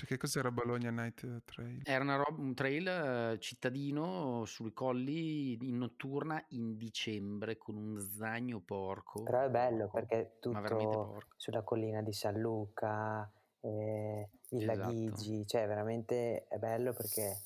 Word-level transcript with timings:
Cioè, 0.00 0.08
che 0.08 0.16
cos'era 0.16 0.50
Bologna 0.50 0.90
Night 0.90 1.42
Trail? 1.44 1.82
Era 1.84 2.02
una 2.02 2.16
roba, 2.16 2.40
un 2.40 2.54
trail 2.54 2.88
eh, 2.88 3.38
cittadino 3.38 4.46
sui 4.46 4.72
colli 4.72 5.58
in 5.60 5.76
notturna 5.76 6.42
in 6.50 6.78
dicembre 6.78 7.58
con 7.58 7.76
un 7.76 8.00
zagno 8.00 8.60
porco. 8.60 9.22
Però 9.24 9.42
è 9.42 9.50
bello 9.50 9.88
porco, 9.88 10.06
perché 10.06 10.36
tutto 10.40 10.62
porco. 10.62 11.34
sulla 11.36 11.60
collina 11.60 12.00
di 12.00 12.14
San 12.14 12.40
Luca, 12.40 13.30
eh, 13.60 14.30
Villa 14.48 14.72
Esatto. 14.72 14.88
Ghigi, 14.88 15.46
cioè 15.46 15.66
veramente 15.66 16.46
è 16.48 16.56
bello 16.56 16.94
perché 16.94 17.36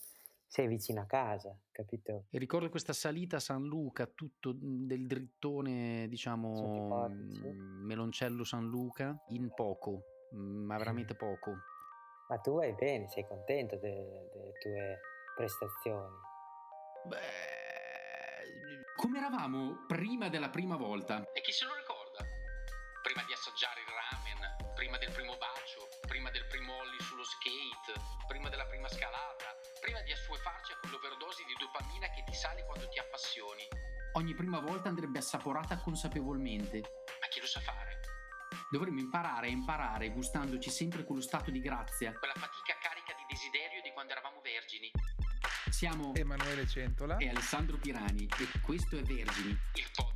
sei 0.46 0.68
vicino 0.68 1.00
a 1.00 1.07
casa, 1.07 1.59
capito? 1.73 2.27
E 2.30 2.39
ricordo 2.39 2.68
questa 2.68 2.93
salita 2.93 3.39
a 3.39 3.41
San 3.41 3.64
Luca, 3.64 4.07
tutto 4.07 4.55
del 4.57 5.09
drittone, 5.09 6.07
diciamo, 6.09 7.09
mm, 7.09 7.84
Meloncello 7.84 8.45
San 8.45 8.68
Luca, 8.68 9.21
in 9.30 9.50
poco, 9.52 10.05
mm, 10.32 10.66
ma 10.66 10.79
veramente 10.79 11.16
poco. 11.16 11.57
Ma 12.35 12.41
tu 12.41 12.57
vai 12.57 12.73
bene, 12.75 13.07
sei 13.07 13.25
contento 13.29 13.77
de- 13.77 14.27
delle 14.34 14.52
tue 14.59 14.98
prestazioni. 15.37 16.19
Beh, 17.05 18.42
come 18.97 19.19
eravamo 19.19 19.84
prima 19.87 20.29
della 20.29 20.48
prima 20.48 20.75
volta? 20.75 21.23
E 21.33 21.41
chi 21.42 21.52
se 21.52 21.65
lo 21.65 21.77
ricorda? 21.77 22.27
Prima 23.02 23.23
di 23.23 23.33
assaggiare 23.33 23.83
il 23.83 23.87
ramen, 23.87 24.75
prima 24.75 24.98
del 24.98 25.12
primo 25.12 25.37
bacio, 25.37 25.87
prima 26.09 26.28
del 26.30 26.45
primo 26.48 26.75
ollie 26.75 26.98
sullo 27.02 27.23
skate, 27.23 28.02
prima 28.27 28.48
della 28.48 28.66
prima 28.66 28.89
scalata, 28.89 29.55
prima 29.78 30.01
di 30.01 30.11
assuefarci 30.11 30.73
a 30.73 30.78
quell'overdose 30.80 31.45
di 31.47 31.55
dopamina 31.55 32.11
che 32.11 32.25
ti 32.27 32.34
sale 32.34 32.64
quando 32.64 32.89
ti 32.89 32.98
appassioni. 32.98 33.62
Ogni 34.14 34.34
prima 34.34 34.59
volta 34.59 34.89
andrebbe 34.89 35.19
assaporata 35.20 35.78
consapevolmente. 35.78 36.80
Ma 37.20 37.28
chi 37.28 37.39
lo 37.39 37.47
sa 37.47 37.61
fare? 37.61 37.94
Dovremmo 38.74 38.98
imparare 38.98 39.46
a 39.46 39.51
imparare 39.51 40.10
gustandoci 40.10 40.69
sempre 40.69 41.05
quello 41.05 41.20
stato 41.20 41.52
di 41.52 41.60
grazia, 41.60 42.12
quella 42.19 42.34
fatica 42.34 42.74
carica 42.83 43.14
di 43.16 43.23
desiderio 43.33 43.80
di 43.80 43.91
quando 43.92 44.10
eravamo 44.10 44.41
vergini. 44.42 44.91
Siamo 45.70 46.12
Emanuele 46.12 46.67
Centola. 46.67 47.19
e 47.19 47.28
Alessandro 47.28 47.77
Pirani 47.77 48.28
e 48.36 48.61
questo 48.62 48.97
è 48.97 49.02
Vergini, 49.02 49.50
il 49.50 49.91
podcast 49.95 50.14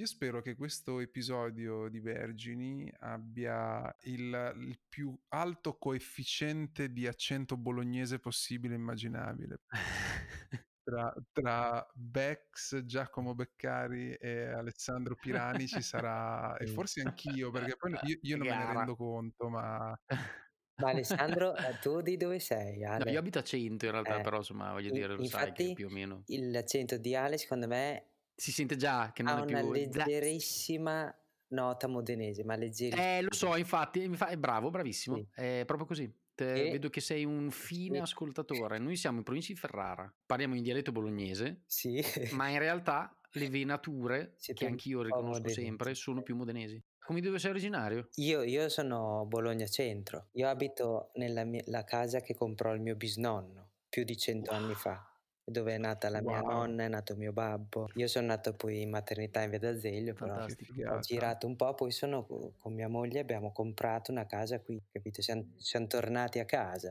Io 0.00 0.06
spero 0.06 0.40
che 0.40 0.56
questo 0.56 0.98
episodio 1.00 1.90
di 1.90 2.00
Vergini 2.00 2.90
abbia 3.00 3.94
il, 4.04 4.54
il 4.56 4.80
più 4.88 5.14
alto 5.28 5.76
coefficiente 5.76 6.90
di 6.90 7.06
accento 7.06 7.58
bolognese 7.58 8.18
possibile 8.18 8.72
e 8.72 8.78
immaginabile. 8.78 9.60
Tra, 10.82 11.14
tra 11.30 11.86
Bex, 11.92 12.82
Giacomo 12.84 13.34
Beccari 13.34 14.14
e 14.14 14.46
Alessandro 14.46 15.14
Pirani 15.14 15.68
ci 15.68 15.82
sarà, 15.82 16.56
e 16.56 16.66
forse 16.66 17.02
anch'io, 17.02 17.50
perché 17.50 17.76
poi 17.76 17.92
io, 18.02 18.18
io 18.22 18.36
non 18.38 18.48
me 18.48 18.56
ne 18.56 18.72
rendo 18.72 18.96
conto, 18.96 19.48
ma 19.50 19.96
Ma 20.80 20.90
Alessandro, 20.90 21.54
eh, 21.54 21.78
tu 21.80 22.00
di 22.00 22.16
dove 22.16 22.40
sei? 22.40 22.78
No, 22.80 22.92
Ale? 22.92 23.10
io 23.12 23.18
abito 23.18 23.38
a 23.38 23.42
100 23.42 23.84
in 23.84 23.90
realtà, 23.90 24.18
Eh, 24.18 24.22
però 24.22 24.38
insomma 24.38 24.72
voglio 24.72 24.90
dire, 24.90 25.14
lo 25.14 25.24
sai 25.26 25.52
che 25.52 25.72
più 25.74 25.86
o 25.86 25.90
meno... 25.90 26.24
l'accento 26.26 26.96
di 26.96 27.14
Ale 27.14 27.36
secondo 27.36 27.68
me 27.68 28.09
Si 28.40 28.52
sente 28.52 28.76
già 28.76 29.10
che 29.12 29.22
non 29.22 29.34
ha 29.34 29.44
è 29.44 29.46
una 29.46 29.60
più... 29.60 29.70
leggerissima 29.72 31.14
nota 31.48 31.88
modenese, 31.88 32.42
ma 32.44 32.56
leggerissima. 32.56 33.18
Eh, 33.18 33.22
lo 33.22 33.34
so, 33.34 33.54
infatti, 33.56 34.02
infa- 34.02 34.28
è 34.28 34.36
bravo, 34.38 34.70
bravissimo, 34.70 35.16
Sì. 35.16 35.26
è 35.34 35.62
proprio 35.66 35.86
così. 35.86 36.10
Te- 36.34 36.68
E- 36.68 36.70
Vedo 36.70 36.88
che 36.88 37.00
sei 37.02 37.24
un 37.26 37.50
fine 37.50 37.96
Sì. 37.96 38.02
ascoltatore. 38.02 38.78
Noi 38.78 38.96
siamo 38.96 39.18
in 39.18 39.24
provincia 39.24 39.52
di 39.52 39.58
Ferrara, 39.58 40.10
parliamo 40.24 40.54
in 40.54 40.62
dialetto 40.62 40.90
bolognese, 40.90 41.64
Sì. 41.66 42.02
ma 42.32 42.48
in 42.48 42.58
realtà 42.58 43.14
le 43.32 43.50
venature, 43.50 44.32
Siete 44.38 44.60
che 44.64 44.70
anch'io 44.70 45.02
riconosco 45.02 45.48
sempre, 45.48 45.94
sono 45.94 46.22
più 46.22 46.34
modenesi. 46.34 46.82
Come 46.98 47.20
dove 47.20 47.38
sei 47.38 47.50
originario? 47.50 48.08
Io, 48.14 48.42
io 48.42 48.68
sono 48.70 49.26
Bologna 49.26 49.66
Centro. 49.66 50.28
Io 50.32 50.48
abito 50.48 51.10
nella 51.14 51.44
mia- 51.44 51.62
la 51.66 51.84
casa 51.84 52.20
che 52.20 52.34
comprò 52.34 52.72
il 52.72 52.80
mio 52.80 52.94
bisnonno 52.96 53.68
più 53.88 54.04
di 54.04 54.16
cento 54.16 54.52
anni 54.52 54.74
fa, 54.74 55.04
dove 55.44 55.74
è 55.74 55.78
nata 55.78 56.08
la 56.08 56.20
mia 56.20 56.40
Wow. 56.40 56.50
nonna, 56.50 56.84
è 56.84 56.88
nato 56.88 57.16
mio 57.16 57.32
babbo. 57.32 57.88
Io 57.94 58.06
sono 58.06 58.26
nato 58.26 58.54
poi 58.54 58.82
in 58.82 58.90
maternità 58.90 59.42
in 59.42 59.50
Via 59.50 59.58
d'Azeglio, 59.58 60.14
però 60.14 60.34
Fantastico. 60.34 60.72
ho 60.90 60.98
girato 61.00 61.46
un 61.46 61.56
po', 61.56 61.74
poi 61.74 61.90
sono 61.90 62.24
co- 62.24 62.52
con 62.58 62.72
mia 62.74 62.88
moglie 62.88 63.20
abbiamo 63.20 63.52
comprato 63.52 64.10
una 64.12 64.26
casa 64.26 64.60
qui, 64.60 64.80
capito? 64.92 65.22
Siamo, 65.22 65.44
siamo 65.56 65.86
tornati 65.86 66.38
a 66.38 66.44
casa. 66.44 66.90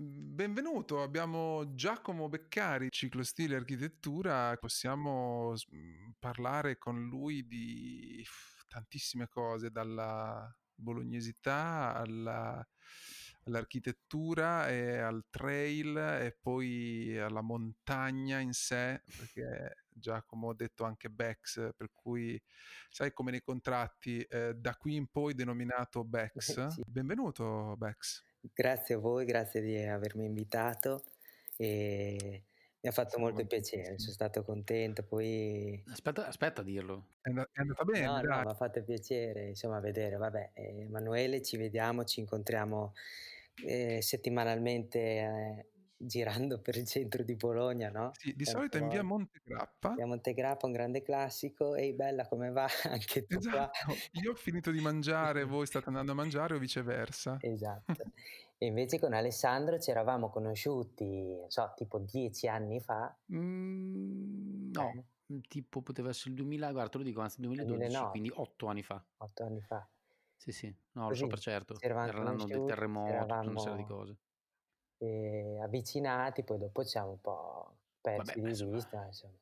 Benvenuto, 0.00 1.02
abbiamo 1.02 1.74
Giacomo 1.74 2.28
Beccari, 2.28 2.88
ciclostile 2.90 3.56
architettura. 3.56 4.54
Possiamo 4.56 5.54
parlare 6.18 6.78
con 6.78 7.06
lui 7.08 7.46
di 7.46 8.24
tantissime 8.68 9.26
cose, 9.28 9.70
dalla 9.70 10.48
bolognesità 10.74 11.94
alla- 11.96 12.64
all'architettura 13.48 14.68
e 14.68 14.98
al 14.98 15.24
trail 15.30 15.96
e 15.96 16.36
poi 16.40 17.18
alla 17.18 17.40
montagna 17.40 18.38
in 18.38 18.52
sé, 18.52 19.02
perché 19.04 19.84
Giacomo 19.88 20.50
ha 20.50 20.54
detto 20.54 20.84
anche 20.84 21.08
Bex, 21.10 21.70
per 21.76 21.90
cui 21.92 22.40
sai 22.90 23.12
come 23.12 23.30
nei 23.32 23.42
contratti, 23.42 24.22
eh, 24.22 24.54
da 24.54 24.74
qui 24.76 24.94
in 24.94 25.08
poi 25.08 25.34
denominato 25.34 26.04
Bex. 26.04 26.36
Sì. 26.78 26.82
Benvenuto 26.86 27.74
Bex. 27.76 28.22
Grazie 28.52 28.94
a 28.94 28.98
voi, 28.98 29.24
grazie 29.24 29.60
di 29.60 29.76
avermi 29.78 30.24
invitato 30.24 31.02
e 31.56 32.44
mi 32.80 32.88
ha 32.88 32.92
fatto 32.92 33.18
molto 33.18 33.44
piacere, 33.46 33.98
sono 33.98 34.12
stato 34.12 34.44
contento, 34.44 35.02
poi 35.02 35.82
Aspetta, 35.88 36.26
aspetta 36.28 36.60
a 36.60 36.64
dirlo. 36.64 37.08
È 37.20 37.28
and- 37.28 37.48
è 37.52 37.60
andata 37.60 37.84
bene, 37.84 38.06
No, 38.06 38.20
no, 38.20 38.42
mi 38.42 38.50
ha 38.50 38.54
fatto 38.54 38.82
piacere, 38.84 39.48
insomma, 39.48 39.80
vedere, 39.80 40.16
vabbè, 40.16 40.50
eh, 40.54 40.82
Emanuele, 40.82 41.42
ci 41.42 41.56
vediamo, 41.56 42.04
ci 42.04 42.20
incontriamo 42.20 42.94
eh, 43.66 44.00
settimanalmente 44.02 44.98
eh, 45.00 45.66
girando 46.00 46.60
per 46.60 46.76
il 46.76 46.86
centro 46.86 47.24
di 47.24 47.34
Bologna, 47.34 47.90
no? 47.90 48.10
Sì, 48.14 48.34
di 48.36 48.44
Tante 48.44 48.50
solito 48.50 48.78
in 48.78 48.88
via. 48.88 49.02
Montegrappa. 49.02 49.94
Via 49.94 50.06
Montegrappa, 50.06 50.66
un 50.66 50.72
grande 50.72 51.02
classico, 51.02 51.74
ehi 51.74 51.92
bella 51.92 52.26
come 52.28 52.50
va, 52.50 52.66
anche 52.84 53.26
tu 53.26 53.38
qua. 53.40 53.70
Esatto, 53.72 53.94
io 54.12 54.30
ho 54.32 54.34
finito 54.34 54.70
di 54.70 54.80
mangiare, 54.80 55.44
voi 55.44 55.66
state 55.66 55.88
andando 55.88 56.12
a 56.12 56.14
mangiare 56.14 56.54
o 56.54 56.58
viceversa. 56.58 57.38
Esatto. 57.40 57.94
E 58.60 58.66
invece 58.66 58.98
con 58.98 59.12
Alessandro 59.12 59.78
ci 59.78 59.90
eravamo 59.90 60.30
conosciuti, 60.30 61.36
non 61.36 61.48
so, 61.50 61.72
tipo 61.76 61.98
dieci 61.98 62.48
anni 62.48 62.80
fa. 62.80 63.16
Mm, 63.32 64.70
Eh. 64.74 64.94
no, 65.26 65.42
tipo 65.48 65.82
poteva 65.82 66.08
essere 66.10 66.30
il 66.30 66.36
2000, 66.36 66.72
guarda, 66.72 66.90
te 66.90 66.98
lo 66.98 67.04
dico, 67.04 67.20
anzi 67.20 67.40
2012, 67.40 67.78
2009. 67.78 68.10
quindi 68.10 68.30
8 68.34 68.66
anni 68.66 68.82
fa. 68.82 69.04
Otto 69.18 69.44
anni 69.44 69.60
fa. 69.60 69.88
Sì, 70.48 70.52
sì, 70.52 70.74
no, 70.92 71.08
lo 71.08 71.14
so 71.14 71.26
per 71.28 71.38
certo. 71.40 71.74
ci 71.76 71.84
eravamo 71.86 72.12
Era 72.12 72.22
l'anno 72.22 72.48
del 72.48 72.62
conosciuti, 72.62 72.64
terremoto, 72.64 73.30
tutta 73.32 73.50
una 73.50 73.58
serie 73.58 73.76
di 73.78 73.84
cose. 73.84 74.18
eh, 74.98 75.58
avvicinati, 75.62 76.44
poi 76.44 76.58
dopo 76.58 76.82
ci 76.82 76.90
siamo 76.90 77.10
un 77.12 77.20
po' 77.20 77.76
persi 78.00 78.40
Vabbè, 78.40 78.40
di 78.40 78.50
insomma. 78.50 78.54
vista, 78.54 79.04
insomma. 79.06 79.36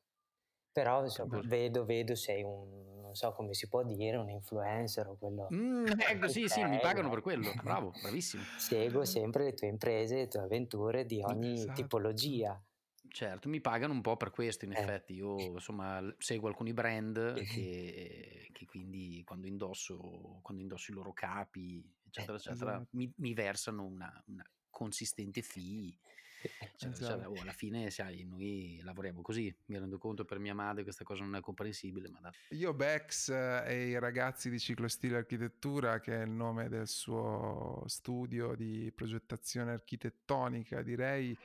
Però 0.71 1.03
insomma, 1.03 1.41
vedo, 1.43 1.85
vedo 1.85 2.15
sei 2.15 2.43
un, 2.43 3.01
non 3.01 3.15
so 3.15 3.31
come 3.33 3.53
si 3.53 3.67
può 3.67 3.83
dire, 3.83 4.17
un 4.17 4.29
influencer 4.29 5.07
o 5.09 5.17
quello. 5.17 5.53
Mm, 5.53 5.85
ecco, 5.99 6.27
sì, 6.27 6.47
sì, 6.49 6.63
mi 6.65 6.79
pagano 6.79 7.09
no? 7.09 7.09
per 7.09 7.21
quello. 7.21 7.53
Bravo, 7.61 7.93
bravissimo. 7.97 8.47
Seguo 8.55 9.05
sempre 9.05 9.43
le 9.45 9.53
tue 9.53 9.67
imprese, 9.67 10.15
le 10.17 10.27
tue 10.27 10.41
avventure 10.41 11.05
di 11.05 11.21
ogni 11.23 11.71
Esatto. 11.71 11.73
tipologia. 11.73 12.61
Certo, 13.09 13.49
mi 13.49 13.61
pagano 13.61 13.93
un 13.93 14.01
po' 14.01 14.17
per 14.17 14.31
questo, 14.31 14.65
in 14.65 14.73
Eh. 14.73 14.79
effetti. 14.79 15.13
Io, 15.13 15.53
insomma, 15.53 16.03
seguo 16.17 16.47
alcuni 16.47 16.73
brand 16.73 17.33
che, 17.43 18.49
che 18.51 18.65
quindi 18.65 19.21
quando 19.25 19.47
indosso, 19.47 20.39
quando 20.41 20.61
indosso 20.61 20.91
i 20.91 20.93
loro 20.93 21.13
capi, 21.13 21.83
eccetera, 22.07 22.37
eccetera, 22.37 22.71
Esatto. 22.75 22.87
mi, 22.91 23.11
mi 23.17 23.33
versano 23.33 23.83
una, 23.83 24.23
una 24.27 24.45
consistente 24.69 25.41
fee. 25.41 25.97
Cioè, 26.77 26.91
Esatto. 26.91 27.21
cioè, 27.23 27.27
oh, 27.27 27.41
alla 27.41 27.51
fine, 27.51 27.89
sai, 27.89 28.23
noi 28.23 28.79
lavoriamo 28.83 29.23
così. 29.23 29.53
Mi 29.65 29.79
rendo 29.79 29.97
conto 29.97 30.23
per 30.23 30.37
mia 30.37 30.53
madre 30.53 30.83
questa 30.83 31.03
cosa 31.03 31.23
non 31.23 31.35
è 31.35 31.39
comprensibile, 31.39 32.07
ma 32.09 32.19
da- 32.19 32.31
Io 32.49 32.75
Bex 32.75 33.29
eh, 33.29 33.63
e 33.65 33.87
i 33.87 33.99
ragazzi 33.99 34.51
di 34.51 34.59
Ciclostile 34.59 35.17
Architettura, 35.17 35.99
che 35.99 36.21
è 36.21 36.23
il 36.23 36.29
nome 36.29 36.69
del 36.69 36.87
suo 36.87 37.83
studio 37.87 38.53
di 38.53 38.91
progettazione 38.93 39.71
architettonica, 39.71 40.83
direi, 40.83 41.35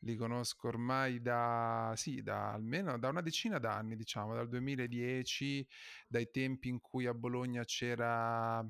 li 0.00 0.16
conosco 0.16 0.68
ormai 0.68 1.20
da, 1.20 1.92
sì, 1.96 2.22
da 2.22 2.52
almeno 2.52 2.98
da 2.98 3.08
una 3.08 3.20
decina 3.22 3.58
d'anni, 3.58 3.96
diciamo, 3.96 4.34
dal 4.34 4.48
2010, 4.48 5.66
dai 6.08 6.30
tempi 6.30 6.68
in 6.68 6.80
cui 6.80 7.06
a 7.06 7.14
Bologna 7.14 7.64
c'era 7.64 8.64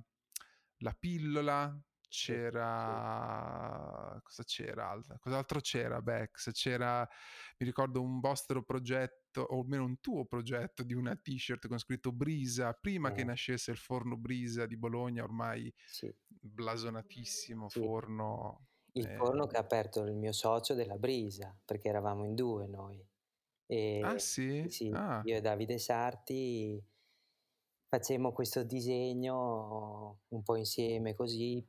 la 0.79 0.93
pillola, 0.99 1.81
c'era 2.11 4.19
cosa 4.23 4.43
c'era 4.45 4.89
alt- 4.91 5.19
cos'altro 5.19 5.61
c'era 5.61 6.01
Bex 6.01 6.51
c'era 6.53 7.07
mi 7.59 7.67
ricordo 7.67 8.01
un 8.03 8.19
vostro 8.21 8.65
progetto 8.65 9.43
o 9.43 9.61
almeno 9.61 9.85
un 9.85 10.01
tuo 10.01 10.25
progetto 10.27 10.83
di 10.85 10.95
una 10.95 11.15
t-shirt 11.17 11.69
con 11.69 11.79
scritto 11.79 12.11
Brisa 12.13 12.73
prima 12.73 13.13
che 13.13 13.21
Eh. 13.21 13.25
nascesse 13.25 13.71
il 13.73 13.77
forno 13.77 14.17
Brisa 14.17 14.65
di 14.67 14.77
Bologna 14.79 15.23
ormai 15.23 15.71
Sì. 15.87 16.11
blasonatissimo 16.27 17.69
Sì. 17.69 17.69
forno 17.69 18.69
Il 18.97 19.07
Eh, 19.07 19.15
forno 19.15 19.47
che 19.47 19.57
ha 19.57 19.61
aperto 19.61 20.03
il 20.03 20.15
mio 20.15 20.33
socio 20.33 20.75
della 20.75 20.97
Brisa, 20.97 21.57
perché 21.65 21.89
eravamo 21.89 22.25
in 22.25 22.35
2 22.35 22.67
noi. 22.67 23.07
Ah 24.03 24.17
E 24.17 24.19
sì, 24.19 24.69
sì? 24.69 24.71
sì, 24.71 24.91
Ah. 24.91 25.25
io 25.25 25.37
e 25.37 25.41
Davide 25.43 25.79
Sarti 25.79 26.83
facemmo 27.93 28.33
questo 28.33 28.65
disegno 28.65 30.21
un 30.29 30.43
po' 30.43 30.57
insieme 30.57 31.15
così, 31.15 31.67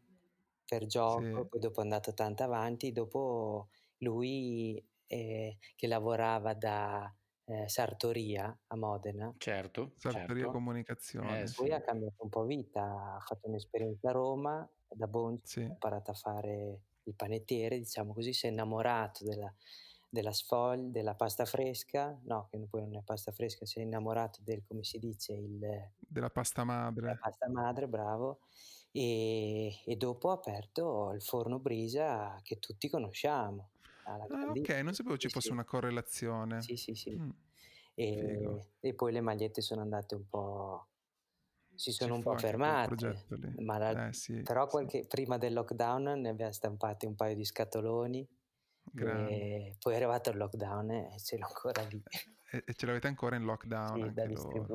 per 0.65 0.85
gioco, 0.85 1.05
Sì. 1.07 1.49
poi 1.49 1.61
dopo 1.61 1.79
è 1.79 1.83
andato 1.83 2.13
tanto 2.13 2.43
avanti, 2.43 2.91
dopo 2.91 3.69
lui, 3.99 4.85
ehm, 5.07 5.57
che 5.77 5.87
lavorava 5.87 6.53
da, 6.55 7.15
ehm, 7.45 7.65
sartoria 7.67 8.57
a 8.67 8.75
Modena 8.75 9.33
Certo, 9.41 9.93
Sartoria 9.95 10.47
certo. 10.47 10.65
Eh 11.19 11.47
Comunicazione, 11.47 11.53
poi 11.53 11.71
sì. 11.71 11.73
ha 11.73 11.81
cambiato 11.81 12.23
un 12.23 12.29
po' 12.29 12.43
vita, 12.45 13.15
ha 13.17 13.19
fatto 13.21 13.47
un'esperienza 13.49 14.09
a 14.09 14.13
Roma, 14.13 14.69
da 14.87 15.07
Boncio 15.07 15.45
ha 15.45 15.45
Sì. 15.45 15.71
imparato 15.73 16.11
a 16.11 16.13
fare 16.15 16.81
il 17.03 17.15
panettiere, 17.15 17.77
diciamo 17.79 18.13
così, 18.13 18.33
si 18.33 18.47
è 18.47 18.49
innamorato 18.49 19.23
della 19.25 19.53
della 20.11 20.31
sfogl 20.33 20.89
della 20.91 21.13
pasta 21.15 21.45
fresca, 21.45 22.19
no, 22.23 22.47
che 22.49 22.57
poi 22.67 22.81
non 22.81 22.95
è 22.97 23.03
pasta 23.03 23.31
fresca, 23.31 23.65
si 23.65 23.79
è 23.79 23.83
innamorato 23.83 24.39
del 24.43 24.63
come 24.63 24.83
si 24.83 24.97
dice, 24.99 25.33
il 25.33 25.59
Della 26.07 26.29
pasta 26.29 26.63
madre. 26.63 27.19
pasta 27.19 27.49
madre, 27.49 27.87
bravo, 27.87 28.41
e 28.91 29.81
e 29.85 29.95
dopo 29.95 30.29
ha 30.29 30.33
aperto 30.33 31.11
il 31.13 31.21
forno 31.21 31.59
Brisa 31.59 32.39
che 32.43 32.59
tutti 32.59 32.89
conosciamo, 32.89 33.71
Ah 34.31 34.51
okay, 34.51 34.83
non 34.83 34.93
sapevo 34.93 35.17
ci 35.17 35.29
fosse 35.29 35.51
sì. 35.51 35.53
una 35.53 35.65
correlazione. 35.65 36.67
Sì, 36.67 36.75
sì, 36.75 36.93
sì. 36.93 37.21
Figo. 38.19 38.59
E 38.61 38.71
e 38.81 38.93
poi 38.95 39.11
le 39.13 39.21
magliette 39.21 39.61
sono 39.61 39.81
andate 39.81 40.15
un 40.15 40.27
po' 40.27 40.88
si 41.79 41.91
sono 41.91 42.15
un 42.15 42.21
po' 42.23 42.35
fermate, 42.35 43.27
la 43.55 43.97
Eh 44.07 44.13
sì, 44.13 44.33
però 44.43 44.67
sì. 44.67 44.67
qualche 44.67 45.05
prima 45.05 45.37
del 45.37 45.53
lockdown 45.53 46.03
ne 46.21 46.29
abbiam 46.29 46.49
stampati 46.51 47.05
un 47.05 47.15
paio 47.15 47.35
di 47.35 47.45
scatoloni, 47.45 48.27
poi 49.79 49.93
è 49.93 49.95
arrivato 49.97 50.29
il 50.31 50.37
lockdown 50.37 50.91
e 50.91 51.19
ce 51.19 51.37
l'ho 51.37 51.45
ancora 51.47 51.81
lì. 51.83 52.03
E 52.51 52.63
e 52.65 52.73
ce 52.73 52.85
l'avete 52.85 53.07
ancora 53.07 53.35
in 53.37 53.43
lockdown 53.43 54.03
Sì, 54.03 54.13
da 54.13 54.25
anche 54.25 54.59
loro. 54.59 54.73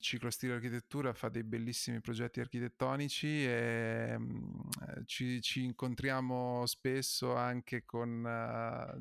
Distribuire. 0.00 0.20
Ciclostile 0.20 0.54
Architettura 0.54 1.12
fa 1.12 1.28
dei 1.28 1.44
bellissimi 1.44 2.00
progetti 2.00 2.40
architettonici 2.40 3.44
e, 3.46 4.16
mhmm, 4.18 4.68
ehm, 4.88 5.04
ci 5.06 5.40
ci 5.42 5.64
incontriamo 5.64 6.64
spesso 6.66 7.34
anche 7.34 7.84
con 7.84 8.22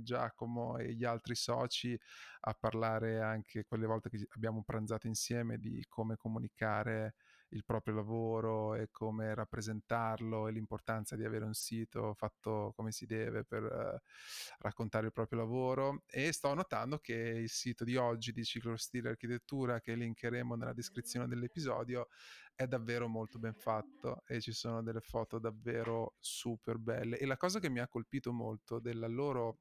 Giacomo 0.02 0.78
e 0.78 0.94
gli 0.94 1.06
altri 1.06 1.36
soci 1.36 1.98
a 2.42 2.54
parlare 2.54 3.22
anche 3.22 3.66
quelle 3.66 3.86
volte 3.86 4.10
che 4.10 4.28
abbiamo 4.32 4.64
pranzato 4.64 5.08
insieme 5.08 5.58
di 5.58 5.86
come 5.88 6.16
comunicare 6.18 7.16
il 7.50 7.64
proprio 7.66 7.96
lavoro 7.96 8.76
e 8.76 8.90
come 8.92 9.34
rappresentarlo 9.34 10.48
e 10.48 10.52
l'importanza 10.52 11.16
di 11.16 11.24
avere 11.24 11.46
un 11.46 11.54
sito 11.54 12.14
fatto 12.14 12.74
come 12.76 12.92
si 12.92 13.06
deve 13.06 13.44
per 13.44 14.02
raccontare 14.60 15.08
il 15.08 15.14
proprio 15.14 15.40
lavoro. 15.40 16.04
E 16.08 16.32
sto 16.32 16.54
notando 16.54 17.00
che 17.00 17.14
il 17.14 17.50
sito 17.50 17.84
di 17.84 17.96
oggi 17.96 18.32
di 18.32 18.44
Ciclostile 18.44 19.10
Architettura 19.10 19.80
che 19.80 19.96
linkeremo 19.96 20.56
nella 20.56 20.74
descrizione 20.74 21.28
dell'episodio 21.28 22.08
è 22.54 22.68
davvero 22.68 23.08
molto 23.08 23.40
ben 23.40 23.54
fatto 23.54 24.24
e 24.28 24.42
ci 24.42 24.52
sono 24.52 24.84
delle 24.84 25.00
foto 25.00 25.40
davvero 25.40 26.16
super 26.20 26.78
belle. 26.78 27.18
E 27.18 27.26
la 27.26 27.38
cosa 27.38 27.60
che 27.60 27.70
mi 27.70 27.80
ha 27.80 27.88
colpito 27.88 28.34
molto 28.34 28.80
della 28.80 29.08
loro 29.08 29.60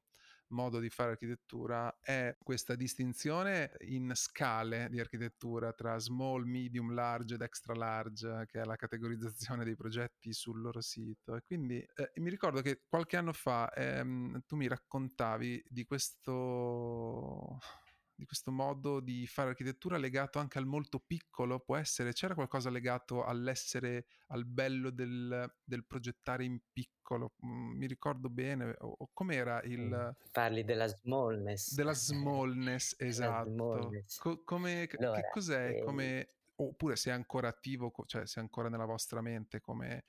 modo 0.49 0.79
di 0.79 0.89
fare 0.89 1.11
architettura 1.11 1.99
è 2.01 2.35
questa 2.41 2.75
distinzione 2.75 3.71
in 3.81 4.11
scale 4.15 4.87
di 4.89 4.99
architettura 4.99 5.73
tra 5.73 5.97
small, 5.99 6.43
medium, 6.43 6.93
large 6.93 7.35
ed 7.35 7.41
extra 7.41 7.73
large 7.73 8.45
che 8.47 8.61
è 8.61 8.63
la 8.63 8.75
categorizzazione 8.75 9.63
dei 9.63 9.75
progetti 9.75 10.33
sul 10.33 10.61
loro 10.61 10.81
sito. 10.81 11.35
E 11.35 11.43
quindi 11.45 11.77
eh, 11.77 12.11
mi 12.15 12.29
ricordo 12.29 12.61
che 12.61 12.81
qualche 12.87 13.17
anno 13.17 13.33
fa 13.33 13.71
ehm, 13.71 14.43
tu 14.45 14.55
mi 14.55 14.67
raccontavi 14.67 15.65
di 15.67 15.85
questo 15.85 17.59
di 18.19 18.25
questo 18.25 18.51
modo 18.51 18.99
di 18.99 19.25
fare 19.25 19.51
architettura 19.51 19.97
legato 19.97 20.39
anche 20.39 20.57
al 20.57 20.65
molto 20.65 20.99
piccolo, 20.99 21.61
può 21.61 21.77
essere? 21.77 22.11
C'era 22.11 22.33
qualcosa 22.33 22.69
legato 22.69 23.23
all'essere, 23.23 24.07
al 24.27 24.45
bello 24.45 24.89
del, 24.89 25.49
del 25.63 25.85
progettare 25.85 26.43
in 26.43 26.59
piccolo? 26.73 27.35
Mm, 27.45 27.77
mi 27.77 27.87
ricordo 27.87 28.29
bene, 28.29 28.75
o, 28.79 28.95
o 28.99 29.09
com'era 29.13 29.61
il... 29.63 30.17
Parli 30.33 30.65
della 30.65 30.87
smallness. 30.87 31.73
Della 31.73 31.93
smallness, 31.95 32.95
esatto. 32.97 33.49
smallness. 33.49 34.17
Co- 34.17 34.43
come, 34.43 34.89
allora, 34.97 35.21
che 35.21 35.29
cos'è? 35.31 35.75
ehm, 35.77 35.85
Come, 35.85 36.33
oppure 36.55 36.97
se 36.97 37.11
è 37.11 37.13
ancora 37.13 37.47
attivo, 37.47 37.93
cioè 38.05 38.27
se 38.27 38.41
è 38.41 38.43
ancora 38.43 38.67
nella 38.67 38.85
vostra 38.85 39.21
mente 39.21 39.61
come 39.61 40.03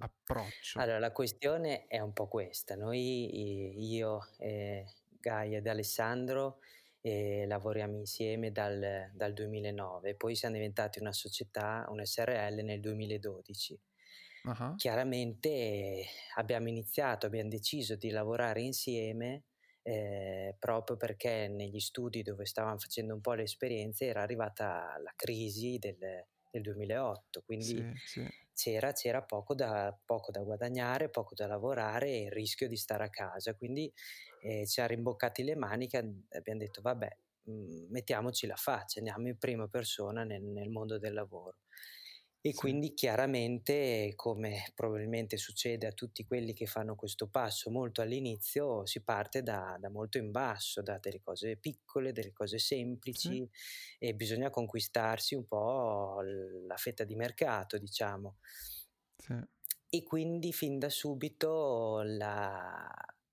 approccio? 0.00 0.80
Allora, 0.80 0.98
la 0.98 1.12
questione 1.12 1.86
è 1.86 1.98
un 2.00 2.12
po' 2.12 2.28
questa. 2.28 2.76
Noi, 2.76 3.94
io, 3.94 4.28
eh, 4.36 4.84
Gaia 5.18 5.58
ed 5.58 5.66
Alessandro, 5.66 6.60
e 7.00 7.46
lavoriamo 7.46 7.96
insieme 7.96 8.50
dal, 8.50 9.10
dal 9.14 9.32
2009, 9.32 10.16
poi 10.16 10.34
siamo 10.34 10.54
diventati 10.56 10.98
una 11.00 11.12
società, 11.12 11.86
un 11.88 12.04
SRL 12.04 12.60
nel 12.62 12.80
2012. 12.80 13.80
Uh-huh. 14.44 14.74
Chiaramente 14.76 16.04
abbiamo 16.36 16.68
iniziato, 16.68 17.26
abbiamo 17.26 17.48
deciso 17.50 17.96
di 17.96 18.10
lavorare 18.10 18.62
insieme 18.62 19.44
eh, 19.82 20.54
proprio 20.58 20.96
perché 20.96 21.48
negli 21.48 21.80
studi 21.80 22.22
dove 22.22 22.44
stavamo 22.44 22.78
facendo 22.78 23.14
un 23.14 23.20
po' 23.20 23.32
le 23.32 23.44
esperienze 23.44 24.06
era 24.06 24.22
arrivata 24.22 24.98
la 25.02 25.12
crisi 25.16 25.78
del, 25.78 25.96
del 26.50 26.62
2008, 26.62 27.42
quindi 27.42 27.64
sì, 27.64 27.92
sì. 28.04 28.28
C'era, 28.58 28.90
c'era 28.90 29.22
poco, 29.22 29.54
da, 29.54 29.96
poco 30.04 30.32
da 30.32 30.42
guadagnare, 30.42 31.10
poco 31.10 31.36
da 31.36 31.46
lavorare 31.46 32.08
e 32.08 32.22
il 32.22 32.32
rischio 32.32 32.66
di 32.66 32.76
stare 32.76 33.04
a 33.04 33.08
casa, 33.08 33.54
quindi 33.54 33.90
eh, 34.40 34.66
ci 34.66 34.80
ha 34.80 34.86
rimboccati 34.86 35.42
le 35.42 35.56
maniche 35.56 35.98
e 36.28 36.38
abbiamo 36.38 36.60
detto 36.60 36.80
vabbè, 36.80 37.16
mh, 37.44 37.86
mettiamoci 37.90 38.46
la 38.46 38.56
faccia, 38.56 38.98
andiamo 38.98 39.28
in 39.28 39.38
prima 39.38 39.68
persona 39.68 40.24
nel, 40.24 40.42
nel 40.42 40.70
mondo 40.70 40.98
del 40.98 41.14
lavoro. 41.14 41.58
E 42.40 42.52
sì. 42.52 42.56
quindi 42.56 42.94
chiaramente, 42.94 44.12
come 44.14 44.70
probabilmente 44.74 45.36
succede 45.36 45.88
a 45.88 45.92
tutti 45.92 46.24
quelli 46.24 46.52
che 46.52 46.66
fanno 46.66 46.94
questo 46.94 47.26
passo 47.26 47.68
molto 47.68 48.00
all'inizio, 48.00 48.86
si 48.86 49.02
parte 49.02 49.42
da, 49.42 49.76
da 49.80 49.90
molto 49.90 50.18
in 50.18 50.30
basso, 50.30 50.80
da 50.80 50.98
delle 50.98 51.20
cose 51.20 51.56
piccole, 51.56 52.12
delle 52.12 52.32
cose 52.32 52.58
semplici 52.58 53.28
sì. 53.28 53.50
e 53.98 54.14
bisogna 54.14 54.50
conquistarsi 54.50 55.34
un 55.34 55.46
po' 55.46 56.20
la 56.22 56.76
fetta 56.76 57.02
di 57.02 57.16
mercato, 57.16 57.76
diciamo. 57.76 58.36
Sì. 59.16 59.34
E 59.90 60.02
quindi 60.04 60.52
fin 60.52 60.78
da 60.78 60.90
subito 60.90 62.02
la... 62.04 62.88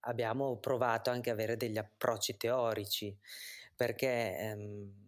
abbiamo 0.06 0.58
provato 0.58 1.10
anche 1.10 1.30
a 1.30 1.34
avere 1.34 1.58
degli 1.58 1.78
approcci 1.78 2.38
teorici, 2.38 3.16
perché... 3.76 4.38
Ehm, 4.38 5.04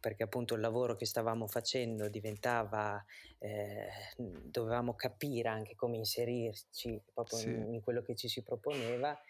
perché 0.00 0.22
appunto 0.22 0.54
il 0.54 0.60
lavoro 0.60 0.94
che 0.94 1.06
stavamo 1.06 1.48
facendo 1.48 2.08
diventava, 2.08 3.04
eh, 3.38 3.88
dovevamo 4.16 4.94
capire 4.94 5.48
anche 5.48 5.74
come 5.74 5.96
inserirci 5.96 7.02
proprio 7.12 7.38
sì. 7.38 7.48
in, 7.48 7.74
in, 7.74 7.80
quello 7.82 8.02
che 8.02 8.14
ci 8.14 8.28
si 8.28 8.44
proponeva 8.44 9.20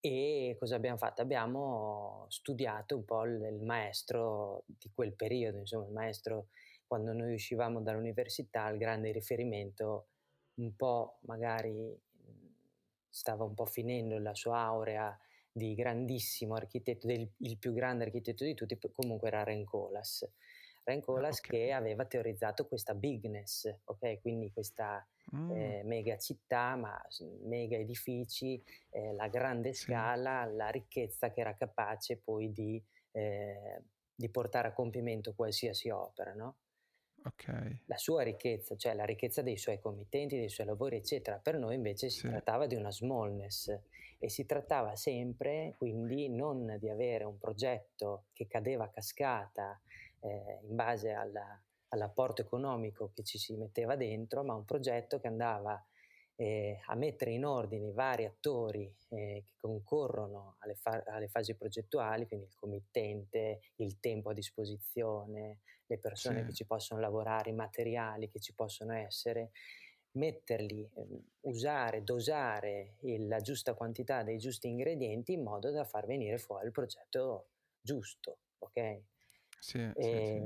e 0.00 0.54
cosa 0.60 0.76
abbiamo 0.76 0.96
fatto? 0.96 1.22
Abbiamo 1.22 2.26
studiato 2.28 2.94
un 2.94 3.04
po' 3.04 3.24
il, 3.24 3.42
il 3.42 3.62
maestro 3.64 4.62
di 4.66 4.90
quel 4.94 5.12
periodo, 5.14 5.58
insomma 5.58 5.86
il 5.86 5.92
maestro 5.92 6.50
quando 6.86 7.12
noi 7.12 7.34
uscivamo 7.34 7.80
dall'università, 7.82 8.68
il 8.68 8.78
grande 8.78 9.10
riferimento 9.10 10.06
un 10.54 10.74
po' 10.76 11.18
magari 11.22 11.98
stava 13.16 13.44
un 13.44 13.54
po' 13.54 13.64
finendo 13.64 14.18
la 14.18 14.34
sua 14.34 14.58
aurea 14.58 15.18
di 15.50 15.74
grandissimo 15.74 16.54
architetto, 16.54 17.06
del, 17.06 17.26
il 17.38 17.56
più 17.56 17.72
grande 17.72 18.04
architetto 18.04 18.44
di 18.44 18.52
tutti, 18.52 18.78
comunque 18.92 19.28
era 19.28 19.42
Rencolas. 19.42 20.30
Rencolas 20.84 21.38
okay. 21.38 21.50
che 21.50 21.72
aveva 21.72 22.04
teorizzato 22.04 22.68
questa 22.68 22.94
bigness, 22.94 23.74
ok? 23.84 24.20
Quindi 24.20 24.52
questa 24.52 25.04
mm. 25.34 25.50
eh, 25.50 25.82
mega 25.84 26.18
città, 26.18 26.76
ma 26.76 27.02
mega 27.44 27.78
edifici, 27.78 28.62
eh, 28.90 29.14
la 29.14 29.28
grande 29.28 29.72
sì. 29.72 29.84
scala, 29.84 30.44
la 30.44 30.68
ricchezza 30.68 31.30
che 31.30 31.40
era 31.40 31.56
capace 31.56 32.18
poi 32.18 32.52
di, 32.52 32.80
eh, 33.12 33.82
di 34.14 34.28
portare 34.28 34.68
a 34.68 34.72
compimento 34.74 35.32
qualsiasi 35.32 35.88
opera, 35.88 36.34
no? 36.34 36.56
Okay. 37.26 37.80
La 37.86 37.96
sua 37.96 38.22
ricchezza, 38.22 38.76
cioè 38.76 38.94
la 38.94 39.04
ricchezza 39.04 39.42
dei 39.42 39.56
suoi 39.56 39.80
committenti, 39.80 40.36
dei 40.36 40.48
suoi 40.48 40.66
lavori, 40.66 40.96
eccetera. 40.96 41.38
Per 41.38 41.58
noi 41.58 41.74
invece 41.74 42.08
si 42.08 42.20
sì. 42.20 42.28
trattava 42.28 42.66
di 42.66 42.76
una 42.76 42.92
smallness 42.92 43.76
e 44.18 44.28
si 44.30 44.46
trattava 44.46 44.94
sempre 44.96 45.74
quindi 45.76 46.28
non 46.28 46.76
di 46.78 46.88
avere 46.88 47.24
un 47.24 47.38
progetto 47.38 48.24
che 48.32 48.46
cadeva 48.46 48.84
a 48.84 48.88
cascata 48.88 49.78
eh, 50.20 50.60
in 50.62 50.74
base 50.74 51.10
alla, 51.10 51.60
all'apporto 51.88 52.42
economico 52.42 53.10
che 53.14 53.22
ci 53.24 53.38
si 53.38 53.54
metteva 53.56 53.96
dentro, 53.96 54.44
ma 54.44 54.54
un 54.54 54.64
progetto 54.64 55.18
che 55.18 55.26
andava 55.26 55.82
eh, 56.36 56.80
a 56.86 56.94
mettere 56.94 57.30
in 57.30 57.44
ordine 57.46 57.88
i 57.88 57.92
vari 57.92 58.24
attori 58.24 58.94
eh, 59.08 59.44
che 59.46 59.54
concorrono 59.58 60.56
alle, 60.60 60.74
fa- 60.74 61.02
alle, 61.06 61.28
fasi 61.28 61.54
progettuali, 61.54 62.26
quindi 62.26 62.46
il 62.46 62.54
committente, 62.54 63.60
il 63.76 63.98
tempo 63.98 64.30
a 64.30 64.34
disposizione, 64.34 65.60
le 65.86 65.98
persone 65.98 66.40
sì. 66.40 66.46
che 66.46 66.52
ci 66.52 66.66
possono 66.66 67.00
lavorare, 67.00 67.50
i 67.50 67.54
materiali 67.54 68.28
che 68.28 68.38
ci 68.38 68.54
possono 68.54 68.92
essere, 68.92 69.50
metterli, 70.12 70.88
ehm, 70.94 71.22
usare, 71.40 72.04
dosare 72.04 72.96
il, 73.00 73.28
la 73.28 73.40
giusta 73.40 73.74
quantità 73.74 74.22
dei 74.22 74.38
giusti 74.38 74.68
ingredienti 74.68 75.32
in 75.32 75.42
modo 75.42 75.70
da 75.70 75.84
far 75.84 76.06
venire 76.06 76.38
fuori 76.38 76.66
il 76.66 76.72
progetto 76.72 77.48
giusto, 77.80 78.38
ok? 78.58 79.00
Sì, 79.58 79.90
sì, 79.94 80.24
sì. 80.24 80.42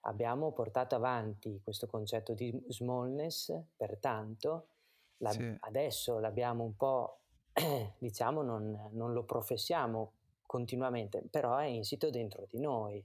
Abbiamo 0.00 0.52
portato 0.52 0.94
avanti 0.94 1.60
questo 1.62 1.86
concetto 1.86 2.34
di 2.34 2.52
smallness, 2.68 3.58
pertanto 3.76 4.68
la, 5.18 5.30
sì. 5.30 5.56
adesso 5.60 6.18
l'abbiamo 6.18 6.64
un 6.64 6.76
po', 6.76 7.20
diciamo, 7.98 8.42
non, 8.42 8.90
non, 8.92 9.12
lo 9.12 9.24
professiamo 9.24 10.12
continuamente, 10.46 11.22
però 11.30 11.56
è 11.56 11.66
insito 11.66 12.10
dentro 12.10 12.46
di 12.48 12.60
noi. 12.60 13.04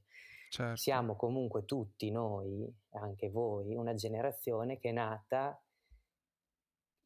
Certo. 0.50 0.75
Siamo 0.75 1.15
comunque 1.15 1.65
tutti 1.65 2.12
noi, 2.12 2.72
anche 2.91 3.29
voi, 3.29 3.75
una 3.75 3.96
generazione 3.96 4.77
che 4.77 4.89
è 4.89 4.91
nata 4.91 5.60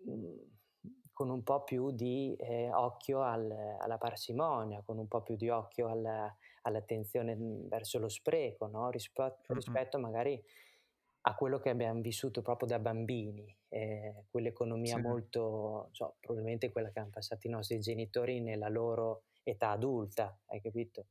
mh, 0.03 0.11
mm, 0.11 0.37
con 1.13 1.29
un 1.29 1.41
po' 1.43 1.63
più 1.63 1.91
di 1.91 2.35
eh, 2.35 2.71
occhio 2.71 3.21
al, 3.21 3.49
alla 3.79 3.97
parsimonia, 3.97 4.83
con 4.85 4.97
un 4.97 5.07
po' 5.07 5.21
più 5.21 5.35
di 5.35 5.49
occhio 5.49 5.87
alla, 5.87 6.31
all'attenzione 6.63 7.35
mm, 7.35 7.67
verso 7.67 7.99
lo 7.99 8.09
spreco, 8.09 8.67
no? 8.67 8.89
rispetto, 8.91 9.53
mm-hmm. 9.53 10.01
magari 10.01 10.43
a 11.27 11.35
quello 11.35 11.59
che 11.59 11.69
abbiamo 11.69 11.99
vissuto 11.99 12.41
proprio 12.41 12.69
da 12.69 12.79
bambini, 12.79 13.53
eh, 13.67 14.23
quell'economia 14.29 14.95
sì. 14.95 15.01
molto, 15.01 15.89
so, 15.91 16.15
probabilmente 16.21 16.71
quella 16.71 16.89
che 16.89 16.99
hanno 16.99 17.09
passato 17.09 17.47
i 17.47 17.49
nostri 17.49 17.81
genitori 17.81 18.39
nella 18.39 18.69
loro 18.69 19.23
età 19.43 19.71
adulta, 19.71 20.37
hai 20.45 20.61
capito? 20.61 21.07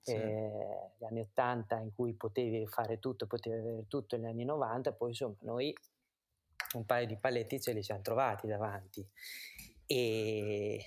Sì. 0.00 0.14
Eh, 0.14 0.92
gli 0.96 1.04
anni 1.04 1.20
80 1.20 1.80
in 1.80 1.92
cui 1.92 2.14
potevi 2.14 2.68
fare 2.68 3.00
tutto, 3.00 3.26
potevi 3.26 3.56
avere 3.56 3.86
tutto, 3.88 4.16
negli 4.16 4.26
anni 4.26 4.44
90, 4.44 4.92
poi 4.92 5.08
insomma 5.08 5.36
noi 5.40 5.74
un 6.74 6.86
paio 6.86 7.06
di 7.06 7.16
paletti 7.16 7.60
ce 7.60 7.72
li 7.72 7.82
siamo 7.82 8.02
trovati 8.02 8.46
davanti 8.46 9.04
e, 9.86 10.84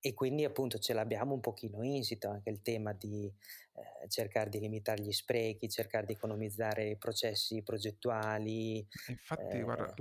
e 0.00 0.14
quindi 0.14 0.44
appunto 0.44 0.78
ce 0.78 0.92
l'abbiamo 0.92 1.34
un 1.34 1.40
pochino 1.40 1.82
insito 1.82 2.28
anche 2.28 2.50
il 2.50 2.62
tema 2.62 2.92
di 2.92 3.26
eh, 3.26 4.08
cercare 4.08 4.48
di 4.48 4.58
limitare 4.58 5.02
gli 5.02 5.12
sprechi, 5.12 5.68
cercare 5.68 6.06
di 6.06 6.12
economizzare 6.12 6.90
i 6.90 6.96
processi 6.96 7.62
progettuali. 7.62 8.86
Infatti, 9.08 9.58
eh, 9.58 9.62
guarda, 9.62 9.94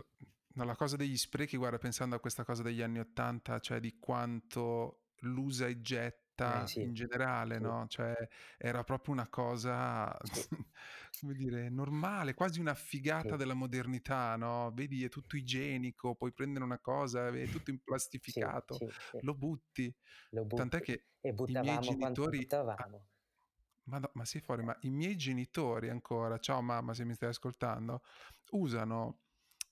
la 0.54 0.76
cosa 0.76 0.96
degli 0.96 1.18
sprechi, 1.18 1.58
guarda, 1.58 1.78
pensando 1.78 2.16
a 2.16 2.20
questa 2.20 2.44
cosa 2.44 2.64
degli 2.64 2.82
anni 2.82 3.00
Ottanta, 3.00 3.60
cioè 3.60 3.80
di 3.80 3.98
quanto 4.00 5.04
l'usa 5.24 5.68
e 5.68 5.82
getta 5.82 6.29
eh, 6.40 6.68
sì. 6.68 6.82
in 6.82 6.94
generale, 6.94 7.56
sì. 7.56 7.62
no? 7.62 7.86
Cioè 7.88 8.16
era 8.58 8.84
proprio 8.84 9.14
una 9.14 9.28
cosa, 9.28 10.16
come 11.20 11.34
dire, 11.34 11.70
normale, 11.70 12.34
quasi 12.34 12.60
una 12.60 12.74
figata 12.74 13.32
sì. 13.32 13.38
della 13.38 13.54
modernità, 13.54 14.36
no? 14.36 14.72
Vedi, 14.74 15.04
è 15.04 15.10
tutto 15.10 15.36
igienico, 15.36 16.16
puoi 16.16 16.32
prendere 16.34 16.64
una 16.64 16.80
cosa, 16.80 17.28
è 17.28 17.48
tutto 17.48 17.72
implastificato, 17.72 18.78
lo 19.22 19.36
butti. 19.36 19.94
Lo 20.32 20.44
butti. 20.44 20.56
Tant'è 20.56 20.82
che 20.82 21.06
e 21.22 21.30
i 21.30 21.60
miei 21.60 21.80
genitori... 21.80 22.48
Ma, 23.90 23.98
no, 23.98 24.12
ma 24.14 24.24
sei 24.24 24.40
fuori, 24.42 24.64
ma 24.64 24.78
i 24.82 24.92
miei 24.92 25.16
genitori 25.16 25.90
ancora, 25.90 26.38
ciao 26.38 26.62
mamma 26.62 26.94
se 26.94 27.06
mi 27.06 27.16
stai 27.16 27.30
ascoltando, 27.30 28.04
usano 28.52 29.22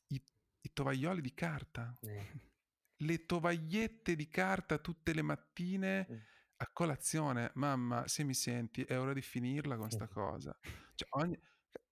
i, 0.08 0.20
i 0.62 0.74
tovaglioli 0.74 1.22
di 1.22 1.36
carta. 1.36 1.94
Eh 2.02 2.56
le 3.02 3.26
tovagliette 3.26 4.16
di 4.16 4.28
carta 4.28 4.78
tutte 4.78 5.14
le 5.14 5.22
mattine 5.22 6.08
mm. 6.10 6.16
A 6.58 6.70
colazione. 6.72 7.52
Mamma, 7.56 8.08
se 8.08 8.24
mi 8.24 8.34
senti, 8.34 8.84
è 8.84 9.00
ora 9.00 9.14
di 9.14 9.22
finirla 9.22 9.78
con 9.78 9.90
sta 9.90 10.08
cosa. 10.08 10.56
Cioè, 10.96 11.08
ogni... 11.22 11.40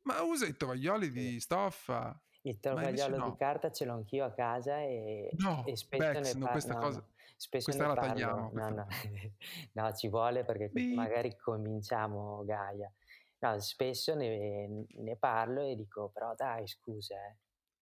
Ma 0.03 0.21
usa 0.21 0.45
i 0.45 0.55
tovaglioli 0.55 1.11
di 1.11 1.39
stoffa. 1.39 2.19
Il 2.41 2.59
tovagliolo 2.59 3.17
no. 3.17 3.29
di 3.31 3.37
carta 3.37 3.71
ce 3.71 3.85
l'ho 3.85 3.93
anch'io 3.93 4.25
a 4.25 4.31
casa 4.31 4.79
e, 4.79 5.31
no, 5.37 5.65
e 5.65 5.75
spesso 5.75 6.11
Bex, 6.11 6.33
ne 6.33 6.39
parlo. 6.39 6.51
Questa 6.51 6.73
no, 6.73 6.79
cosa... 6.79 7.07
Spesso 7.37 7.65
questa 7.65 7.87
ne 7.87 7.93
la 7.95 8.01
tagliamo. 8.01 8.51
No, 8.53 8.69
no. 8.69 8.87
no, 9.73 9.93
ci 9.93 10.07
vuole 10.07 10.45
perché 10.45 10.69
Bip. 10.69 10.95
magari 10.95 11.35
cominciamo 11.35 12.43
Gaia. 12.45 12.91
No, 13.39 13.59
spesso 13.59 14.15
ne, 14.15 14.85
ne, 14.87 15.15
parlo 15.17 15.61
e 15.61 15.75
dico, 15.75 16.09
però 16.09 16.33
dai, 16.35 16.67
scusa, 16.67 17.15
eh 17.15 17.37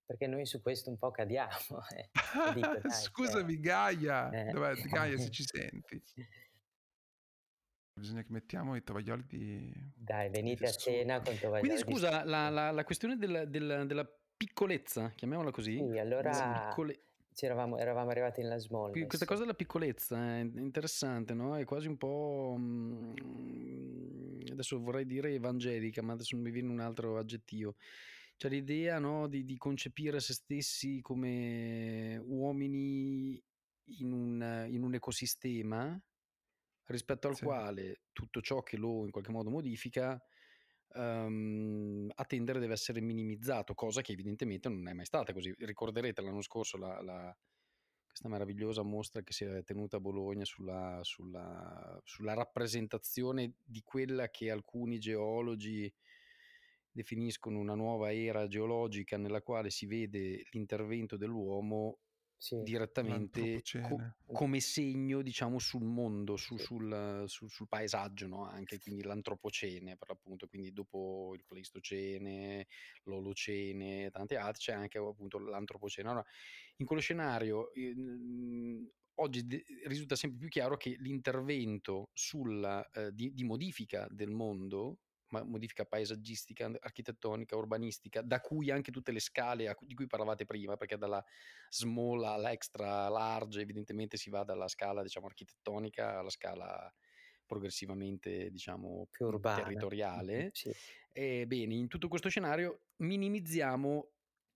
perché 0.06 0.28
noi 0.28 0.46
su 0.46 0.62
questo 0.62 0.90
un 0.90 0.98
po' 0.98 1.12
cadiamo. 1.12 1.52
Eh. 1.96 2.10
Dico, 2.54 2.78
dai, 2.82 2.92
Scusami, 2.92 3.54
cioè, 3.54 3.62
Gaia, 3.62 4.30
eh. 4.32 4.52
Dov'è, 4.52 4.74
Gaia, 4.76 5.18
se 5.18 5.30
ci 5.30 5.44
senti. 5.46 6.02
Bisogna 7.94 8.24
che 8.24 8.32
mettiamo 8.32 8.76
i 8.76 8.84
tovaglioli 8.84 9.24
di. 9.28 9.72
Dai, 9.96 10.30
venite 10.30 10.66
a 10.66 10.72
cena 10.72 11.22
con 11.22 11.38
tovaglioli. 11.38 11.68
Quindi, 11.68 11.80
scusa, 11.80 12.24
la, 12.26 12.50
la, 12.50 12.72
la, 12.72 12.84
questione 12.84 13.18
della, 13.18 13.46
della, 13.46 13.86
della, 13.86 14.10
piccolezza, 14.36 15.12
chiamiamola 15.12 15.52
così. 15.52 15.78
Sì, 15.78 15.98
allora. 15.98 16.68
Piccole... 16.70 17.00
Eravamo, 17.40 17.78
eravamo, 17.78 18.10
arrivati 18.10 18.42
nella 18.42 18.58
small. 18.58 18.92
Questa 19.08 19.26
cosa 19.26 19.42
della 19.42 19.54
piccolezza 19.54 20.18
è 20.18 20.40
interessante, 20.40 21.34
no? 21.34 21.56
È 21.56 21.64
quasi 21.66 21.88
un 21.88 21.98
po'. 21.98 22.56
Mm, 22.58 23.14
adesso 24.52 24.80
vorrei 24.80 25.06
dire 25.06 25.32
evangelica, 25.32 26.02
ma 26.02 26.14
adesso 26.14 26.36
mi 26.36 26.52
viene 26.52 26.70
un 26.70 26.80
altro 26.80 27.18
aggettivo 27.18 27.76
cioè 28.36 28.50
l'idea 28.50 29.00
no, 29.00 29.28
di, 29.28 29.46
di, 29.46 29.58
concepire 29.58 30.20
se 30.20 30.34
stessi 30.34 31.00
come 31.02 32.18
uomini 32.26 33.42
in 34.00 34.12
un, 34.12 34.66
in 34.70 34.84
un 34.84 34.96
ecosistema 34.96 35.98
rispetto 36.86 37.28
al 37.28 37.36
sì. 37.36 37.44
quale 37.44 38.02
tutto 38.12 38.42
ciò 38.42 38.62
che 38.62 38.78
lo 38.78 39.06
in 39.06 39.12
qualche 39.12 39.32
modo 39.32 39.50
modifica 39.50 40.22
um, 40.96 42.10
a 42.14 42.26
tendere 42.26 42.60
deve 42.60 42.74
essere 42.74 43.02
minimizzato, 43.02 43.74
cosa 43.74 44.02
che 44.02 44.12
evidentemente 44.12 44.70
non 44.70 44.88
è 44.88 44.94
mai 44.94 45.06
stata 45.06 45.34
così. 45.34 45.54
Ricorderete 45.58 46.22
l'anno 46.22 46.42
scorso 46.42 46.78
la, 46.78 47.02
la, 47.02 47.38
questa 48.06 48.30
meravigliosa 48.30 48.84
mostra 48.84 49.22
che 49.22 49.34
si 49.34 49.44
è 49.44 49.64
tenuta 49.64 49.98
a 49.98 50.02
Bologna 50.02 50.46
sulla, 50.46 51.00
sulla, 51.02 52.00
sulla 52.04 52.34
rappresentazione 52.34 53.56
di 53.64 53.82
quella 53.84 54.30
che 54.30 54.52
alcuni 54.52 55.00
geologi 55.00 55.92
definiscono 56.92 57.58
una 57.58 57.74
nuova 57.74 58.14
era 58.14 58.48
geologica 58.48 59.18
nella 59.18 59.42
quale 59.42 59.72
si 59.72 59.88
vede 59.88 60.46
l'intervento 60.52 61.18
dell'uomo 61.18 61.98
sì, 62.44 62.62
direttamente 62.62 63.64
co- 63.88 64.16
come 64.26 64.60
segno 64.60 65.22
diciamo 65.22 65.60
sul 65.60 65.86
mondo, 65.86 66.36
su, 66.36 66.58
sì. 66.58 66.66
sul, 66.66 67.24
sul, 67.26 67.50
sul, 67.50 67.70
paesaggio 67.70 68.28
no? 68.28 68.44
anche 68.44 68.80
quindi 68.80 69.02
l'antropocene 69.02 69.96
per 69.96 70.10
l'appunto 70.10 70.48
quindi 70.48 70.74
dopo 70.74 71.32
il 71.36 71.46
pleistocene 71.46 72.68
l'olocene 73.04 74.08
e 74.08 74.12
tante 74.12 74.36
altre 74.36 74.60
c'è 74.60 74.74
anche 74.74 74.98
appunto 74.98 75.40
l'antropocene 75.40 76.10
allora, 76.10 76.26
in 76.78 76.86
quello 76.86 77.02
scenario 77.02 77.72
eh, 77.72 77.96
oggi 79.22 79.48
de- 79.48 79.64
risulta 79.86 80.18
sempre 80.18 80.40
più 80.40 80.50
chiaro 80.50 80.76
che 80.76 80.98
l'intervento 81.00 82.10
sulla, 82.12 82.86
eh, 82.90 83.14
di, 83.14 83.34
di 83.34 83.46
modifica 83.46 84.06
del 84.10 84.32
mondo 84.32 84.98
modifica 85.42 85.86
paesaggistica, 85.86 86.72
architettonica, 86.80 87.56
urbanistica, 87.56 88.22
da 88.22 88.40
cui 88.40 88.70
anche 88.70 88.92
tutte 88.92 89.12
le 89.12 89.20
scale 89.20 89.76
di 89.82 89.96
cui 89.96 90.08
parlavate 90.08 90.46
prima, 90.46 90.78
perché 90.78 90.98
dalla 90.98 91.24
small 91.70 92.24
all'extra 92.24 93.10
large 93.10 93.62
evidentemente 93.62 94.18
si 94.18 94.30
va 94.30 94.44
dalla 94.44 94.68
scala 94.68 95.02
diciamo, 95.02 95.26
architettonica 95.26 96.20
alla 96.20 96.30
scala 96.30 96.94
progressivamente 97.46 98.50
diciamo 98.50 99.08
più 99.10 99.26
urbana. 99.26 99.64
territoriale. 99.64 100.50
Sì. 100.54 100.72
E, 101.12 101.46
bene, 101.48 101.76
in 101.76 101.88
tutto 101.88 102.08
questo 102.08 102.30
scenario 102.30 102.82
minimizziamo 102.98 104.14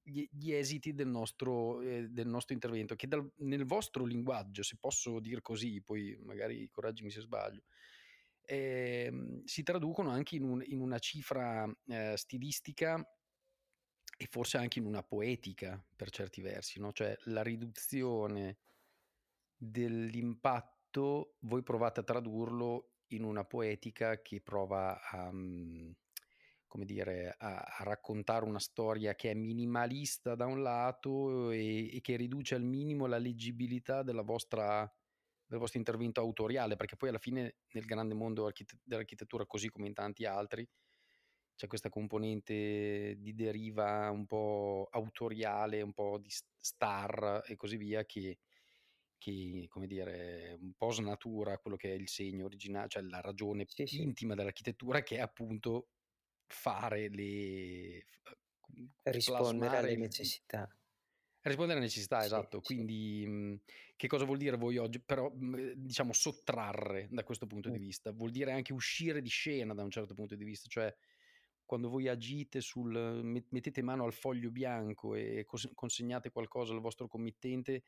gli, 0.08 0.54
esiti 0.54 0.94
del 0.94 1.08
nostro, 1.08 1.82
eh, 1.82 2.08
del 2.10 2.28
nostro, 2.28 2.54
intervento, 2.54 2.96
che 2.96 3.08
dal, 3.08 3.30
nel 3.40 3.66
vostro 3.66 4.06
linguaggio, 4.06 4.64
se 4.64 4.78
posso 4.80 5.20
dire 5.20 5.42
così, 5.42 5.82
poi 5.82 6.18
magari 6.24 6.70
correggimi 6.70 7.12
se 7.12 7.20
sbaglio, 7.20 7.64
eh, 8.50 9.42
si 9.44 9.62
traducono 9.62 10.10
anche 10.10 10.38
in, 10.38 10.44
un, 10.44 10.64
in 10.66 10.80
una 10.80 11.00
cifra 11.00 11.70
eh, 11.88 12.16
stilistica 12.16 12.96
e 14.18 14.28
forse 14.30 14.58
anche 14.58 14.80
in 14.80 14.86
una 14.86 15.04
poetica 15.04 15.84
per 15.96 16.10
certi 16.10 16.42
versi, 16.42 16.80
no? 16.80 16.94
cioè 16.94 17.16
la 17.26 17.44
riduzione 17.44 18.58
dell'impatto, 19.56 21.36
voi 21.40 21.62
provate 21.62 22.00
a 22.00 22.04
tradurlo 22.04 22.94
in 23.08 23.24
una 23.24 23.44
poetica 23.44 24.22
che 24.22 24.42
prova 24.42 25.02
a, 25.02 25.30
mm, 25.32 25.92
come 26.68 26.86
dire, 26.86 27.36
a, 27.38 27.58
a 27.58 27.84
raccontare 27.84 28.46
una 28.46 28.60
storia 28.60 29.14
che 29.14 29.32
è 29.32 29.34
minimalista 29.34 30.36
da 30.36 30.46
un 30.46 30.62
lato 30.62 31.52
e, 31.52 31.96
e 31.96 32.02
che 32.02 32.16
riduce 32.16 32.56
al 32.56 32.64
minimo 32.64 33.08
la 33.08 33.18
leggibilità 33.18 34.04
della 34.04 34.24
vostra 34.24 34.90
del 35.48 35.60
vostro 35.60 35.80
intervento 35.80 36.20
autoriale, 36.20 36.76
perché 36.76 36.96
poi 36.96 37.10
alla 37.10 37.20
fine 37.20 37.56
nel 37.72 37.86
grande 37.86 38.14
mondo 38.14 38.46
archite- 38.46 38.80
dell'architettura, 38.84 39.46
così 39.46 39.70
come 39.70 39.88
in 39.88 39.94
tanti 39.94 40.26
altri, 40.26 40.68
c'è 41.56 41.68
questa 41.68 41.90
componente 41.90 43.16
di 43.18 43.34
deriva 43.34 44.12
un 44.12 44.28
po' 44.28 44.88
autoriale, 44.92 45.82
un 45.82 45.94
po' 45.94 46.20
di 46.20 46.30
star 46.30 47.44
e 47.48 47.56
così 47.56 47.78
via 47.78 48.06
che, 48.06 48.38
che 49.18 49.66
come 49.68 49.88
dire, 49.88 50.56
un 50.60 50.74
po' 50.74 50.92
snatura 50.92 51.58
quello 51.58 51.78
che 51.78 51.92
è 51.92 51.96
il 51.96 52.10
segno 52.10 52.46
originale, 52.46 52.90
cioè 52.90 53.04
la 53.04 53.22
ragione 53.22 53.66
sì, 53.68 54.02
intima 54.02 54.34
sì. 54.34 54.38
dell'architettura 54.38 55.02
che 55.02 55.18
è 55.18 55.22
appunto 55.22 55.88
fare 56.46 57.10
le... 57.10 58.06
rispondere 59.04 59.78
alle 59.78 59.96
necessità 59.96 60.70
Rispondere 61.48 61.80
alle 61.80 61.88
necessità, 61.88 62.20
sì, 62.20 62.26
esatto. 62.26 62.60
Sì. 62.62 62.74
Quindi 62.74 63.26
mh, 63.26 63.60
che 63.96 64.08
cosa 64.08 64.26
vuol 64.26 64.38
dire 64.38 64.58
voi 64.58 64.78
oggi? 64.78 65.00
Però 65.00 65.30
mh, 65.30 65.74
diciamo 65.76 66.14
sottrarre 66.14 67.08
da 67.12 67.24
questo 67.24 67.48
punto 67.48 67.70
mm. 67.70 67.72
di 67.72 67.78
vista. 67.80 68.12
Vuol 68.12 68.32
dire 68.32 68.52
anche 68.52 68.74
uscire 68.74 69.22
di 69.22 69.30
scena 69.30 69.74
da 69.74 69.84
un 69.84 69.92
certo 69.92 70.14
punto 70.14 70.36
di 70.36 70.44
vista, 70.44 70.68
cioè 70.70 70.94
quando 71.66 71.90
voi 71.90 72.08
agite 72.08 72.62
sul 72.62 73.22
mettete 73.50 73.82
mano 73.82 74.06
al 74.06 74.14
foglio 74.14 74.50
bianco 74.50 75.16
e 75.16 75.46
consegnate 75.74 76.32
qualcosa 76.32 76.74
al 76.74 76.80
vostro 76.80 77.08
committente, 77.08 77.84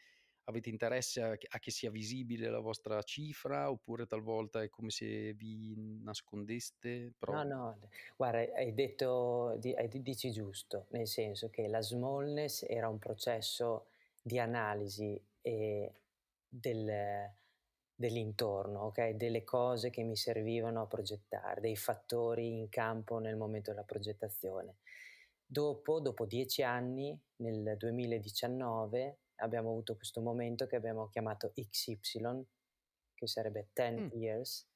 avete 0.49 0.69
interesse 0.69 1.21
a, 1.21 1.29
a, 1.29 1.59
che 1.59 1.71
sia 1.71 1.89
visibile 1.89 2.49
la 2.49 2.59
vostra 2.59 3.01
cifra 3.03 3.69
oppure 3.69 4.05
talvolta 4.05 4.61
è 4.61 4.69
come 4.69 4.89
se 4.89 5.33
vi 5.33 5.73
nascondeste? 6.03 7.13
Però... 7.17 7.31
No, 7.31 7.43
no, 7.43 7.77
guarda, 8.15 8.39
hai 8.55 8.73
detto, 8.73 9.59
hai, 9.75 9.89
dici 10.01 10.31
giusto, 10.31 10.87
nel 10.89 11.07
senso 11.07 11.49
che 11.49 11.67
la 11.67 11.81
smallness 11.81 12.65
era 12.67 12.89
un 12.89 12.97
processo 12.97 13.87
di 14.21 14.39
analisi 14.39 15.21
del, 15.41 17.31
dell'intorno, 17.95 18.85
okay? 18.85 19.15
delle 19.15 19.43
cose 19.43 19.89
che 19.89 20.03
mi 20.03 20.15
servivano 20.15 20.81
a 20.81 20.87
progettare, 20.87 21.61
dei 21.61 21.75
fattori 21.75 22.57
in 22.57 22.69
campo 22.69 23.19
nel 23.19 23.35
momento 23.35 23.69
della 23.71 23.83
progettazione. 23.83 24.77
Dopo, 25.45 25.99
dopo 25.99 26.25
dieci 26.25 26.61
anni, 26.61 27.17
nel 27.37 27.75
2019, 27.77 29.17
abbiamo 29.39 29.69
avuto 29.69 29.95
questo 29.95 30.21
momento 30.21 30.67
che 30.67 30.75
abbiamo 30.75 31.09
chiamato 31.09 31.51
XY, 31.53 32.45
che 33.13 33.27
sarebbe 33.27 33.69
10 33.73 34.01
mm. 34.01 34.21
years, 34.21 34.67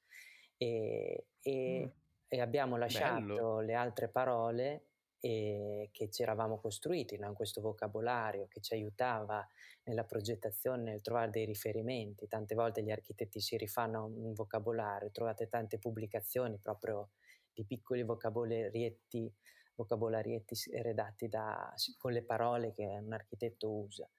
e, 0.57 1.27
e, 1.41 1.85
mm. 1.85 1.89
e 2.27 2.41
abbiamo 2.41 2.77
lasciato 2.77 3.21
Bello. 3.21 3.59
le 3.61 3.73
altre 3.73 4.07
parole 4.07 4.85
e 5.25 5.87
che 5.93 6.09
ci 6.09 6.21
eravamo 6.21 6.59
costruiti, 6.59 7.17
no? 7.17 7.27
in 7.27 7.33
questo 7.33 7.61
vocabolario 7.61 8.47
che 8.49 8.59
ci 8.59 8.73
aiutava 8.73 9.47
nella 9.83 10.03
progettazione, 10.03 10.83
nel 10.83 11.01
trovare 11.01 11.29
dei 11.29 11.45
riferimenti. 11.45 12.27
Tante 12.27 12.55
volte 12.55 12.83
gli 12.83 12.91
architetti 12.91 13.39
si 13.39 13.55
rifanno 13.55 13.99
a 13.99 14.03
un 14.03 14.33
vocabolario, 14.33 15.11
trovate 15.11 15.47
tante 15.47 15.79
pubblicazioni 15.79 16.57
proprio 16.57 17.11
di 17.53 17.63
piccoli 17.65 18.03
vocabolarietti, 18.03 19.33
vocabolarietti 19.75 20.55
redatti 20.81 21.29
da, 21.29 21.73
con 21.97 22.11
le 22.11 22.23
parole 22.23 22.73
che 22.73 22.83
un 22.83 23.13
architetto 23.13 23.71
usa. 23.71 24.09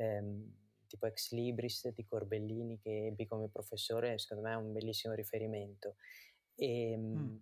Ehm, 0.00 0.58
tipo 0.86 1.06
Ex 1.06 1.30
Libris 1.30 1.88
di 1.90 2.04
Corbellini 2.04 2.80
che 2.80 3.06
ebbi 3.06 3.24
come 3.26 3.48
professore, 3.48 4.18
secondo 4.18 4.42
me 4.42 4.52
è 4.52 4.56
un 4.56 4.72
bellissimo 4.72 5.14
riferimento. 5.14 5.96
E, 6.56 6.92
ehm, 6.92 7.02
mm. 7.02 7.36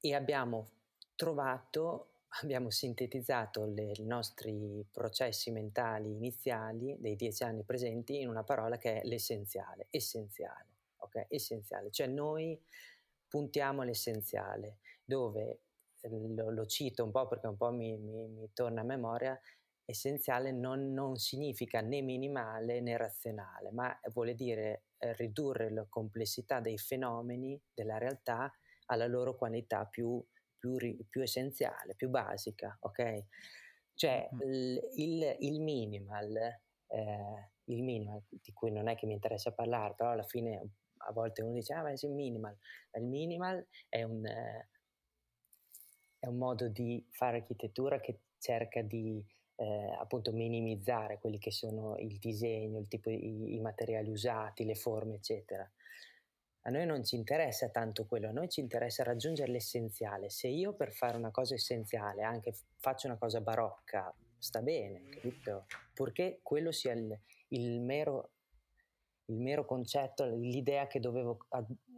e 0.00 0.14
abbiamo 0.14 0.68
trovato, 1.14 2.24
abbiamo 2.42 2.70
sintetizzato 2.70 3.64
le, 3.64 3.92
i 3.96 4.04
nostri 4.04 4.84
processi 4.90 5.50
mentali 5.50 6.12
iniziali 6.12 6.96
dei 6.98 7.16
dieci 7.16 7.42
anni 7.42 7.62
presenti 7.62 8.20
in 8.20 8.28
una 8.28 8.42
parola 8.44 8.76
che 8.76 9.00
è 9.00 9.06
l'essenziale, 9.06 9.86
essenziale, 9.90 10.66
ok? 10.96 11.26
Essenziale, 11.28 11.90
cioè 11.90 12.06
noi 12.06 12.60
puntiamo 13.28 13.82
all'essenziale, 13.82 14.78
dove 15.04 15.60
lo, 16.08 16.50
lo 16.50 16.66
cito 16.66 17.04
un 17.04 17.10
po' 17.10 17.26
perché 17.28 17.46
un 17.46 17.56
po' 17.56 17.70
mi, 17.70 17.96
mi, 17.96 18.26
mi 18.28 18.50
torna 18.52 18.80
a 18.80 18.84
memoria, 18.84 19.38
essenziale 19.90 20.52
non, 20.52 20.92
non, 20.92 21.16
significa 21.16 21.80
né 21.80 22.00
minimale 22.00 22.80
né 22.80 22.96
razionale, 22.96 23.70
ma 23.70 23.98
vuole 24.12 24.34
dire 24.34 24.84
eh, 24.98 25.12
ridurre 25.14 25.70
la 25.70 25.86
complessità 25.88 26.60
dei 26.60 26.78
fenomeni 26.78 27.60
della 27.74 27.98
realtà 27.98 28.52
alla 28.86 29.06
loro 29.06 29.36
qualità 29.36 29.84
più 29.84 30.24
più, 30.60 30.76
più 31.08 31.22
essenziale, 31.22 31.94
più 31.96 32.10
basica, 32.10 32.76
ok? 32.80 33.24
Cioè 33.94 34.28
il, 34.44 34.80
il, 34.96 35.36
il 35.40 35.60
minimal, 35.60 36.36
eh, 36.86 37.50
il 37.64 37.82
minimal, 37.82 38.22
di 38.28 38.52
cui 38.52 38.70
non 38.70 38.88
è 38.88 38.94
che 38.94 39.06
mi 39.06 39.14
interessa 39.14 39.52
parlare, 39.52 39.94
però 39.94 40.10
alla 40.10 40.22
fine 40.22 40.74
a 40.98 41.12
volte 41.12 41.42
uno 41.42 41.54
dice, 41.54 41.72
ah 41.72 41.82
ma 41.82 41.90
è 41.90 41.94
il 42.00 42.12
minimal, 42.12 42.56
il 42.92 43.04
minimal 43.04 43.66
è 43.88 44.02
un, 44.02 44.24
eh, 44.26 44.68
è 46.18 46.26
un 46.26 46.36
modo 46.36 46.68
di 46.68 47.04
fare 47.10 47.38
architettura 47.38 48.00
che 48.00 48.20
cerca 48.38 48.82
di 48.82 49.24
eh, 49.60 49.94
appunto 49.98 50.32
minimizzare 50.32 51.18
quelli 51.18 51.38
che 51.38 51.50
sono 51.50 51.96
il 51.98 52.16
disegno, 52.18 52.78
il 52.78 52.88
tipo, 52.88 53.10
i, 53.10 53.54
i 53.54 53.60
materiali 53.60 54.10
usati, 54.10 54.64
le 54.64 54.74
forme, 54.74 55.16
eccetera. 55.16 55.70
A 56.62 56.70
noi 56.70 56.86
non 56.86 57.04
ci 57.04 57.16
interessa 57.16 57.68
tanto 57.68 58.06
quello, 58.06 58.28
a 58.28 58.32
noi 58.32 58.48
ci 58.48 58.60
interessa 58.60 59.02
raggiungere 59.02 59.52
l'essenziale. 59.52 60.30
Se 60.30 60.48
io 60.48 60.72
per 60.72 60.92
fare 60.92 61.16
una 61.16 61.30
cosa 61.30 61.54
essenziale 61.54 62.22
anche 62.22 62.54
faccio 62.78 63.06
una 63.06 63.18
cosa 63.18 63.40
barocca, 63.40 64.14
sta 64.38 64.62
bene, 64.62 65.08
capito? 65.10 65.66
Purché 65.92 66.40
quello 66.42 66.72
sia 66.72 66.92
il, 66.92 67.18
il, 67.48 67.80
mero, 67.80 68.30
il 69.26 69.40
mero, 69.40 69.66
concetto, 69.66 70.24
l'idea 70.24 70.86
che 70.86 71.00
dovevo 71.00 71.46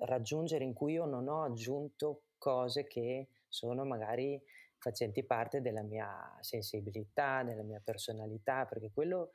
raggiungere 0.01 0.64
in 0.64 0.72
cui 0.72 0.94
io 0.94 1.05
non 1.05 1.29
ho 1.29 1.44
aggiunto 1.44 2.22
cose 2.38 2.88
che 2.88 3.29
sono 3.48 3.85
magari 3.85 4.40
facenti 4.83 5.23
parte 5.23 5.61
della 5.61 5.83
mia 5.83 6.37
sensibilità, 6.40 7.45
della 7.45 7.62
mia 7.62 7.81
personalità, 7.83 8.66
perché 8.66 8.90
quello 8.92 9.31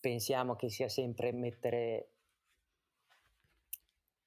pensiamo 0.00 0.56
che 0.56 0.68
sia 0.68 0.88
sempre 0.88 1.32
mettere 1.32 2.08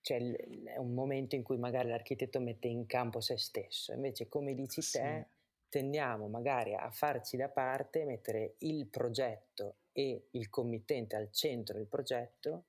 cioè 0.08 0.20
è 0.64 0.78
un 0.78 0.94
momento 0.94 1.36
in 1.36 1.44
cui 1.44 1.58
magari 1.58 1.90
l'architetto 1.90 2.40
mette 2.40 2.70
in 2.70 2.86
campo 2.86 3.20
se 3.20 3.38
stesso, 3.38 3.92
invece 3.92 4.30
come 4.30 4.54
dici 4.54 4.82
sì. 4.82 4.98
te 4.98 5.28
tendiamo 5.68 6.30
magari 6.30 6.74
a 6.74 6.90
farci 6.92 7.36
da 7.36 7.50
parte, 7.50 8.06
mettere 8.06 8.56
il 8.60 8.88
progetto 8.88 9.80
e 9.92 10.28
il 10.32 10.50
committente 10.50 11.18
al 11.18 11.30
centro 11.34 11.76
del 11.76 11.88
progetto 11.88 12.68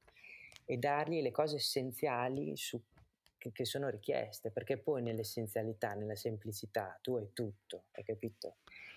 e 0.64 0.79
dargli 0.79 1.23
le 1.23 1.31
cose 1.31 1.57
essenziali 1.57 2.57
su, 2.57 2.83
che, 3.38 3.53
che, 3.53 3.64
sono 3.64 3.88
richieste, 3.88 4.51
perché 4.51 4.77
poi 4.77 5.03
nell'essenzialità, 5.03 5.94
nella 5.94 6.16
semplicità, 6.16 6.98
tu 7.01 7.16
hai 7.16 7.33
tutto, 7.33 7.85
hai 7.92 8.05
capito? 8.05 8.57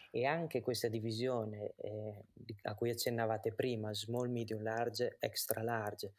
E 0.10 0.25
anche 0.25 0.60
questa 0.62 0.89
divisione 0.89 1.73
eh, 1.77 2.25
a 2.63 2.75
cui 2.75 2.89
accennavate 2.89 3.54
prima, 3.54 3.93
small, 3.93 4.30
medium, 4.30 4.62
large, 4.62 5.15
extra 5.19 5.62
large, 5.62 6.13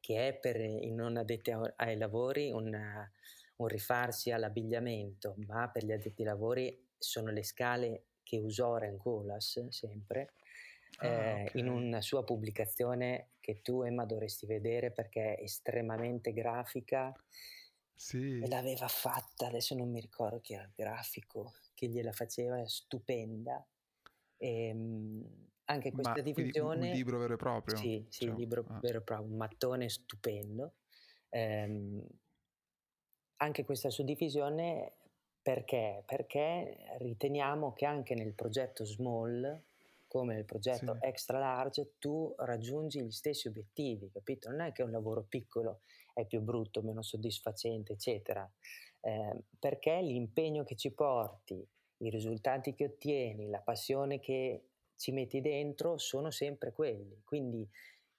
che 0.00 0.28
è 0.28 0.34
per 0.34 0.60
i 0.60 0.90
non 0.90 1.16
addetti 1.16 1.52
ai 1.76 1.96
lavori 1.96 2.50
una, 2.50 3.10
un 3.56 3.66
rifarsi 3.68 4.30
all'abbigliamento, 4.30 5.36
ma 5.46 5.70
per 5.70 5.84
gli 5.84 5.92
addetti 5.92 6.22
ai 6.22 6.28
lavori 6.28 6.88
sono 6.98 7.30
le 7.30 7.42
scale 7.42 8.04
che 8.22 8.38
usò 8.38 8.76
Rencolas 8.76 9.68
sempre. 9.68 10.34
Ah, 10.96 11.06
eh, 11.06 11.42
okay. 11.44 11.60
in 11.60 11.68
una 11.68 12.02
sua 12.02 12.24
pubblicazione 12.24 13.31
che 13.42 13.60
tu 13.60 13.82
Emma 13.82 14.06
dovresti 14.06 14.46
vedere 14.46 14.92
perché 14.92 15.34
è 15.34 15.42
estremamente 15.42 16.32
grafica 16.32 17.12
sì. 17.92 18.38
e 18.38 18.48
l'aveva 18.48 18.86
fatta, 18.86 19.48
adesso 19.48 19.74
non 19.74 19.90
mi 19.90 20.00
ricordo 20.00 20.40
chi 20.40 20.54
era 20.54 20.62
il 20.62 20.72
grafico 20.74 21.54
che 21.74 21.88
gliela 21.88 22.12
faceva, 22.12 22.60
è 22.60 22.68
stupenda. 22.68 23.66
E, 24.36 24.66
ehm, 24.68 25.50
anche 25.64 25.90
questa 25.90 26.14
Ma, 26.14 26.20
divisione... 26.20 26.90
Un 26.90 26.94
libro 26.94 27.18
vero 27.18 27.34
e 27.34 27.36
proprio? 27.36 27.76
Sì, 27.76 28.06
sì, 28.08 28.24
cioè, 28.24 28.30
un 28.30 28.36
libro 28.36 28.64
ah. 28.68 28.78
vero 28.80 28.98
e 28.98 29.02
proprio, 29.02 29.28
un 29.28 29.36
mattone 29.36 29.88
stupendo. 29.88 30.74
Ehm, 31.30 32.06
anche 33.36 33.64
questa 33.64 33.90
suddivisione 33.90 34.94
perché? 35.42 36.04
Perché 36.06 36.76
riteniamo 36.98 37.72
che 37.72 37.86
anche 37.86 38.14
nel 38.14 38.34
progetto 38.34 38.84
small, 38.84 39.60
come 40.12 40.34
nel 40.34 40.44
progetto 40.44 40.98
sì. 41.00 41.06
extra 41.06 41.38
large, 41.38 41.94
tu 41.98 42.34
raggiungi 42.36 43.02
gli 43.02 43.10
stessi 43.10 43.48
obiettivi, 43.48 44.10
capito? 44.10 44.50
Non 44.50 44.60
è 44.60 44.70
che 44.70 44.82
un 44.82 44.90
lavoro 44.90 45.22
piccolo 45.22 45.80
è 46.12 46.26
più 46.26 46.42
brutto, 46.42 46.82
meno 46.82 47.00
soddisfacente, 47.00 47.94
eccetera. 47.94 48.46
Eh, 49.00 49.44
perché 49.58 50.02
l'impegno 50.02 50.64
che 50.64 50.76
ci 50.76 50.92
porti, 50.92 51.66
i 51.96 52.10
risultati 52.10 52.74
che 52.74 52.84
ottieni, 52.84 53.48
la 53.48 53.60
passione 53.60 54.20
che 54.20 54.66
ci 54.96 55.12
metti 55.12 55.40
dentro 55.40 55.96
sono 55.96 56.30
sempre 56.30 56.72
quelli. 56.72 57.22
Quindi 57.24 57.66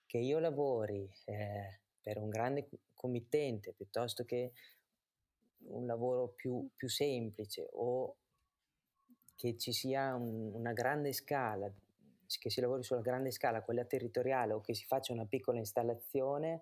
che 0.07 0.17
io 0.17 0.39
lavori 0.39 1.07
eh, 1.25 1.81
per 2.01 2.17
un 2.17 2.29
grande 2.29 2.69
committente 2.95 3.71
piuttosto 3.73 4.25
che 4.25 4.51
un 5.67 5.85
lavoro 5.85 6.29
più, 6.29 6.67
più 6.75 6.89
semplice 6.89 7.69
o 7.73 8.15
che 9.35 9.57
ci 9.57 9.71
sia 9.73 10.15
un, 10.15 10.53
una 10.53 10.73
grande 10.73 11.13
scala, 11.13 11.71
che 12.27 12.49
si 12.49 12.61
lavori 12.61 12.83
sulla 12.83 13.01
grande 13.01 13.31
scala, 13.31 13.63
quella 13.63 13.85
territoriale 13.85 14.53
o 14.53 14.61
che 14.61 14.73
si 14.73 14.85
faccia 14.85 15.13
una 15.13 15.25
piccola 15.25 15.57
installazione, 15.57 16.61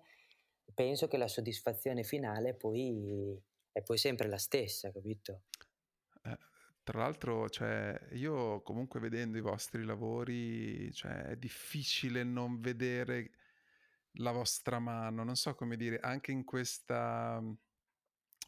penso 0.74 1.08
che 1.08 1.16
la 1.16 1.28
soddisfazione 1.28 2.02
finale 2.02 2.54
poi 2.54 3.40
è 3.72 3.82
poi 3.82 3.98
sempre 3.98 4.28
la 4.28 4.38
stessa, 4.38 4.90
capito? 4.90 5.42
Tra 6.84 6.98
l'altro, 6.98 7.48
cioè, 7.48 7.96
io 8.14 8.60
comunque 8.62 8.98
vedendo 8.98 9.38
i 9.38 9.40
vostri 9.40 9.84
lavori, 9.84 10.92
cioè, 10.92 11.26
è 11.26 11.36
difficile 11.36 12.24
non 12.24 12.60
vedere 12.60 13.30
la 14.16 14.32
vostra 14.32 14.80
mano, 14.80 15.22
non 15.22 15.36
so 15.36 15.54
come 15.54 15.76
dire, 15.76 16.00
anche 16.00 16.32
in 16.32 16.44
questa, 16.44 17.40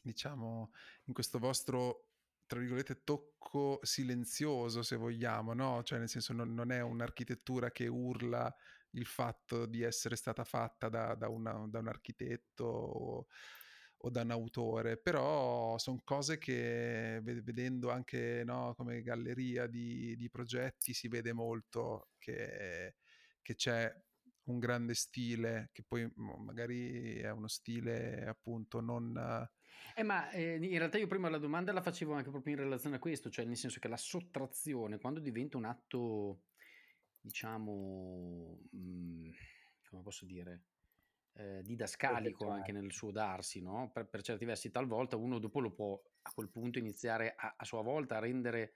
diciamo, 0.02 0.72
in 1.04 1.14
questo 1.14 1.38
vostro 1.38 2.13
tra 2.54 2.62
virgolette, 2.62 3.02
tocco 3.02 3.80
silenzioso, 3.82 4.82
se 4.82 4.94
vogliamo, 4.94 5.54
no? 5.54 5.82
Cioè, 5.82 5.98
nel 5.98 6.08
senso, 6.08 6.32
non, 6.32 6.54
non 6.54 6.70
è 6.70 6.80
un'architettura 6.80 7.72
che 7.72 7.88
urla 7.88 8.54
il 8.90 9.06
fatto 9.06 9.66
di 9.66 9.82
essere 9.82 10.14
stata 10.14 10.44
fatta 10.44 10.88
da, 10.88 11.16
da, 11.16 11.28
una, 11.28 11.66
da 11.68 11.80
un 11.80 11.88
architetto 11.88 12.64
o, 12.64 13.26
o, 13.96 14.10
da 14.10 14.22
un 14.22 14.30
autore, 14.30 14.96
però 14.98 15.76
sono 15.78 16.00
cose 16.04 16.38
che 16.38 17.20
vedendo 17.24 17.90
anche 17.90 18.44
no, 18.44 18.74
come 18.76 19.02
galleria 19.02 19.66
di, 19.66 20.14
di, 20.16 20.30
progetti 20.30 20.92
si 20.94 21.08
vede 21.08 21.32
molto 21.32 22.10
che, 22.18 22.94
che 23.42 23.54
c'è 23.56 23.92
un 24.44 24.60
grande 24.60 24.94
stile, 24.94 25.70
che 25.72 25.82
poi 25.82 26.08
magari 26.14 27.16
è 27.16 27.30
uno 27.30 27.48
stile 27.48 28.24
appunto 28.26 28.80
non 28.80 29.48
eh, 29.94 30.02
ma 30.02 30.30
eh, 30.30 30.56
in 30.56 30.78
realtà 30.78 30.98
io 30.98 31.06
prima 31.06 31.28
la 31.28 31.38
domanda 31.38 31.72
la 31.72 31.82
facevo 31.82 32.12
anche 32.12 32.30
proprio 32.30 32.54
in 32.54 32.60
relazione 32.60 32.96
a 32.96 32.98
questo, 32.98 33.30
cioè 33.30 33.44
nel 33.44 33.56
senso 33.56 33.80
che 33.80 33.88
la 33.88 33.96
sottrazione, 33.96 34.98
quando 34.98 35.20
diventa 35.20 35.56
un 35.56 35.64
atto, 35.64 36.42
diciamo, 37.20 38.58
mh, 38.70 38.78
mm, 38.78 39.30
come 39.88 40.02
posso 40.02 40.24
dire, 40.24 40.62
eh, 41.34 41.62
didascalico 41.62 42.48
anche 42.48 42.72
nel 42.72 42.92
suo 42.92 43.10
darsi, 43.10 43.60
no? 43.60 43.90
per, 43.92 44.06
per, 44.06 44.22
certi 44.22 44.44
versi, 44.44 44.70
talvolta 44.70 45.16
uno 45.16 45.38
dopo 45.38 45.60
lo 45.60 45.72
può 45.72 46.00
a 46.22 46.32
quel 46.32 46.48
punto 46.48 46.78
iniziare 46.78 47.34
a, 47.36 47.54
a 47.56 47.64
sua 47.64 47.82
volta 47.82 48.16
a 48.16 48.20
rendere 48.20 48.74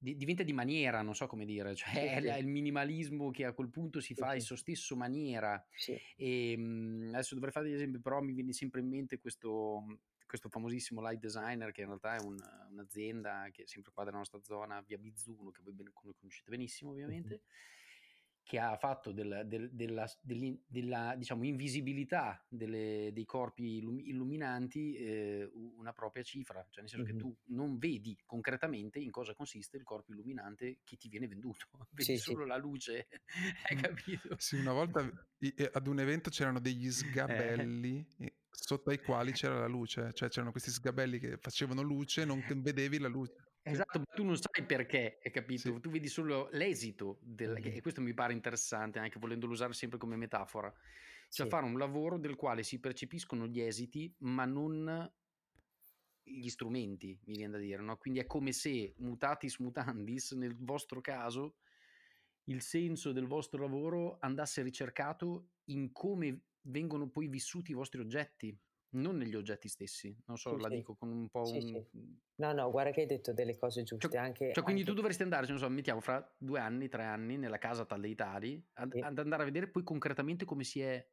di, 0.00 0.16
diventa 0.16 0.44
di 0.44 0.52
maniera, 0.52 1.02
non 1.02 1.14
so 1.14 1.26
come 1.26 1.44
dire, 1.44 1.74
cioè 1.74 1.90
sì, 1.90 1.98
è, 1.98 2.20
sì. 2.20 2.38
il 2.38 2.46
minimalismo 2.46 3.30
che 3.30 3.44
a 3.44 3.52
quel 3.52 3.68
punto 3.68 4.00
si 4.00 4.14
fa 4.14 4.30
sì. 4.30 4.36
in 4.36 4.40
suo 4.42 4.56
stesso 4.56 4.96
maniera. 4.96 5.62
E, 6.16 6.56
mh, 6.56 6.62
mhmm, 6.62 7.08
adesso 7.14 7.34
dovrei 7.34 7.52
fare 7.52 7.66
degli 7.66 7.74
esempi, 7.74 7.98
però 8.00 8.20
mi 8.20 8.32
viene 8.32 8.52
sempre 8.52 8.80
in 8.80 8.88
mente 8.88 9.18
questo, 9.18 9.84
questo 10.28 10.48
famosissimo 10.48 11.00
light 11.00 11.18
designer 11.18 11.72
che 11.72 11.80
in 11.80 11.88
realtà 11.88 12.14
è 12.14 12.20
un, 12.20 12.36
un'azienda 12.70 13.48
che 13.50 13.62
è 13.62 13.66
sempre 13.66 13.90
qua 13.92 14.04
della 14.04 14.18
nostra 14.18 14.40
zona, 14.42 14.80
via 14.82 14.98
Bizzuno, 14.98 15.50
che 15.50 15.62
voi 15.62 15.72
ben, 15.72 15.90
conoscete 15.92 16.50
benissimo 16.50 16.90
ovviamente. 16.90 17.28
Mm-hmm 17.28 17.76
che 18.48 18.58
ha 18.58 18.78
fatto 18.78 19.12
del, 19.12 19.42
del, 19.44 19.68
della, 19.70 20.10
della 20.22 21.14
diciamo, 21.18 21.44
invisibilità 21.44 22.42
delle, 22.48 23.10
dei 23.12 23.26
corpi 23.26 23.76
illuminanti 23.76 24.94
eh, 24.94 25.50
una 25.76 25.92
propria 25.92 26.22
cifra, 26.22 26.66
cioè 26.70 26.80
nel 26.80 26.88
senso 26.88 27.04
mm-hmm. 27.04 27.18
che 27.18 27.22
tu 27.22 27.36
non 27.52 27.76
vedi 27.76 28.16
concretamente 28.24 29.00
in 29.00 29.10
cosa 29.10 29.34
consiste 29.34 29.76
il 29.76 29.82
corpo 29.82 30.12
illuminante 30.12 30.78
che 30.82 30.96
ti 30.96 31.10
viene 31.10 31.28
venduto, 31.28 31.66
vedi 31.92 32.16
sì, 32.16 32.16
solo 32.16 32.44
sì. 32.44 32.48
la 32.48 32.56
luce, 32.56 33.08
hai 33.68 33.76
capito? 33.76 34.34
Sì, 34.38 34.56
una 34.56 34.72
volta 34.72 35.00
ad 35.00 35.86
un 35.86 36.00
evento 36.00 36.30
c'erano 36.30 36.58
degli 36.58 36.86
eh. 36.86 36.90
sgabelli 36.90 38.14
eh. 38.16 38.32
Sotto 38.68 38.90
ai 38.90 39.00
quali 39.00 39.32
c'era 39.32 39.58
la 39.58 39.66
luce, 39.66 40.12
cioè 40.12 40.28
c'erano 40.28 40.50
questi 40.50 40.70
sgabelli 40.70 41.18
che 41.18 41.38
facevano 41.38 41.80
luce 41.80 42.26
non 42.26 42.44
vedevi 42.46 42.98
la 42.98 43.08
luce. 43.08 43.32
Esatto, 43.62 43.98
ma 43.98 44.04
tu 44.14 44.24
non 44.24 44.36
sai 44.36 44.66
perché, 44.66 45.20
hai 45.24 45.30
capito? 45.30 45.72
Sì. 45.72 45.80
Tu 45.80 45.88
vedi 45.88 46.06
solo 46.08 46.50
l'esito, 46.52 47.18
del, 47.22 47.56
e 47.56 47.80
questo 47.80 48.02
mi 48.02 48.12
pare 48.12 48.34
interessante, 48.34 48.98
anche 48.98 49.18
volendolo 49.18 49.52
usare 49.52 49.72
sempre 49.72 49.98
come 49.98 50.16
metafora. 50.16 50.70
Cioè 51.30 51.46
sì. 51.46 51.50
fare 51.50 51.64
un 51.64 51.78
lavoro 51.78 52.18
del 52.18 52.36
quale 52.36 52.62
si 52.62 52.78
percepiscono 52.78 53.46
gli 53.46 53.58
esiti, 53.58 54.14
ma 54.18 54.44
non 54.44 55.10
gli 56.22 56.48
strumenti, 56.50 57.18
mi 57.24 57.36
viene 57.36 57.52
da 57.52 57.58
dire, 57.58 57.80
no? 57.80 57.96
Quindi 57.96 58.20
è 58.20 58.26
come 58.26 58.52
se 58.52 58.92
mutatis 58.98 59.56
mutandis, 59.60 60.32
nel 60.32 60.54
vostro 60.58 61.00
caso, 61.00 61.56
il 62.44 62.60
senso 62.60 63.12
del 63.12 63.26
vostro 63.26 63.62
lavoro 63.62 64.18
andasse 64.20 64.60
ricercato 64.60 65.52
in 65.68 65.90
come 65.90 66.42
vengono 66.68 67.08
poi 67.08 67.28
vissuti 67.28 67.72
i 67.72 67.74
vostri 67.74 68.00
oggetti, 68.00 68.56
non 68.90 69.16
negli 69.16 69.34
oggetti 69.34 69.68
stessi, 69.68 70.16
non 70.26 70.38
so, 70.38 70.54
sì, 70.54 70.62
la 70.62 70.68
sì. 70.68 70.76
dico 70.76 70.94
con 70.94 71.10
un 71.10 71.28
po' 71.28 71.44
sì, 71.44 71.58
un... 71.92 72.16
No, 72.36 72.52
no, 72.52 72.70
guarda 72.70 72.90
che 72.90 73.02
hai 73.02 73.06
detto 73.06 73.32
delle 73.32 73.56
cose 73.56 73.82
giuste 73.82 74.08
cioè, 74.08 74.18
anche... 74.18 74.52
Cioè, 74.52 74.62
quindi 74.62 74.80
anche... 74.80 74.92
tu 74.92 74.96
dovresti 74.96 75.22
andare, 75.22 75.46
non 75.46 75.58
so, 75.58 75.68
mettiamo 75.68 76.00
fra 76.00 76.34
due 76.38 76.58
anni, 76.58 76.88
tre 76.88 77.04
anni, 77.04 77.36
nella 77.36 77.58
casa 77.58 77.84
tal 77.84 78.00
dei 78.00 78.14
tali, 78.14 78.62
ad, 78.74 78.94
ad 79.00 79.18
andare 79.18 79.42
a 79.42 79.46
vedere 79.46 79.68
poi 79.68 79.82
concretamente 79.82 80.44
come 80.44 80.64
si 80.64 80.80
è 80.80 81.06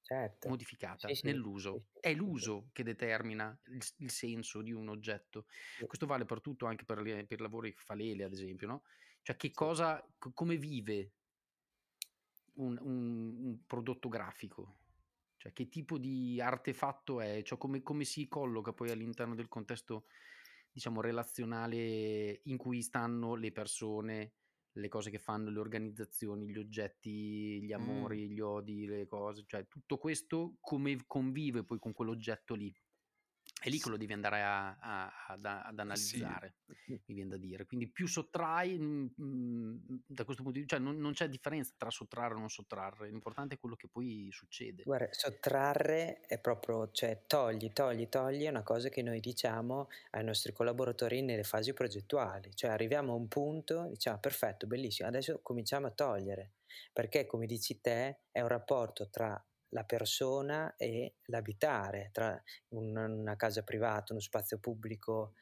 certo. 0.00 0.48
modificata 0.48 1.08
nell'uso. 1.22 1.86
È 2.00 2.14
l'uso 2.14 2.68
che 2.72 2.82
determina 2.82 3.58
il, 3.66 3.82
il, 3.98 4.10
senso 4.10 4.62
di 4.62 4.72
un 4.72 4.88
oggetto. 4.88 5.46
Questo 5.84 6.06
vale 6.06 6.24
per 6.24 6.40
tutto, 6.40 6.66
anche 6.66 6.84
per, 6.84 7.00
le, 7.00 7.26
per 7.26 7.40
lavori 7.40 7.74
che 7.74 7.82
fa 7.82 7.94
Lele, 7.94 8.24
ad 8.24 8.32
esempio, 8.32 8.68
no? 8.68 8.82
Cioè, 9.22 9.36
che 9.36 9.50
cosa, 9.50 10.02
come 10.32 10.56
vive 10.56 11.10
un, 12.56 12.78
un, 12.80 13.36
un 13.44 13.58
prodotto 13.66 14.08
grafico? 14.08 14.80
Cioè, 15.36 15.52
che 15.52 15.68
tipo 15.68 15.98
di 15.98 16.40
artefatto 16.40 17.20
è? 17.20 17.42
Cioè, 17.42 17.58
come, 17.58 17.82
come 17.82 18.04
si 18.04 18.26
colloca 18.28 18.72
poi 18.72 18.90
all'interno 18.90 19.34
del 19.34 19.48
contesto, 19.48 20.06
diciamo, 20.70 21.00
relazionale 21.00 22.40
in 22.44 22.56
cui 22.56 22.82
stanno 22.82 23.34
le 23.34 23.52
persone, 23.52 24.32
le 24.72 24.88
cose 24.88 25.10
che 25.10 25.18
fanno, 25.18 25.50
le 25.50 25.58
organizzazioni, 25.58 26.48
gli 26.48 26.58
oggetti, 26.58 27.62
gli 27.62 27.72
amori, 27.72 28.26
mm. 28.26 28.30
gli 28.30 28.40
odi, 28.40 28.86
le 28.86 29.06
cose, 29.06 29.44
cioè 29.46 29.66
tutto 29.68 29.98
questo 29.98 30.56
come 30.60 31.04
convive 31.06 31.64
poi 31.64 31.78
con 31.78 31.92
quell'oggetto 31.92 32.54
lì. 32.54 32.74
È 33.66 33.68
lì 33.68 33.80
che 33.80 33.88
lo 33.88 33.96
devi 33.96 34.12
andare 34.12 34.42
a, 34.42 34.78
a, 34.78 35.12
ad, 35.26 35.44
ad, 35.44 35.76
analizzare, 35.76 36.54
sì. 36.84 36.92
mi 37.06 37.14
viene 37.14 37.30
da 37.30 37.36
dire. 37.36 37.66
Quindi 37.66 37.88
più 37.88 38.06
sottrai, 38.06 38.78
mh, 38.78 39.12
mh, 39.16 39.24
mhmm, 39.24 40.02
da 40.06 40.22
questo 40.22 40.44
punto 40.44 40.58
di 40.58 40.60
vista, 40.60 40.76
cioè 40.76 40.84
non, 40.84 40.96
non, 40.98 41.12
c'è 41.14 41.28
differenza 41.28 41.72
tra 41.76 41.90
sottrarre 41.90 42.34
o 42.34 42.38
non 42.38 42.48
sottrarre, 42.48 43.08
l'importante 43.08 43.56
è 43.56 43.58
quello 43.58 43.74
che 43.74 43.88
poi 43.88 44.28
succede. 44.30 44.84
Guarda, 44.84 45.08
sottrarre 45.10 46.20
è 46.20 46.38
proprio, 46.38 46.92
cioè 46.92 47.24
togli, 47.26 47.72
togli, 47.72 48.08
togli, 48.08 48.44
è 48.44 48.50
una 48.50 48.62
cosa 48.62 48.88
che 48.88 49.02
noi 49.02 49.18
diciamo 49.18 49.88
ai 50.10 50.22
nostri 50.22 50.52
collaboratori 50.52 51.22
nelle 51.22 51.42
fasi 51.42 51.72
progettuali, 51.72 52.54
cioè 52.54 52.70
arriviamo 52.70 53.14
a 53.14 53.16
un 53.16 53.26
punto, 53.26 53.88
diciamo 53.88 54.20
perfetto, 54.20 54.68
bellissimo, 54.68 55.08
adesso 55.08 55.40
cominciamo 55.42 55.88
a 55.88 55.90
togliere, 55.90 56.52
perché 56.92 57.26
come 57.26 57.46
dici 57.46 57.80
te 57.80 58.20
è 58.30 58.40
un 58.42 58.48
rapporto 58.48 59.10
tra 59.10 59.44
la 59.70 59.84
persona 59.84 60.74
e 60.76 61.16
l'abitare, 61.26 62.10
tra 62.12 62.40
un, 62.68 62.96
una 62.96 63.36
casa 63.36 63.62
privata, 63.62 64.12
uno 64.12 64.20
spazio 64.20 64.58
pubblico. 64.58 65.34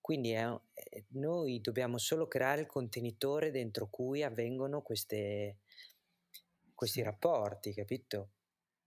Quindi 0.00 0.32
è, 0.32 0.44
è, 0.72 1.02
noi 1.10 1.60
dobbiamo 1.60 1.98
solo 1.98 2.28
creare 2.28 2.62
il 2.62 2.66
contenitore 2.66 3.50
dentro 3.50 3.88
cui 3.88 4.22
avvengono 4.22 4.82
queste, 4.82 5.58
questi 6.74 7.02
rapporti, 7.02 7.72
capito? 7.72 8.30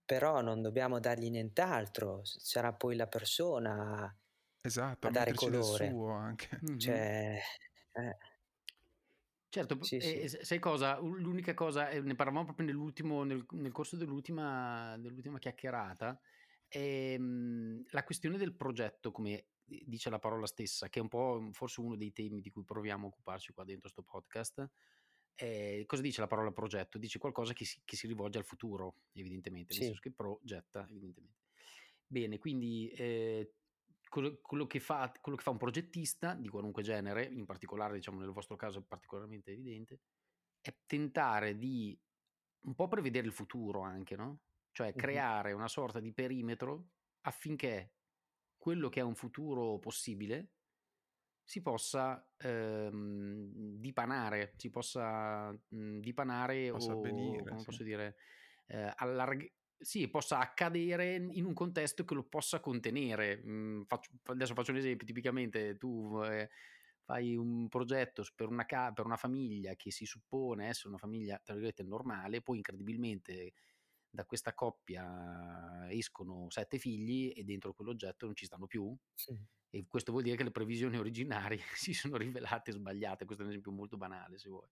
Però 0.04 0.40
non 0.40 0.62
dobbiamo 0.62 1.00
dargli 1.00 1.30
nient'altro, 1.30 2.20
sarà 2.24 2.72
poi 2.72 2.96
la 2.96 3.08
persona 3.08 4.16
esatto, 4.62 5.06
a 5.06 5.10
dare 5.10 5.34
colore. 5.34 5.88
Suo 5.88 6.12
anche. 6.12 6.60
Cioè, 6.78 7.38
eh. 7.92 8.16
Certo, 9.50 9.82
sì, 9.82 9.96
eh, 9.96 10.28
sì. 10.28 10.38
sai 10.42 10.58
cosa? 10.58 10.98
L'unica 10.98 11.54
cosa, 11.54 11.88
ne 11.88 12.14
parlavamo 12.14 12.44
proprio 12.44 12.66
nell'ultimo, 12.66 13.24
nel, 13.24 13.46
nel 13.52 13.72
corso 13.72 13.96
dell'ultima, 13.96 14.96
dell'ultima 14.98 15.38
chiacchierata, 15.38 16.20
è 16.66 17.14
ehm, 17.14 17.84
la 17.90 18.04
questione 18.04 18.36
del 18.36 18.54
progetto, 18.54 19.10
come 19.10 19.46
dice 19.64 20.10
la 20.10 20.18
parola 20.18 20.46
stessa, 20.46 20.88
che 20.88 20.98
è 20.98 21.02
un 21.02 21.08
po' 21.08 21.48
forse 21.52 21.80
uno 21.80 21.96
dei 21.96 22.12
temi 22.12 22.40
di 22.40 22.50
cui 22.50 22.64
proviamo 22.64 23.06
a 23.06 23.08
occuparci 23.08 23.52
qua 23.52 23.64
dentro 23.64 23.90
questo 23.90 24.02
podcast. 24.02 24.68
Eh, 25.34 25.84
cosa 25.86 26.02
dice 26.02 26.20
la 26.20 26.26
parola 26.26 26.50
progetto? 26.50 26.98
Dice 26.98 27.18
qualcosa 27.18 27.52
che 27.52 27.64
si, 27.64 27.80
che 27.84 27.96
si 27.96 28.06
rivolge 28.06 28.38
al 28.38 28.44
futuro, 28.44 28.96
evidentemente, 29.12 29.72
nel 29.72 29.84
senso 29.84 30.00
che 30.00 30.12
progetta, 30.12 30.86
evidentemente. 30.90 31.46
Bene, 32.06 32.38
quindi 32.38 32.88
eh, 32.90 33.52
quello, 34.08 34.38
quello, 34.40 34.66
che 34.66 34.80
fa, 34.80 35.12
quello, 35.20 35.36
che 35.36 35.44
fa, 35.44 35.50
un 35.50 35.58
progettista 35.58 36.34
di 36.34 36.48
qualunque 36.48 36.82
genere, 36.82 37.24
in 37.24 37.44
particolare 37.44 37.94
diciamo 37.94 38.18
nel 38.18 38.30
vostro 38.30 38.56
caso 38.56 38.78
è 38.78 38.82
particolarmente 38.82 39.52
evidente, 39.52 40.00
è 40.60 40.74
tentare 40.86 41.56
di 41.56 41.98
un 42.60 42.74
po' 42.74 42.88
prevedere 42.88 43.26
il 43.26 43.32
futuro 43.32 43.80
anche, 43.80 44.16
no? 44.16 44.40
Cioè 44.72 44.94
creare 44.94 45.52
una 45.52 45.68
sorta 45.68 46.00
di 46.00 46.12
perimetro 46.12 46.90
affinché 47.22 47.94
quello 48.56 48.88
che 48.88 49.00
è 49.00 49.02
un 49.02 49.14
futuro 49.14 49.78
possibile 49.78 50.52
si 51.42 51.62
possa 51.62 52.30
ehm, 52.36 53.78
dipanare, 53.78 54.52
si 54.56 54.68
possa 54.70 55.50
mh, 55.50 55.98
dipanare 55.98 56.70
possa 56.70 56.92
o, 56.92 56.98
avvenire, 56.98 57.44
come 57.44 57.60
sì. 57.60 57.64
posso 57.64 57.82
dire, 57.82 58.16
eh, 58.66 58.92
allarg- 58.96 59.50
sì, 59.78 60.08
possa 60.08 60.38
accadere 60.38 61.14
in 61.14 61.44
un 61.44 61.54
contesto 61.54 62.04
che 62.04 62.14
lo 62.14 62.24
possa 62.24 62.60
contenere. 62.60 63.42
Mm, 63.44 63.82
faccio, 63.82 64.10
adesso 64.24 64.54
faccio 64.54 64.72
un 64.72 64.78
esempio, 64.78 65.06
tipicamente 65.06 65.76
tu 65.76 66.20
eh, 66.24 66.50
fai 67.02 67.36
un 67.36 67.68
progetto 67.68 68.24
per 68.34 68.48
una, 68.48 68.66
ca- 68.66 68.92
per 68.92 69.06
una, 69.06 69.16
famiglia 69.16 69.74
che 69.74 69.90
si 69.90 70.04
suppone 70.04 70.68
essere 70.68 70.88
una 70.88 70.98
famiglia, 70.98 71.40
tra 71.42 71.54
virgolette, 71.54 71.82
normale, 71.84 72.42
poi 72.42 72.58
incredibilmente 72.58 73.54
da 74.10 74.24
questa 74.24 74.54
coppia 74.54 75.86
escono 75.90 76.50
sette 76.50 76.78
figli 76.78 77.32
e 77.36 77.44
dentro 77.44 77.72
quell'oggetto 77.72 78.26
non 78.26 78.34
ci 78.34 78.46
stanno 78.46 78.66
più. 78.66 78.94
Sì. 79.14 79.36
E 79.70 79.84
questo 79.86 80.12
vuol 80.12 80.24
dire 80.24 80.36
che 80.36 80.44
le 80.44 80.50
previsioni 80.50 80.96
originali 80.96 81.58
si 81.74 81.92
sono 81.92 82.16
rivelate 82.16 82.72
sbagliate. 82.72 83.24
Questo 83.24 83.42
è 83.42 83.46
un 83.46 83.52
esempio 83.52 83.72
molto 83.72 83.96
banale, 83.96 84.38
se 84.38 84.48
vuoi. 84.48 84.68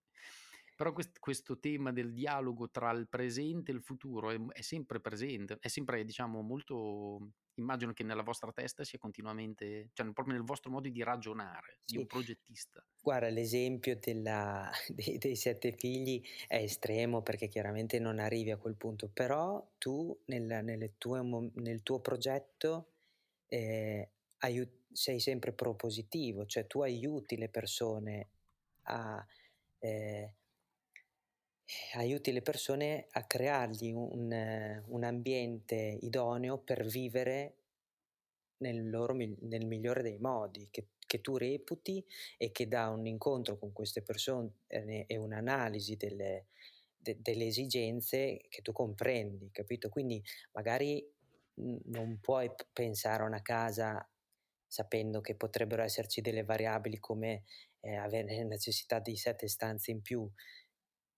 Però 0.77 0.93
quest, 0.93 1.19
questo 1.19 1.59
tema 1.59 1.91
del 1.91 2.13
dialogo 2.13 2.69
tra 2.69 2.91
il 2.91 3.09
presente 3.09 3.73
e 3.73 3.75
il 3.75 3.81
futuro 3.81 4.31
è, 4.31 4.39
è 4.53 4.61
sempre 4.61 5.01
presente, 5.01 5.57
è 5.59 5.69
sempre, 5.69 6.05
diciamo, 6.05 6.43
molto 6.43 7.33
immagino 7.55 7.95
che 7.95 8.03
nella 8.03 8.23
vostra 8.23 8.53
testa 8.53 8.85
sia 8.85 8.99
continuamente, 8.99 9.89
cioè 9.95 10.11
proprio 10.13 10.35
nel 10.35 10.45
vostro 10.45 10.71
modo 10.71 10.89
di 10.89 11.03
ragionare, 11.03 11.79
sì. 11.85 11.95
di 11.95 11.99
un 11.99 12.07
progettista. 12.07 12.85
Guarda, 13.01 13.29
l'esempio 13.31 13.99
della, 13.99 14.71
dei, 14.89 15.19
dei, 15.19 15.35
sette 15.35 15.73
figli 15.73 16.23
è 16.47 16.57
estremo 16.57 17.23
perché 17.23 17.49
chiaramente 17.49 17.99
non 17.99 18.19
arrivi 18.19 18.51
a 18.51 18.59
quel 18.59 18.77
punto, 18.77 19.09
però 19.09 19.67
tu 19.79 20.15
nel, 20.27 20.93
tue, 20.99 21.23
nel 21.55 21.83
tuo 21.83 22.01
progetto 22.01 22.89
eh, 23.47 24.11
aiut- 24.39 24.93
sei 24.93 25.21
sempre 25.21 25.53
propositivo, 25.53 26.47
cioè 26.47 26.67
tu 26.67 26.83
aiuti 26.83 27.37
le 27.37 27.49
persone 27.49 28.29
a... 28.83 29.25
Eh, 29.79 30.35
aiuti 31.95 32.33
le 32.33 32.43
persone 32.43 33.07
a 33.11 33.25
creargli 33.25 33.93
un, 33.93 34.83
un 34.87 35.05
ambiente 35.05 35.99
idoneo 36.01 36.59
per 36.59 36.85
vivere 36.85 37.57
nel, 38.59 38.89
loro, 38.89 39.15
nel 39.15 39.67
migliore 39.67 40.03
dei 40.03 40.19
modi, 40.19 40.69
che, 40.71 40.89
che, 40.99 41.21
tu 41.21 41.37
reputi 41.37 42.05
e 42.37 42.53
che 42.53 42.69
da 42.69 42.89
un 42.89 43.07
incontro 43.07 43.59
con 43.59 43.73
queste 43.73 44.03
persone 44.03 44.53
e 44.67 45.17
un'analisi 45.17 45.97
delle, 45.97 46.47
de, 46.97 47.21
delle 47.21 47.47
esigenze 47.47 48.47
che 48.49 48.63
tu 48.63 48.73
comprendi, 48.73 49.51
capito? 49.51 49.89
Quindi 49.89 50.23
magari 50.53 51.05
non 51.55 52.19
puoi 52.21 52.51
pensare 52.73 53.23
a 53.23 53.27
una 53.27 53.43
casa 53.43 54.09
sapendo 54.67 55.21
che 55.21 55.35
potrebbero 55.37 55.83
esserci 55.83 56.21
delle 56.21 56.45
variabili 56.45 56.99
come 56.99 57.45
eh, 57.81 57.97
avere 57.97 58.43
necessità 58.45 58.99
di 58.99 59.17
sette 59.17 59.49
stanze 59.49 59.91
in 59.91 60.03
più, 60.03 60.29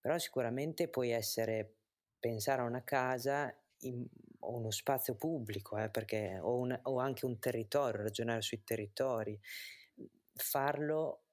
però 0.08 0.18
sicuramente 0.18 0.88
puoi 0.88 1.10
essere, 1.10 1.70
pensare 2.18 2.62
a 2.62 2.64
una 2.64 2.82
casa 2.82 3.54
in, 3.80 4.06
o 4.38 4.56
uno 4.56 4.70
spazio 4.70 5.16
pubblico, 5.16 5.76
eh, 5.76 5.90
perché, 5.90 6.38
o, 6.40 6.56
un, 6.56 6.80
o 6.84 6.98
anche 6.98 7.26
un 7.26 7.38
territorio, 7.38 8.04
ragionare 8.04 8.40
sui 8.40 8.64
territori, 8.64 9.38
farlo 10.32 11.24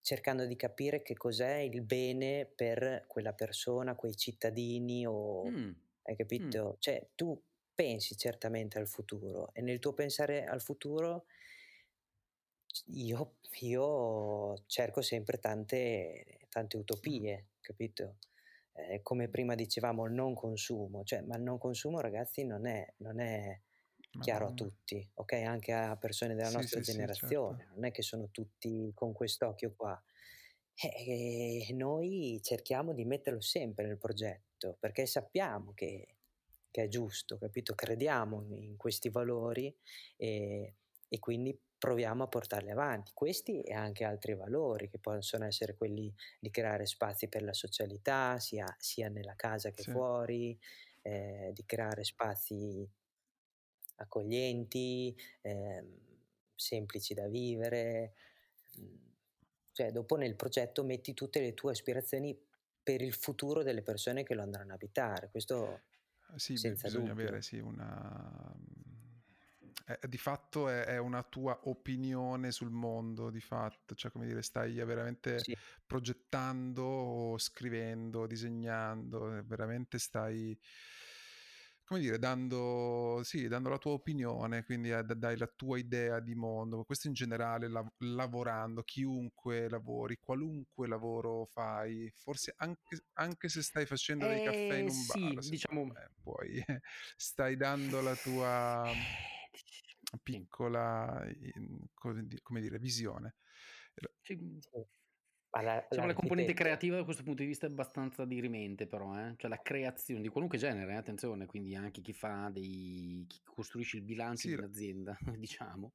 cercando 0.00 0.46
di 0.46 0.56
capire 0.56 1.00
che 1.02 1.14
cos'è 1.14 1.58
il 1.58 1.82
bene 1.82 2.44
per 2.46 3.04
quella 3.06 3.34
persona, 3.34 3.94
quei 3.94 4.16
cittadini 4.16 5.06
o... 5.06 5.48
Mm. 5.48 5.70
Hai 6.02 6.16
capito? 6.16 6.70
Mm. 6.70 6.80
Cioè 6.80 7.08
tu 7.14 7.40
pensi 7.72 8.16
certamente 8.16 8.80
al 8.80 8.88
futuro 8.88 9.50
e 9.52 9.60
nel 9.60 9.78
tuo 9.78 9.92
pensare 9.92 10.44
al 10.44 10.60
futuro 10.60 11.26
io, 12.86 13.36
io 13.60 14.64
cerco 14.66 15.00
sempre 15.02 15.38
tante, 15.38 16.45
tante 16.56 16.78
utopie, 16.78 17.48
capito? 17.60 18.16
Eh, 18.72 19.02
come 19.02 19.28
prima 19.28 19.54
dicevamo, 19.54 20.06
il 20.06 20.12
non 20.12 20.32
consumo, 20.32 21.04
cioè, 21.04 21.20
ma 21.20 21.36
il 21.36 21.42
non 21.42 21.58
consumo, 21.58 22.00
ragazzi, 22.00 22.46
non 22.46 22.66
è, 22.66 22.94
non 22.98 23.20
è 23.20 23.60
chiaro 24.18 24.46
a 24.46 24.52
tutti, 24.52 25.06
ok? 25.14 25.32
Anche 25.32 25.72
a 25.72 25.96
persone 25.98 26.34
della 26.34 26.48
sì, 26.48 26.56
nostra 26.56 26.82
sì, 26.82 26.92
generazione, 26.92 27.56
sì, 27.56 27.62
certo. 27.64 27.74
non 27.74 27.84
è 27.84 27.90
che 27.90 28.02
sono 28.02 28.30
tutti 28.30 28.90
con 28.94 29.12
quest'occhio 29.12 29.74
qua. 29.76 30.02
E 30.78 31.66
noi 31.72 32.40
cerchiamo 32.42 32.92
di 32.92 33.04
metterlo 33.04 33.40
sempre 33.40 33.86
nel 33.86 33.98
progetto 33.98 34.76
perché 34.78 35.06
sappiamo 35.06 35.72
che, 35.74 36.16
che 36.70 36.82
è 36.84 36.88
giusto, 36.88 37.36
capito? 37.38 37.74
Crediamo 37.74 38.46
in 38.48 38.76
questi 38.76 39.10
valori 39.10 39.74
e, 40.16 40.74
e 41.08 41.18
quindi 41.18 41.58
proviamo 41.78 42.24
a 42.24 42.28
portarli 42.28 42.70
avanti. 42.70 43.12
Questi 43.14 43.62
e 43.62 43.72
anche 43.74 44.04
altri 44.04 44.34
valori 44.34 44.88
che 44.88 44.98
possono 44.98 45.44
essere 45.44 45.74
quelli 45.74 46.12
di 46.40 46.50
creare 46.50 46.86
spazi 46.86 47.28
per 47.28 47.42
la 47.42 47.52
socialità, 47.52 48.38
sia, 48.38 48.74
sia 48.78 49.08
nella 49.08 49.34
casa 49.36 49.70
che 49.70 49.82
sì. 49.82 49.90
fuori, 49.90 50.58
eh, 51.02 51.50
di 51.54 51.64
creare 51.64 52.04
spazi 52.04 52.88
accoglienti, 53.96 55.16
eh, 55.42 55.84
semplici 56.54 57.14
da 57.14 57.26
vivere. 57.28 58.14
Mhmm, 58.76 59.04
cioè, 59.72 59.90
dopo 59.92 60.16
nel 60.16 60.36
progetto 60.36 60.82
metti 60.84 61.12
tutte 61.12 61.40
le 61.40 61.52
tue 61.54 61.72
aspirazioni 61.72 62.38
per 62.82 63.02
il 63.02 63.12
futuro 63.12 63.62
delle 63.62 63.82
persone 63.82 64.22
che 64.22 64.34
lo 64.34 64.42
andranno 64.42 64.72
a 64.72 64.74
abitare. 64.74 65.28
Questo 65.30 65.82
sì, 66.36 66.56
bisogna 66.80 67.12
dubbio. 67.12 67.12
avere 67.12 67.42
sì, 67.42 67.58
una 67.58 68.54
è, 69.86 70.06
di 70.08 70.18
fatto 70.18 70.68
è, 70.68 70.84
è, 70.84 70.98
una 70.98 71.22
tua 71.22 71.58
opinione 71.64 72.50
sul 72.50 72.70
mondo, 72.70 73.30
di 73.30 73.40
fatto, 73.40 73.94
cioè 73.94 74.10
come 74.10 74.26
dire, 74.26 74.42
stai 74.42 74.74
veramente 74.84 75.38
sì. 75.38 75.56
progettando 75.86 77.36
scrivendo, 77.38 78.26
disegnando, 78.26 79.40
veramente 79.44 79.98
stai 79.98 80.58
come 81.84 82.00
dire, 82.00 82.18
dando, 82.18 83.20
sì, 83.22 83.46
dando 83.46 83.68
la 83.68 83.78
tua 83.78 83.92
opinione, 83.92 84.64
quindi 84.64 84.90
eh, 84.90 85.04
dai 85.04 85.36
la 85.38 85.46
tua 85.46 85.78
idea 85.78 86.18
di 86.18 86.34
mondo, 86.34 86.82
questo 86.82 87.06
in 87.06 87.12
generale 87.12 87.68
lav- 87.68 87.92
lavorando, 87.98 88.82
chiunque 88.82 89.68
lavori, 89.68 90.18
qualunque 90.18 90.88
lavoro 90.88 91.44
fai, 91.44 92.12
forse 92.16 92.54
anche, 92.56 93.04
anche 93.12 93.48
se 93.48 93.62
stai 93.62 93.86
facendo 93.86 94.26
eh, 94.26 94.30
dei 94.30 94.42
caffè 94.42 94.74
in 94.78 94.86
un 94.86 94.90
sì, 94.90 95.20
bar, 95.20 95.44
diciamo... 95.44 95.84
Me, 95.84 96.10
poi 96.24 96.60
stai 97.16 97.56
dando 97.56 98.00
la 98.00 98.16
tua 98.16 98.90
piccola, 100.22 101.24
come 102.42 102.60
dire, 102.60 102.78
visione. 102.78 103.36
Sì. 104.22 104.38
La, 105.62 105.86
diciamo, 105.88 106.08
la 106.08 106.14
componente 106.14 106.52
creativa 106.52 106.96
da 106.96 107.04
questo 107.04 107.22
punto 107.22 107.40
di 107.40 107.48
vista 107.48 107.66
è 107.66 107.70
abbastanza 107.70 108.26
dirimente, 108.26 108.86
però, 108.86 109.18
eh? 109.18 109.34
cioè 109.38 109.48
la 109.48 109.62
creazione 109.62 110.20
di 110.20 110.28
qualunque 110.28 110.58
genere, 110.58 110.92
eh? 110.92 110.96
attenzione, 110.96 111.46
quindi 111.46 111.74
anche 111.74 112.02
chi 112.02 112.12
fa 112.12 112.50
dei. 112.52 113.24
chi 113.26 113.40
costruisce 113.42 113.96
il 113.96 114.02
bilancio 114.02 114.48
sì. 114.48 114.54
di 114.54 114.54
un'azienda, 114.54 115.16
diciamo, 115.38 115.94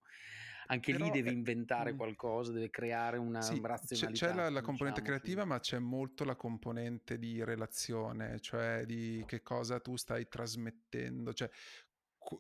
anche 0.67 0.93
però, 0.93 1.06
lì 1.06 1.12
deve 1.12 1.32
inventare 1.32 1.91
eh, 1.91 1.95
qualcosa, 1.95 2.52
deve 2.52 2.71
creare 2.71 3.17
una 3.17 3.41
sì, 3.41 3.60
razionalità. 3.62 4.28
C'è 4.28 4.34
la, 4.34 4.50
la 4.50 4.62
componente 4.62 5.02
diciamo, 5.02 5.19
creativa, 5.19 5.45
ma 5.45 5.60
c'è 5.60 5.78
molto 5.78 6.24
la 6.24 6.36
componente 6.36 7.19
di 7.19 7.43
relazione, 7.43 8.39
cioè 8.39 8.86
di 8.86 9.24
che 9.28 9.43
cosa 9.43 9.80
tu 9.80 9.95
stai 9.95 10.28
trasmettendo, 10.28 11.34
cioè 11.34 11.50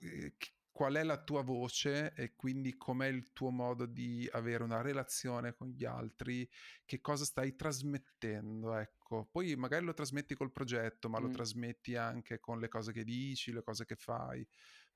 eh, 0.01 0.33
qual 0.71 0.95
è 0.95 1.03
la 1.03 1.21
tua 1.21 1.43
voce 1.43 2.13
e 2.13 2.33
quindi 2.35 2.77
com'è 2.77 3.07
il 3.07 3.33
tuo 3.33 3.49
modo 3.49 3.85
di 3.85 4.27
avere 4.31 4.63
una 4.63 4.81
relazione 4.81 5.53
con 5.53 5.67
gli 5.67 5.83
altri, 5.83 6.49
che 6.85 7.01
cosa 7.01 7.25
stai 7.25 7.55
trasmettendo, 7.55 8.75
ecco. 8.75 9.27
Poi 9.29 9.55
magari 9.55 9.85
lo 9.85 9.93
trasmetti 9.93 10.33
col 10.35 10.51
progetto, 10.51 11.09
ma 11.09 11.19
mm. 11.19 11.23
lo 11.23 11.29
trasmetti 11.29 11.95
anche 11.95 12.39
con 12.39 12.59
le 12.59 12.69
cose 12.69 12.93
che 12.93 13.03
dici, 13.03 13.51
le 13.51 13.63
cose 13.63 13.85
che 13.85 13.95
fai. 13.95 14.47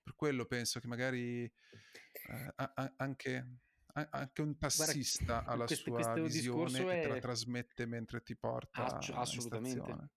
Per 0.01 0.15
quello 0.15 0.45
penso 0.45 0.79
che 0.79 0.87
magari 0.87 1.43
eh, 1.43 2.53
a- 2.55 2.93
anche, 2.97 3.59
a- 3.93 4.09
anche, 4.11 4.41
un 4.41 4.57
tassista 4.57 5.43
Guarda, 5.43 5.51
ha 5.51 5.55
la 5.57 5.65
questo, 5.65 5.83
sua 5.83 5.93
questo 5.93 6.21
visione 6.21 6.79
e 6.79 7.01
te 7.01 7.07
la 7.07 7.19
trasmette 7.19 7.85
mentre 7.85 8.23
ti 8.23 8.35
porta 8.35 8.85
Ass- 8.85 9.09
assolutamente. 9.09 10.09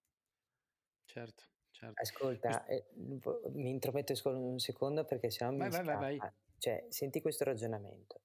Certo. 1.04 1.44
Certo. 1.78 2.02
Ascolta, 2.02 2.66
eh, 2.66 2.86
mi 3.52 3.70
intrometto 3.70 4.12
solo 4.16 4.40
un 4.40 4.58
secondo 4.58 5.04
perché 5.04 5.30
sennò 5.30 5.52
mi 5.52 5.58
vai, 5.58 5.70
vai, 5.70 5.84
vai, 5.84 6.16
vai. 6.16 6.32
Cioè, 6.58 6.86
senti 6.88 7.20
questo 7.20 7.44
ragionamento. 7.44 8.22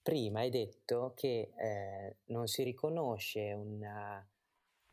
Prima 0.00 0.40
hai 0.40 0.48
detto 0.48 1.12
che 1.14 1.52
eh, 1.54 2.16
non 2.26 2.46
si 2.46 2.62
riconosce 2.62 3.52
una... 3.52 4.26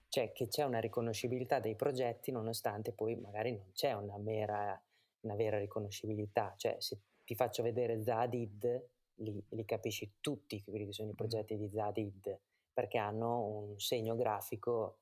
cioè 0.10 0.34
che 0.34 0.50
c'è 0.50 0.64
una 0.64 0.80
riconoscibilità 0.80 1.62
dei 1.62 1.76
progetti 1.76 2.32
nonostante 2.32 2.92
poi 2.92 3.16
magari 3.16 3.52
non 3.54 3.72
c'è 3.72 3.94
una, 3.94 4.18
mera, 4.18 4.82
una 5.22 5.36
vera 5.36 5.58
riconoscibilità. 5.58 6.54
Cioè, 6.58 6.76
se 6.80 7.00
ti 7.24 7.34
faccio 7.34 7.64
vedere 7.64 8.02
Zadid, 8.02 8.90
li, 9.16 9.42
li 9.52 9.64
capisci 9.64 10.16
tutti 10.20 10.62
quelli 10.66 10.86
che 10.86 10.94
sono 10.94 11.12
i 11.12 11.16
progetti 11.16 11.56
di 11.56 11.70
Zadid 11.70 12.40
perché 12.74 12.98
hanno 12.98 13.40
un 13.46 13.80
segno 13.80 14.18
grafico 14.18 15.01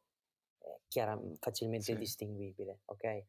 chiara, 0.88 1.20
facilmente 1.40 1.94
sì. 1.94 1.98
distinguibile, 1.98 2.82
ok? 2.86 3.24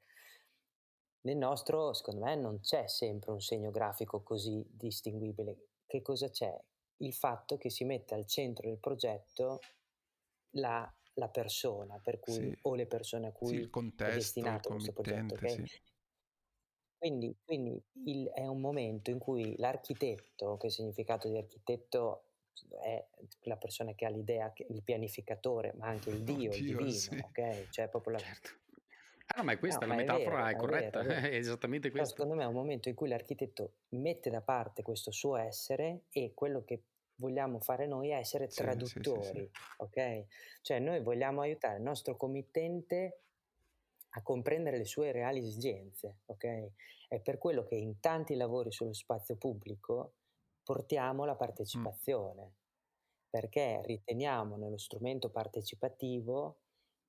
Nel 1.23 1.37
nostro, 1.37 1.93
secondo 1.93 2.25
me, 2.25 2.35
non 2.35 2.61
c'è 2.61 2.87
sempre 2.87 3.31
un 3.31 3.41
segno 3.41 3.71
grafico 3.71 4.23
così 4.23 4.65
distinguibile. 4.71 5.69
Che 5.87 6.01
cosa 6.01 6.31
c'è? 6.31 6.59
Il 6.99 7.13
fatto 7.13 7.57
che 7.59 7.69
si 7.69 7.85
mette 7.85 8.15
al 8.15 8.27
centro 8.27 8.69
del 8.69 8.79
progetto 8.79 9.61
la, 10.55 10.91
la 11.15 11.29
persona, 11.29 11.99
per 11.99 12.21
cui, 12.21 12.33
sì. 12.33 12.59
o 12.63 12.75
le 12.75 12.87
persone 12.87 13.29
a 13.29 13.33
cui 13.33 13.49
sì, 13.49 13.55
il 13.57 13.71
contesto, 13.71 14.13
è 14.13 14.17
destinato 14.17 14.71
questo 14.71 14.93
progetto. 14.93 15.35
Okay? 15.35 15.67
Sì. 15.67 15.83
Quindi, 16.97 17.37
quindi 17.45 17.83
il, 18.05 18.29
è 18.29 18.47
un 18.47 18.61
momento 18.61 19.11
in 19.11 19.19
cui 19.19 19.57
l'architetto, 19.57 20.57
che 20.57 20.71
significato 20.71 21.29
di 21.29 21.37
architetto 21.37 22.30
è 22.83 23.05
la 23.43 23.57
persona 23.57 23.95
che 23.95 24.07
ha 24.07 24.09
l'idea, 24.09 24.53
il 24.69 24.83
pianificatore, 24.83 25.73
ma 25.77 25.89
anche 25.89 26.11
il 26.11 26.23
Dio, 26.23 26.51
oh, 26.51 26.55
il 26.55 26.65
divino, 26.65 26.91
sì. 26.91 27.17
ok? 27.23 27.69
Cioè 27.71 27.89
proprio 27.89 28.15
la... 28.15 28.19
Certo. 28.19 28.51
Ah, 29.27 29.39
no, 29.39 29.45
ma 29.45 29.53
è 29.53 29.59
questa, 29.59 29.87
no, 29.87 29.93
la 29.93 29.99
metafora 29.99 30.49
è, 30.49 30.53
vero, 30.53 30.57
è 30.57 30.57
corretta, 30.57 31.01
è, 31.01 31.05
vero, 31.05 31.21
è, 31.29 31.35
esattamente 31.35 31.91
questa. 31.91 32.09
secondo 32.09 32.35
me 32.35 32.43
è 32.43 32.47
un 32.47 32.55
momento 32.55 32.89
in 32.89 32.95
cui 32.97 33.09
l'architetto 33.09 33.75
mette 33.91 34.29
da 34.29 34.41
parte 34.41 34.83
questo 34.83 35.13
suo 35.13 35.37
essere 35.37 36.03
e 36.11 36.33
quello 36.35 36.65
che 36.65 36.83
vogliamo 37.21 37.61
fare 37.61 37.87
noi 37.87 38.11
è 38.11 38.17
essere 38.17 38.51
sì, 38.51 38.63
traduttori, 38.63 39.23
sì, 39.23 39.51
ok? 39.77 40.25
Cioè 40.63 40.79
noi 40.81 41.01
vogliamo 41.01 41.43
aiutare 41.43 41.77
il 41.77 41.83
nostro 41.83 42.17
committente 42.17 43.21
a 44.11 44.23
comprendere 44.23 44.79
le 44.79 44.85
sue 44.85 45.13
reali 45.13 45.39
esigenze, 45.39 46.17
ok? 46.27 46.71
È 47.09 47.21
per 47.21 47.39
quello 47.39 47.65
che 47.65 47.77
in 47.77 48.01
tanti 48.01 48.35
lavori 48.35 48.73
sullo 48.73 48.95
spazio 48.95 49.37
pubblico 49.37 50.15
portiamo 50.63 51.25
la 51.25 51.35
partecipazione, 51.35 52.43
mm. 52.45 53.29
perché 53.31 53.81
riteniamo 53.85 54.57
nello 54.57 54.79
strumento 54.79 55.31
partecipativo, 55.31 56.59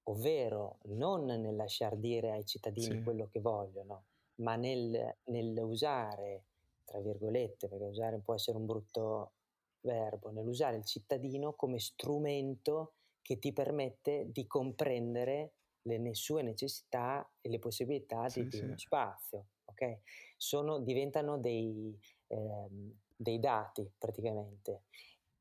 ovvero 0.03 0.79
non 0.85 1.25
nel 1.25 1.55
lasciar 1.55 1.95
dire 1.95 2.31
ai 2.31 2.45
cittadini 2.45 2.97
sì. 2.97 3.03
quello 3.03 3.27
che 3.27 3.39
vogliono, 3.39 4.05
ma 4.35 4.55
nel, 4.55 5.17
nel 5.25 5.57
usare, 5.59 6.45
tra 6.85 6.99
virgolette, 6.99 7.67
perché 7.67 7.85
usare 7.85 8.19
può 8.19 8.33
essere 8.33 8.57
un 8.57 8.65
brutto 8.65 9.33
verbo, 9.81 10.31
nell'usare 10.31 10.77
il 10.77 10.85
cittadino 10.85 11.53
come 11.53 11.79
strumento 11.79 12.93
che 13.21 13.39
ti 13.39 13.53
permette 13.53 14.31
di 14.31 14.47
comprendere 14.47 15.53
le 15.83 16.13
sue 16.13 16.41
necessità 16.41 17.27
e 17.41 17.49
le 17.49 17.59
possibilità 17.59 18.29
sì, 18.29 18.43
di, 18.43 18.57
sì. 18.57 18.63
uno 18.63 18.77
spazio. 18.77 19.47
Okay? 19.65 20.01
Sono, 20.37 20.79
diventano 20.79 21.37
dei, 21.37 21.97
ehm, 22.27 22.93
dei 23.21 23.39
dati 23.39 23.89
praticamente, 23.97 24.83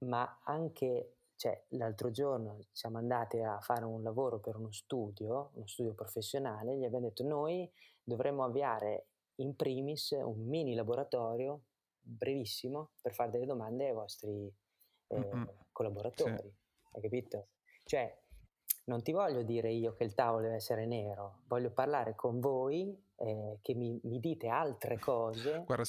ma 0.00 0.40
anche 0.44 1.14
cioè, 1.40 1.64
l'altro 1.68 2.10
giorno 2.10 2.58
siamo 2.70 2.98
andati 2.98 3.38
a 3.38 3.58
fare 3.60 3.86
un 3.86 4.02
lavoro 4.02 4.40
per 4.40 4.56
uno 4.56 4.70
studio, 4.70 5.52
uno 5.54 5.66
studio 5.66 5.94
professionale, 5.94 6.76
gli 6.76 6.84
abbiamo 6.84 7.06
detto 7.06 7.24
noi 7.24 7.70
dovremmo 8.02 8.44
avviare 8.44 9.06
in 9.36 9.56
primis 9.56 10.10
un 10.10 10.46
mini 10.46 10.74
laboratorio 10.74 11.62
brevissimo 11.98 12.90
per 13.00 13.14
fare 13.14 13.30
delle 13.30 13.46
domande 13.46 13.86
ai 13.86 13.94
vostri 13.94 14.54
eh, 15.06 15.46
collaboratori, 15.72 16.36
sì. 16.36 16.52
hai 16.92 17.00
capito? 17.00 17.48
Cioè, 17.84 18.14
non 18.84 19.02
ti 19.02 19.12
voglio 19.12 19.42
dire 19.42 19.72
io 19.72 19.94
che 19.94 20.04
il 20.04 20.12
tavolo 20.12 20.42
deve 20.42 20.56
essere 20.56 20.84
nero, 20.84 21.40
voglio 21.46 21.70
parlare 21.70 22.14
con 22.14 22.38
voi 22.38 22.94
eh, 23.16 23.58
che 23.62 23.74
mi, 23.74 23.98
mi, 24.04 24.20
dite 24.20 24.48
altre 24.48 24.98
cose 24.98 25.62
Guarda. 25.64 25.84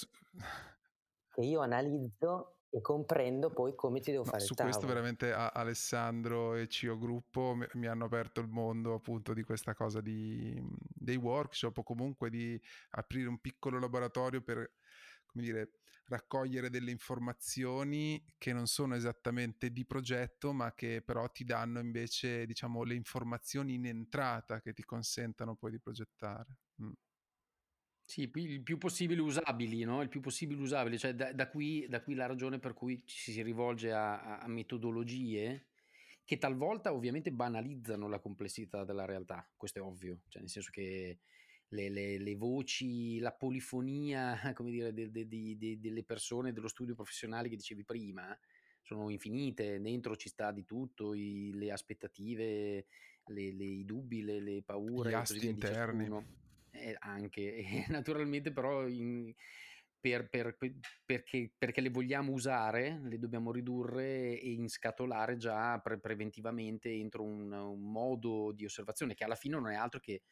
Che 1.32 1.42
io 1.42 1.62
analizzo 1.62 2.58
e 2.70 2.80
comprendo 2.80 3.50
poi 3.52 3.76
come 3.76 4.00
ti 4.00 4.12
devo 4.12 4.24
no, 4.24 4.30
fare 4.30 4.44
su 4.44 4.54
questo 4.54 4.88
veramente 4.88 5.34
Alessandro 5.34 6.56
e 6.56 6.68
Cio 6.68 6.98
Gruppo 6.98 7.54
mi, 7.54 7.66
mi, 7.74 7.88
hanno 7.88 8.06
aperto 8.06 8.40
il 8.40 8.48
mondo 8.48 8.94
appunto 8.94 9.34
di 9.34 9.44
questa 9.44 9.74
cosa 9.74 10.00
di, 10.00 10.62
dei 10.78 11.18
workshop 11.18 11.80
o 11.80 11.84
comunque 11.84 12.30
di 12.30 12.60
aprire 12.92 13.28
un 13.28 13.40
piccolo 13.40 13.78
laboratorio 13.78 14.42
per 14.42 14.72
come 15.26 15.44
dire 15.44 15.72
raccogliere 16.12 16.70
delle 16.70 16.92
informazioni 16.92 18.24
che 18.38 18.52
non 18.52 18.68
sono 18.68 18.96
esattamente 18.96 19.72
di 19.72 19.86
progetto, 19.86 20.52
ma 20.52 20.74
che 20.74 21.02
però 21.02 21.30
ti 21.30 21.46
danno 21.46 21.80
invece, 21.80 22.46
diciamo, 22.46 22.84
le 22.84 22.96
informazioni 22.96 23.76
in 23.76 23.86
entrata 23.86 24.60
che 24.60 24.74
ti 24.74 24.84
consentano 24.84 25.56
poi 25.56 25.72
di 25.72 25.80
progettare. 25.80 26.60
Mm. 26.82 26.92
Sì, 28.12 28.30
il 28.34 28.62
più 28.62 28.78
possibile 28.78 29.22
usabili, 29.22 29.86
no? 29.86 30.02
Il 30.02 30.10
più 30.10 30.20
possibile 30.20 30.62
usabili, 30.62 30.98
cioè 30.98 31.16
da, 31.16 31.32
da, 31.32 31.48
qui, 31.48 31.88
da 31.88 32.02
qui, 32.02 32.14
la 32.14 32.26
ragione 32.26 32.60
per 32.60 32.74
cui 32.74 33.02
ci 33.06 33.32
si 33.32 33.42
rivolge 33.42 33.94
a, 33.94 34.40
a 34.40 34.48
metodologie 34.50 35.68
che 36.26 36.38
talvolta 36.38 36.92
ovviamente 36.92 37.32
banalizzano 37.32 38.10
la 38.10 38.20
complessità 38.20 38.84
della 38.84 39.06
realtà, 39.06 39.50
questo 39.56 39.80
è 39.80 39.82
ovvio, 39.82 40.24
cioè 40.28 40.42
nel 40.42 40.52
senso 40.52 40.72
che 40.74 41.20
le, 41.70 41.90
le, 41.90 42.18
le 42.18 42.36
voci, 42.36 43.18
la 43.20 43.32
polifonia, 43.32 44.38
come 44.56 44.72
dire, 44.72 44.92
de, 44.92 45.10
de, 45.10 45.26
de, 45.26 45.80
delle 45.80 46.04
persone 46.04 46.52
dello 46.52 46.68
studio 46.68 46.96
professionale 46.96 47.48
che 47.48 47.56
dicevi 47.56 47.86
prima, 47.86 48.38
sono 48.82 49.10
infinite, 49.10 49.80
dentro 49.80 50.18
ci 50.18 50.28
sta 50.28 50.52
di 50.52 50.66
tutto, 50.66 51.14
i, 51.14 51.52
le 51.54 51.72
aspettative, 51.72 52.88
le, 53.28 53.54
le, 53.54 53.64
i 53.64 53.86
dubbi, 53.86 54.22
le, 54.22 54.62
paure, 54.64 55.12
gli 55.12 55.14
asti 55.14 55.48
interni. 55.48 56.10
Eh, 56.74 56.96
anche, 57.00 57.56
e 57.56 57.86
naturalmente 57.90 58.52
però 58.52 58.88
in, 58.88 59.34
per, 60.00 60.30
per, 60.30 60.58
per, 60.58 60.74
perché, 61.06 61.52
perché, 61.58 61.82
le 61.82 61.90
vogliamo 61.90 62.32
usare, 62.32 63.00
le 63.04 63.20
dobbiamo 63.20 63.52
ridurre 63.52 64.40
e 64.40 64.52
inscatolare 64.52 65.38
già 65.38 65.80
pre- 65.80 66.00
preventivamente 66.00 66.90
entro 66.90 67.24
un, 67.24 67.52
un 67.52 67.92
modo 67.92 68.52
di 68.52 68.66
osservazione 68.66 69.14
che 69.14 69.24
alla 69.24 69.36
fine 69.36 69.60
non 69.60 69.70
è 69.70 69.76
altro 69.76 70.00
che 70.00 70.24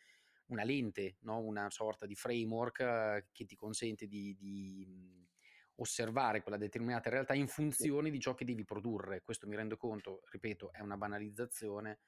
una 0.47 0.63
lente, 0.63 1.17
no? 1.21 1.39
una 1.39 1.69
sorta 1.69 2.06
di 2.06 2.15
framework 2.15 2.80
eh, 2.80 3.28
che 3.32 3.45
ti 3.45 3.56
consente 3.56 4.08
di, 4.08 4.36
di 4.36 5.28
osservare 5.75 6.41
quella 6.41 6.58
determinata 6.58 7.10
realtà 7.10 7.34
in 7.34 7.47
funzione 7.47 8.10
di 8.10 8.19
ciò 8.19 8.34
che 8.34 8.45
devi 8.45 8.63
produrre. 8.63 9.21
Questo 9.21 9.47
mi 9.47 9.56
rendo 9.56 9.78
conto, 9.78 10.21
ripeto, 10.32 10.71
è 10.73 10.82
una 10.82 10.97
banalizzazione, 10.97 11.99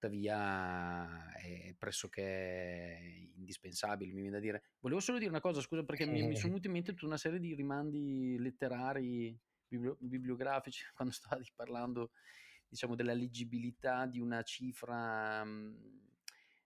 tuttavia 0.00 1.30
è 1.34 1.74
pressoché 1.76 3.28
indispensabile, 3.34 4.12
mi 4.12 4.22
viene 4.22 4.36
da 4.36 4.40
dire. 4.40 4.62
Volevo 4.80 5.00
solo 5.00 5.18
dire 5.18 5.28
una 5.28 5.40
cosa, 5.40 5.60
scusa, 5.60 5.84
perché 5.84 6.06
mi, 6.06 6.26
mi 6.26 6.36
sono 6.36 6.48
venuti 6.48 6.68
in 6.68 6.72
mente 6.72 6.92
tutta 6.92 7.04
una 7.04 7.18
serie 7.18 7.38
di 7.38 7.54
rimandi 7.54 8.38
letterari, 8.38 9.38
bibliografici, 9.68 10.84
quando 10.96 11.12
stavi 11.12 11.52
parlando, 11.54 12.12
diciamo, 12.66 12.94
della 12.94 13.12
leggibilità 13.12 14.06
di 14.06 14.20
una 14.20 14.42
cifra 14.42 15.44
mhmm, 15.44 15.98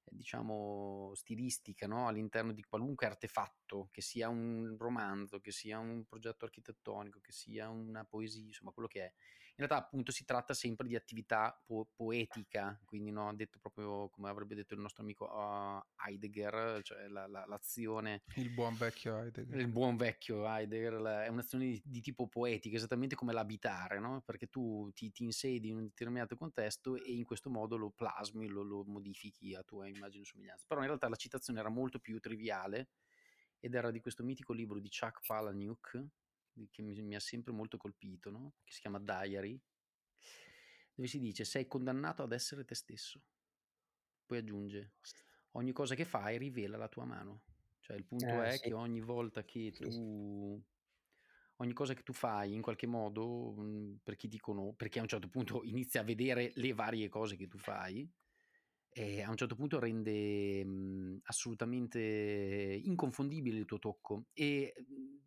diciamo, 0.05 1.11
stilistica 1.15 1.89
no? 1.89 2.07
all'interno 2.07 2.53
di 2.53 2.63
qualunque 2.63 3.07
artefatto, 3.07 3.89
che 3.91 4.01
sia 4.01 4.29
un 4.29 4.77
romanzo, 4.79 5.41
che 5.41 5.51
sia 5.51 5.81
un 5.81 6.05
progetto 6.05 6.45
architettonico, 6.45 7.19
che 7.21 7.33
sia 7.33 7.69
una 7.69 8.05
poesia, 8.05 8.45
insomma, 8.45 8.71
quello 8.71 8.89
che 8.89 9.07
è. 9.07 9.13
In 9.57 9.67
realtà, 9.67 9.87
appunto, 9.87 10.11
si 10.11 10.25
tratta 10.25 10.53
sempre 10.53 10.89
di 10.89 10.97
attività 10.97 11.57
po- 11.65 11.89
poetica, 11.95 12.77
quindi 12.85 13.13
no, 13.13 13.33
detto 13.37 13.61
proprio 13.61 14.09
come 14.09 14.29
avrebbe 14.29 14.57
detto 14.57 14.75
il 14.75 14.81
nostro 14.81 15.05
amico 15.05 15.27
uh, 15.27 15.81
Heidegger, 16.05 16.81
cioè 16.83 17.07
la, 17.07 17.29
la, 17.29 17.45
l'azione. 17.47 18.25
Il 18.35 18.51
buon 18.51 18.75
vecchio 18.75 19.17
Heidegger. 19.17 19.61
Il 19.61 19.69
buon 19.69 19.95
vecchio 19.97 20.45
Heidegger 20.45 20.95
la, 20.95 21.25
è 21.25 21.29
un'azione 21.29 21.67
di, 21.67 21.83
di, 21.85 22.01
tipo 22.01 22.27
poetico, 22.27 22.75
esattamente 22.75 23.15
come 23.15 23.33
l'abitare, 23.33 24.01
no? 24.01 24.23
perché 24.27 24.49
tu 24.49 24.91
ti, 24.93 25.13
ti, 25.13 25.23
insedi 25.23 25.69
in 25.69 25.77
un 25.77 25.85
determinato 25.85 26.37
contesto 26.37 26.97
e 26.97 27.13
in 27.13 27.23
questo 27.23 27.49
modo 27.49 27.77
lo 27.77 27.91
plasmi, 27.91 28.49
lo, 28.49 28.63
lo 28.63 28.83
modifichi 28.85 29.55
a 29.55 29.63
tua 29.63 29.87
immagine 29.87 30.25
e 30.25 30.27
somiglianza. 30.27 30.65
Però 30.67 30.81
in 30.81 30.89
realtà 30.89 31.09
la 31.09 31.15
citazione 31.15 31.61
era 31.61 31.69
molto 31.69 32.01
più 32.01 32.19
triviale 32.19 32.89
ed 33.61 33.75
era 33.75 33.93
di 33.93 34.01
questo 34.01 34.25
mitico 34.25 34.53
libro 34.53 34.81
di 34.81 34.89
Chuck 34.89 35.25
Palahniuk 35.25 36.05
che 36.71 36.83
mi, 36.83 37.01
mi 37.03 37.15
ha 37.17 37.21
sempre 37.21 37.53
molto 37.53 37.77
colpito, 37.77 38.31
no? 38.31 38.55
che 38.65 38.73
si 38.73 38.81
chiama 38.81 39.01
Diary, 39.01 39.61
dove 40.95 41.09
si 41.09 41.19
dice 41.19 41.45
sei 41.45 41.67
condannato 41.67 42.23
ad 42.23 42.33
essere 42.33 42.65
te 42.65 42.75
stesso. 42.75 43.23
Poi 44.27 44.39
aggiunge, 44.39 44.95
ogni 45.53 45.73
cosa 45.73 45.95
che 45.95 46.05
fai 46.05 46.39
rivela 46.39 46.77
la 46.77 46.89
tua 46.89 47.05
mano. 47.05 47.43
Cioè 47.81 47.97
il 47.97 48.07
punto 48.07 48.41
eh, 48.43 48.51
è 48.55 48.59
sì. 48.59 48.61
che 48.61 48.73
ogni 48.73 49.01
volta 49.01 49.45
che 49.45 49.77
tu... 49.79 50.63
Ogni 51.59 51.73
cosa 51.73 51.95
che 51.95 52.03
tu 52.03 52.13
fai 52.13 52.53
in 52.53 52.63
qualche 52.63 52.87
modo, 52.87 53.53
mhmm, 53.57 53.99
per 54.03 54.17
chi 54.17 54.29
ti 54.29 54.39
conosce, 54.39 54.75
perché 54.77 54.99
a 54.99 55.03
un 55.03 55.09
certo 55.09 55.29
punto 55.29 55.63
inizia 55.65 56.01
a 56.01 56.05
vedere 56.05 56.51
le 56.57 56.73
varie 56.73 57.09
cose 57.09 57.37
che 57.37 57.47
tu 57.47 57.59
fai, 57.59 58.11
e 58.89 59.23
a 59.23 59.31
un 59.31 59.37
certo 59.37 59.55
punto 59.55 59.79
rende 59.79 60.65
mh, 60.65 60.71
mhmm, 60.71 61.19
assolutamente 61.25 62.01
inconfondibile 62.01 63.59
il 63.59 63.67
tuo 63.67 63.79
tocco. 63.79 64.27
E 64.33 64.75
mh, 64.77 64.93
mhmm, 64.93 65.21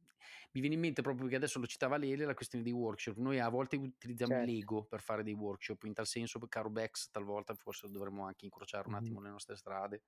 mi 0.51 0.61
viene 0.61 0.75
in 0.75 0.81
mente 0.81 1.01
proprio 1.01 1.23
perché 1.23 1.37
adesso 1.37 1.59
lo 1.59 1.67
citava 1.67 1.97
Lele 1.97 2.25
la 2.25 2.33
questione 2.33 2.63
dei 2.63 2.73
workshop. 2.73 3.17
Noi 3.17 3.39
a 3.39 3.49
volte 3.49 3.75
utilizziamo 3.75 4.33
certo. 4.33 4.51
Lego 4.51 4.83
per 4.85 5.01
fare 5.01 5.23
dei 5.23 5.33
workshop, 5.33 5.83
in 5.83 5.93
tal 5.93 6.07
senso, 6.07 6.39
caro 6.47 6.69
Bex, 6.69 7.09
talvolta 7.11 7.53
forse 7.55 7.89
dovremmo 7.89 8.25
anche 8.25 8.45
incrociare 8.45 8.87
un 8.87 8.93
mm-hmm. 8.93 9.03
attimo 9.03 9.21
le 9.21 9.29
nostre 9.29 9.55
strade 9.55 10.01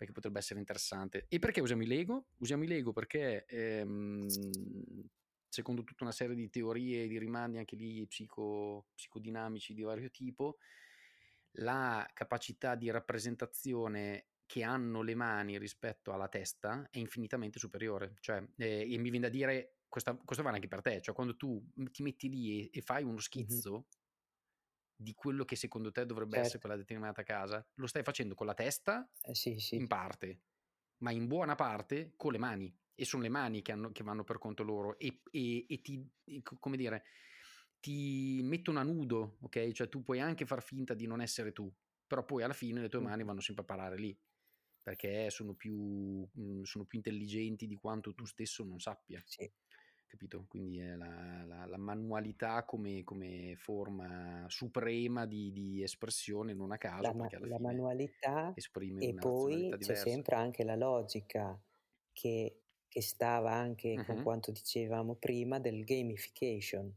perché 0.00 0.14
potrebbe 0.14 0.38
essere 0.38 0.58
interessante. 0.58 1.26
E 1.28 1.38
perché 1.38 1.60
usiamo 1.60 1.82
i 1.82 1.86
Lego? 1.86 2.28
Usiamo 2.38 2.64
i 2.64 2.66
Lego 2.66 2.90
perché 2.92 3.44
ehm, 3.44 4.26
secondo 5.46 5.84
tutta 5.84 6.04
una 6.04 6.12
serie 6.12 6.34
di 6.34 6.48
teorie 6.48 7.04
e 7.04 7.06
di 7.06 7.18
rimandi 7.18 7.58
anche 7.58 7.76
lì 7.76 8.06
psico, 8.06 8.86
psicodinamici 8.94 9.74
di 9.74 9.82
vario 9.82 10.08
tipo, 10.08 10.56
la 11.54 12.08
capacità 12.14 12.76
di 12.76 12.90
rappresentazione 12.90 14.28
che 14.50 14.64
hanno 14.64 15.02
le 15.02 15.14
mani 15.14 15.58
rispetto 15.58 16.12
alla 16.12 16.26
testa 16.26 16.88
è 16.90 16.98
infinitamente 16.98 17.60
superiore. 17.60 18.16
Cioè, 18.18 18.44
eh, 18.56 18.92
e 18.92 18.98
mi 18.98 19.10
viene 19.10 19.20
da 19.20 19.28
dire, 19.28 19.76
questa, 19.86 20.16
questo 20.16 20.42
vale 20.42 20.56
anche 20.56 20.66
per 20.66 20.82
te, 20.82 21.00
cioè 21.00 21.14
quando 21.14 21.36
tu 21.36 21.64
ti 21.92 22.02
metti 22.02 22.28
lì 22.28 22.62
e, 22.62 22.70
e 22.72 22.80
fai 22.80 23.04
uno 23.04 23.20
schizzo 23.20 23.70
mm-hmm. 23.70 23.82
di 24.96 25.14
quello 25.14 25.44
che 25.44 25.54
secondo 25.54 25.92
te 25.92 26.04
dovrebbe 26.04 26.32
certo. 26.32 26.46
essere 26.46 26.58
quella 26.62 26.76
determinata 26.76 27.22
casa, 27.22 27.64
lo 27.74 27.86
stai 27.86 28.02
facendo 28.02 28.34
con 28.34 28.44
la 28.44 28.54
testa 28.54 29.08
eh, 29.22 29.36
sì, 29.36 29.56
sì. 29.60 29.76
in 29.76 29.86
parte, 29.86 30.40
ma 31.04 31.12
in 31.12 31.28
buona 31.28 31.54
parte 31.54 32.14
con 32.16 32.32
le 32.32 32.38
mani. 32.38 32.76
E 32.96 33.04
sono 33.04 33.22
le 33.22 33.28
mani 33.28 33.62
che, 33.62 33.70
hanno, 33.70 33.92
che 33.92 34.02
vanno 34.02 34.24
per 34.24 34.38
conto 34.38 34.64
loro 34.64 34.98
e, 34.98 35.22
e, 35.30 35.64
e 35.68 35.80
ti, 35.80 36.04
come 36.58 36.76
dire, 36.76 37.04
ti 37.78 38.40
mettono 38.42 38.80
a 38.80 38.82
nudo, 38.82 39.36
ok? 39.42 39.70
Cioè 39.70 39.88
tu 39.88 40.02
puoi 40.02 40.18
anche 40.18 40.44
far 40.44 40.60
finta 40.60 40.92
di 40.92 41.06
non 41.06 41.20
essere 41.20 41.52
tu, 41.52 41.72
però 42.04 42.24
poi 42.24 42.42
alla 42.42 42.52
fine 42.52 42.80
le 42.80 42.88
tue 42.88 42.98
mani 42.98 43.22
vanno 43.22 43.40
sempre 43.40 43.62
a 43.62 43.66
parare 43.66 43.96
lì 43.96 44.20
perché 44.82 45.30
sono 45.30 45.52
più, 45.54 46.26
mhmm, 46.32 46.62
sono 46.62 46.84
più 46.84 46.98
intelligenti 46.98 47.66
di 47.66 47.76
quanto 47.76 48.14
tu 48.14 48.24
stesso 48.24 48.64
non 48.64 48.80
sappia. 48.80 49.22
Sì. 49.26 49.50
capito? 50.06 50.44
Quindi 50.48 50.78
è 50.78 50.96
la, 50.96 51.44
la, 51.46 51.66
la 51.66 51.76
manualità 51.76 52.64
come, 52.64 53.04
come, 53.04 53.54
forma 53.56 54.44
suprema 54.48 55.26
di, 55.26 55.52
di, 55.52 55.82
espressione, 55.82 56.52
non 56.52 56.72
a 56.72 56.78
caso, 56.78 57.02
la, 57.02 57.12
perché 57.12 57.36
alla 57.36 57.46
la 57.46 57.56
fine 57.56 57.68
manualità 57.68 58.52
esprime 58.56 59.04
e 59.04 59.14
poi 59.14 59.68
c'è 59.70 59.76
diversa. 59.76 59.94
sempre 59.94 60.36
anche 60.36 60.64
la 60.64 60.74
logica 60.74 61.58
che, 62.12 62.62
che 62.88 63.02
stava 63.02 63.52
anche 63.52 63.94
uh-huh. 63.96 64.04
con 64.04 64.22
quanto 64.22 64.50
dicevamo 64.50 65.14
prima 65.14 65.60
del 65.60 65.84
gamification, 65.84 66.92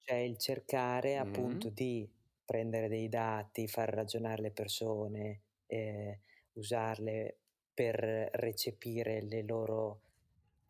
cioè 0.00 0.16
il 0.16 0.38
cercare 0.38 1.18
uh-huh. 1.18 1.26
appunto 1.26 1.68
di 1.68 2.08
prendere 2.46 2.88
dei 2.88 3.08
dati, 3.08 3.68
far 3.68 3.90
ragionare 3.90 4.40
le 4.40 4.52
persone, 4.52 5.42
eh, 5.66 6.20
usarle 6.56 7.38
per 7.72 8.30
recepire 8.32 9.22
le 9.22 9.42
loro, 9.42 10.00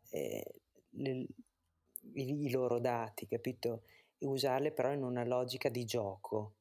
eh, 0.09 0.43
le, 0.91 1.25
i, 2.13 2.45
i, 2.45 2.51
loro 2.51 2.79
dati, 2.79 3.27
capito? 3.27 3.83
E 4.17 4.25
usarle 4.25 4.71
però 4.71 4.91
in 4.91 5.03
una 5.03 5.23
logica 5.23 5.69
di 5.69 5.85
gioco. 5.85 6.53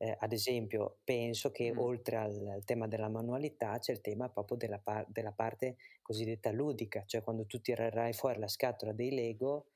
Eh, 0.00 0.14
ad 0.16 0.32
esempio, 0.32 0.98
penso 1.02 1.50
che 1.50 1.72
mm. 1.72 1.78
oltre 1.78 2.16
al, 2.16 2.46
al, 2.48 2.64
tema 2.64 2.86
della 2.86 3.08
manualità 3.08 3.78
c'è 3.78 3.92
il 3.92 4.00
tema 4.00 4.28
proprio 4.28 4.56
della, 4.56 4.78
par- 4.78 5.06
della, 5.08 5.32
parte 5.32 5.76
cosiddetta 6.02 6.52
ludica, 6.52 7.02
cioè 7.04 7.22
quando 7.22 7.46
tu 7.46 7.60
tirerai 7.60 8.12
fuori 8.12 8.38
la 8.38 8.46
scatola 8.46 8.92
dei 8.92 9.10
Lego, 9.10 9.70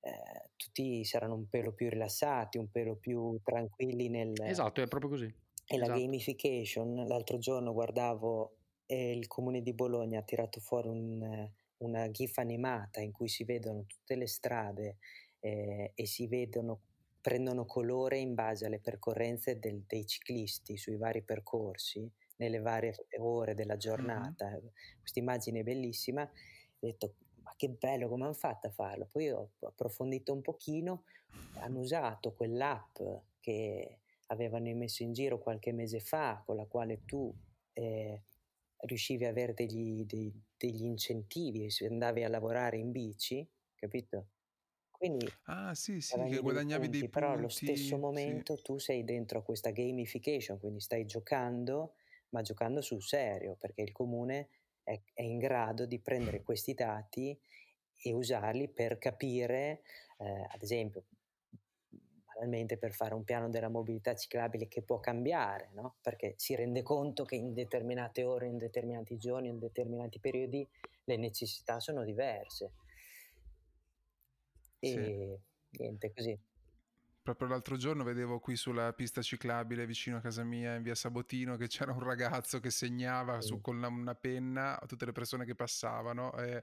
eh, 0.00 0.50
tutti 0.56 1.04
saranno 1.04 1.34
un 1.34 1.48
pelo 1.48 1.72
più 1.72 1.90
rilassati, 1.90 2.56
un 2.56 2.70
pelo 2.70 2.96
più 2.96 3.38
tranquilli 3.42 4.08
nel... 4.08 4.32
Esatto, 4.42 4.80
è 4.80 4.86
proprio 4.86 5.10
così. 5.10 5.34
E 5.72 5.76
esatto. 5.76 5.92
la 5.92 5.98
gamification, 5.98 7.06
l'altro 7.06 7.38
giorno 7.38 7.72
guardavo 7.72 8.56
eh, 8.86 9.12
il 9.12 9.28
comune 9.28 9.62
di 9.62 9.72
Bologna 9.72 10.18
ha 10.18 10.22
tirato 10.22 10.58
fuori 10.58 10.88
un, 10.88 11.48
una 11.76 12.10
GIF 12.10 12.38
animata 12.38 13.00
in 13.00 13.12
cui 13.12 13.28
si 13.28 13.44
vedono 13.44 13.84
tutte 13.86 14.16
le 14.16 14.26
strade 14.26 14.96
eh, 15.38 15.92
e 15.94 16.06
si 16.06 16.26
vedono, 16.26 16.80
prendono 17.20 17.66
colore 17.66 18.18
in 18.18 18.34
base 18.34 18.66
alle 18.66 18.80
percorrenze 18.80 19.60
del, 19.60 19.84
dei 19.86 20.04
ciclisti 20.06 20.76
sui 20.76 20.96
vari 20.96 21.22
percorsi 21.22 22.10
nelle 22.38 22.58
varie 22.58 23.06
ore 23.18 23.54
della 23.54 23.76
giornata. 23.76 24.48
Mm-hmm. 24.48 24.66
Questa 24.98 25.20
immagine 25.20 25.60
è 25.60 25.62
bellissima. 25.62 26.22
Ho 26.22 26.86
detto, 26.86 27.14
ma 27.42 27.54
che 27.56 27.68
bello 27.68 28.08
come 28.08 28.24
hanno 28.24 28.32
fatto 28.32 28.66
a 28.66 28.70
farlo. 28.70 29.08
Poi 29.08 29.30
ho 29.30 29.50
approfondito 29.60 30.32
un 30.32 30.42
pochino, 30.42 31.04
hanno 31.60 31.78
usato 31.78 32.32
quell'app 32.32 32.98
che 33.38 34.00
avevano 34.30 34.72
messo 34.74 35.02
in 35.02 35.12
giro 35.12 35.38
qualche 35.38 35.72
mese 35.72 36.00
fa, 36.00 36.42
con 36.44 36.56
la 36.56 36.66
quale 36.66 37.04
tu 37.04 37.32
eh, 37.72 38.22
riuscivi 38.78 39.24
ad 39.24 39.30
avere 39.30 39.54
degli, 39.54 40.04
dei, 40.04 40.32
degli 40.56 40.84
incentivi 40.84 41.70
se 41.70 41.86
andavi 41.86 42.24
a 42.24 42.28
lavorare 42.28 42.78
in 42.78 42.90
bici, 42.90 43.46
capito? 43.74 44.28
Quindi 44.90 45.26
ah, 45.44 45.74
sì, 45.74 46.00
sì, 46.00 46.14
che 46.14 46.40
guadagnavi 46.40 46.82
punti, 46.84 46.90
dei 46.90 47.08
punti. 47.08 47.08
Però 47.08 47.32
allo 47.32 47.48
stesso 47.48 47.96
momento 47.96 48.56
sì. 48.56 48.62
tu 48.62 48.78
sei 48.78 49.04
dentro 49.04 49.42
questa 49.42 49.70
gamification, 49.70 50.58
quindi 50.58 50.80
stai 50.80 51.06
giocando, 51.06 51.94
ma 52.30 52.42
giocando 52.42 52.82
sul 52.82 53.02
serio, 53.02 53.56
perché 53.58 53.82
il 53.82 53.92
comune 53.92 54.48
è, 54.82 55.00
è 55.14 55.22
in 55.22 55.38
grado 55.38 55.86
di 55.86 55.98
prendere 56.00 56.42
questi 56.42 56.74
dati 56.74 57.38
e 58.02 58.12
usarli 58.12 58.68
per 58.68 58.98
capire, 58.98 59.82
eh, 60.18 60.46
ad 60.50 60.62
esempio, 60.62 61.04
banalmente 62.40 62.78
per 62.78 62.92
fare 62.92 63.14
un 63.14 63.22
piano 63.22 63.50
della 63.50 63.68
mobilità 63.68 64.14
ciclabile 64.14 64.66
che 64.66 64.82
può 64.82 64.98
cambiare, 64.98 65.70
no? 65.74 65.96
perché 66.00 66.34
si 66.38 66.54
rende 66.54 66.82
conto 66.82 67.24
che 67.24 67.36
in 67.36 67.52
determinate 67.52 68.24
ore, 68.24 68.46
in 68.46 68.56
determinati 68.56 69.18
giorni, 69.18 69.48
in 69.48 69.58
determinati 69.58 70.18
periodi 70.18 70.66
le 71.04 71.16
necessità 71.16 71.78
sono 71.80 72.02
diverse. 72.02 72.72
E 74.78 74.88
sì. 74.88 75.78
niente, 75.82 76.12
così. 76.14 76.38
Proprio 77.22 77.48
l'altro 77.48 77.76
giorno 77.76 78.02
vedevo 78.02 78.40
qui 78.40 78.56
sulla 78.56 78.94
pista 78.94 79.20
ciclabile 79.20 79.84
vicino 79.84 80.16
a 80.16 80.20
casa 80.20 80.42
mia 80.42 80.74
in 80.74 80.82
via 80.82 80.94
Sabotino 80.94 81.56
che 81.56 81.68
c'era 81.68 81.92
un 81.92 82.02
ragazzo 82.02 82.60
che 82.60 82.70
segnava 82.70 83.42
sì. 83.42 83.48
su, 83.48 83.60
con 83.60 83.82
una 83.82 84.14
penna 84.14 84.80
a 84.80 84.86
tutte 84.86 85.04
le 85.04 85.12
persone 85.12 85.44
che 85.44 85.54
passavano. 85.54 86.32
E 86.38 86.62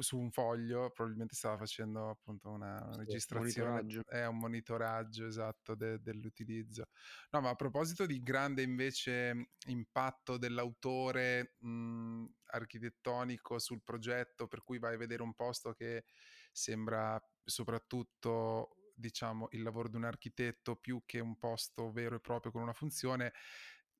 su 0.00 0.18
un 0.18 0.30
foglio, 0.30 0.90
probabilmente 0.90 1.34
stava 1.34 1.56
facendo 1.56 2.10
appunto 2.10 2.50
una, 2.50 2.82
una 2.84 2.96
registrazione, 2.96 4.02
è 4.06 4.24
un 4.26 4.38
monitoraggio 4.38 5.26
esatto 5.26 5.74
de, 5.74 6.00
dell'utilizzo. 6.00 6.88
No, 7.30 7.40
ma 7.40 7.50
a 7.50 7.54
proposito 7.54 8.06
di 8.06 8.22
grande 8.22 8.62
invece 8.62 9.50
impatto 9.66 10.38
dell'autore 10.38 11.54
mh, 11.58 12.24
architettonico 12.46 13.58
sul 13.58 13.82
progetto, 13.82 14.46
per 14.46 14.62
cui 14.62 14.78
vai 14.78 14.94
a 14.94 14.98
vedere 14.98 15.22
un 15.22 15.34
posto 15.34 15.72
che 15.72 16.04
sembra 16.52 17.20
soprattutto 17.44 18.92
diciamo 18.94 19.48
il 19.50 19.62
lavoro 19.62 19.88
di 19.88 19.96
un 19.96 20.04
architetto 20.04 20.76
più 20.76 21.02
che 21.04 21.20
un 21.20 21.38
posto 21.38 21.92
vero 21.92 22.16
e 22.16 22.20
proprio 22.20 22.50
con 22.50 22.62
una 22.62 22.72
funzione, 22.72 23.32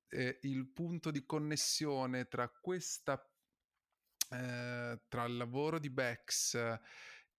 eh, 0.09 0.39
il 0.41 0.67
punto 0.71 1.11
di 1.11 1.25
connessione 1.25 2.25
tra 2.25 2.49
questa 2.49 3.21
eh, 4.29 5.01
tra 5.07 5.25
il 5.25 5.37
lavoro 5.37 5.79
di 5.79 5.89
Bex 5.89 6.79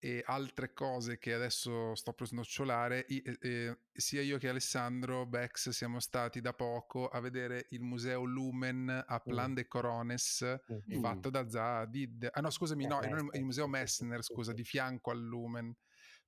e 0.01 0.23
altre 0.25 0.73
cose 0.73 1.19
che 1.19 1.35
adesso 1.35 1.95
sto 1.97 2.13
per 2.13 2.29
snocciolare, 2.29 3.05
eh, 3.07 3.37
eh, 3.41 3.79
sia 3.93 4.23
io 4.23 4.39
che 4.39 4.49
Alessandro 4.49 5.27
Bex 5.27 5.71
siamo 5.71 5.99
stati 5.99 6.41
da 6.41 6.53
poco 6.53 7.09
a 7.09 7.19
vedere 7.21 7.67
il 7.71 7.83
museo 7.83 8.23
Lumen 8.25 8.89
a 8.89 9.19
Plan 9.19 9.51
mm. 9.51 9.55
de 9.55 9.67
Corones 9.67 10.61
mm. 10.73 11.01
fatto 11.01 11.31
da 11.31 11.49
Zaha 11.49 11.81
Hadid. 11.81 12.29
Ah 12.33 12.41
no, 12.41 12.51
scusami, 12.51 12.87
no, 12.87 13.01
il, 13.03 13.29
il 13.33 13.45
museo 13.45 13.67
Messner, 13.67 14.23
scusa, 14.23 14.53
di 14.53 14.63
fianco 14.63 15.11
al 15.11 15.21
Lumen. 15.21 15.75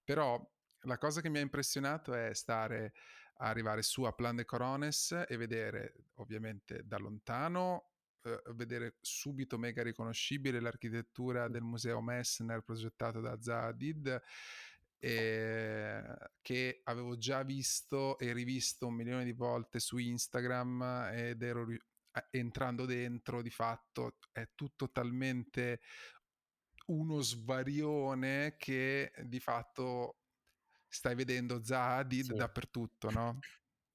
Però 0.03 0.45
la 0.85 0.99
cosa 0.99 1.21
che 1.21 1.29
mi 1.29 1.39
ha 1.39 1.43
impressionato 1.43 2.13
è 2.13 2.35
stare 2.35 2.93
arrivare 3.37 3.83
su 3.83 4.03
a 4.03 4.13
Plan 4.13 4.37
de 4.37 4.45
Corones 4.45 5.25
e 5.29 5.37
vedere 5.37 5.95
ovviamente 6.15 6.83
da 6.85 6.99
lontano 6.99 7.90
eh, 8.23 8.43
vedere 8.55 8.97
subito 9.01 9.59
mega 9.59 9.83
riconoscibile 9.83 10.61
l'architettura 10.61 11.49
del 11.49 11.63
museo 11.63 12.01
Messner 12.01 12.63
progettato 12.63 13.21
da 13.21 13.41
Zadid 13.41 14.23
eh, 14.99 16.03
che 16.43 16.81
avevo 16.85 17.17
già 17.17 17.43
visto 17.43 18.19
e 18.19 18.33
rivisto 18.33 18.87
un 18.87 18.95
milione 18.95 19.25
di 19.25 19.33
volte 19.33 19.81
su 19.81 19.97
Instagram 19.97 21.11
ed 21.13 21.43
ero 21.43 21.65
ri- 21.65 21.83
entrando 22.31 22.85
dentro 22.85 23.41
di 23.41 23.51
fatto 23.51 24.17
è 24.33 24.49
tutto 24.55 24.91
talmente 24.91 25.81
uno 26.87 27.21
svarione 27.21 28.57
che 28.59 29.13
di 29.25 29.41
fatto 29.41 30.17
stai 30.87 31.15
vedendo 31.15 31.63
Zaha 31.63 31.99
Hadid 31.99 32.27
sì. 32.27 32.35
dappertutto, 32.35 33.11
no? 33.11 33.39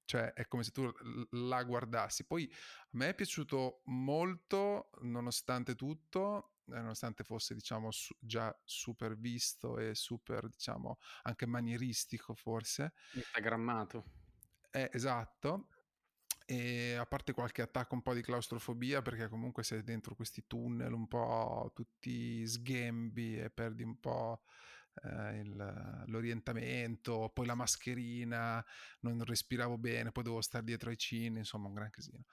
Cioè 0.06 0.32
è 0.32 0.46
come 0.46 0.62
se 0.62 0.70
tu 0.70 0.90
la 1.30 1.62
guardassi. 1.64 2.24
Poi 2.24 2.50
a 2.50 2.88
me 2.92 3.10
è 3.10 3.14
piaciuto 3.14 3.82
molto, 3.86 4.90
nonostante 5.02 5.74
tutto, 5.74 6.54
eh, 6.68 6.80
nonostante 6.80 7.22
fosse 7.24 7.54
diciamo 7.54 7.90
su, 7.90 8.14
già 8.18 8.56
super 8.64 9.18
visto 9.18 9.78
e 9.78 9.94
super 9.94 10.48
diciamo 10.48 10.98
anche 11.22 11.46
manieristico 11.46 12.34
forse. 12.34 12.94
Instagrammato. 13.12 14.04
Eh, 14.70 14.88
esatto. 14.92 15.68
E 16.48 16.94
a 16.94 17.04
parte 17.06 17.32
qualche 17.32 17.62
attacco 17.62 17.94
un 17.94 18.02
po' 18.02 18.14
di 18.14 18.22
claustrofobia, 18.22 19.02
perché 19.02 19.28
comunque 19.28 19.64
sei 19.64 19.82
dentro 19.82 20.14
questi 20.14 20.46
tunnel 20.46 20.92
un 20.92 21.08
po' 21.08 21.72
tutti 21.74 22.46
sghembi 22.46 23.40
e 23.40 23.50
perdi 23.50 23.82
un 23.82 23.98
po' 23.98 24.42
eh, 25.02 25.40
il, 25.40 26.04
l'orientamento, 26.06 27.30
poi 27.32 27.46
la 27.46 27.54
mascherina, 27.54 28.64
non 29.00 29.22
respiravo 29.22 29.78
bene, 29.78 30.12
poi 30.12 30.22
dovevo 30.22 30.42
stare 30.42 30.64
dietro 30.64 30.90
ai 30.90 30.96
cini, 30.96 31.38
insomma 31.38 31.68
un 31.68 31.74
gran 31.74 31.90
casino. 31.90 32.24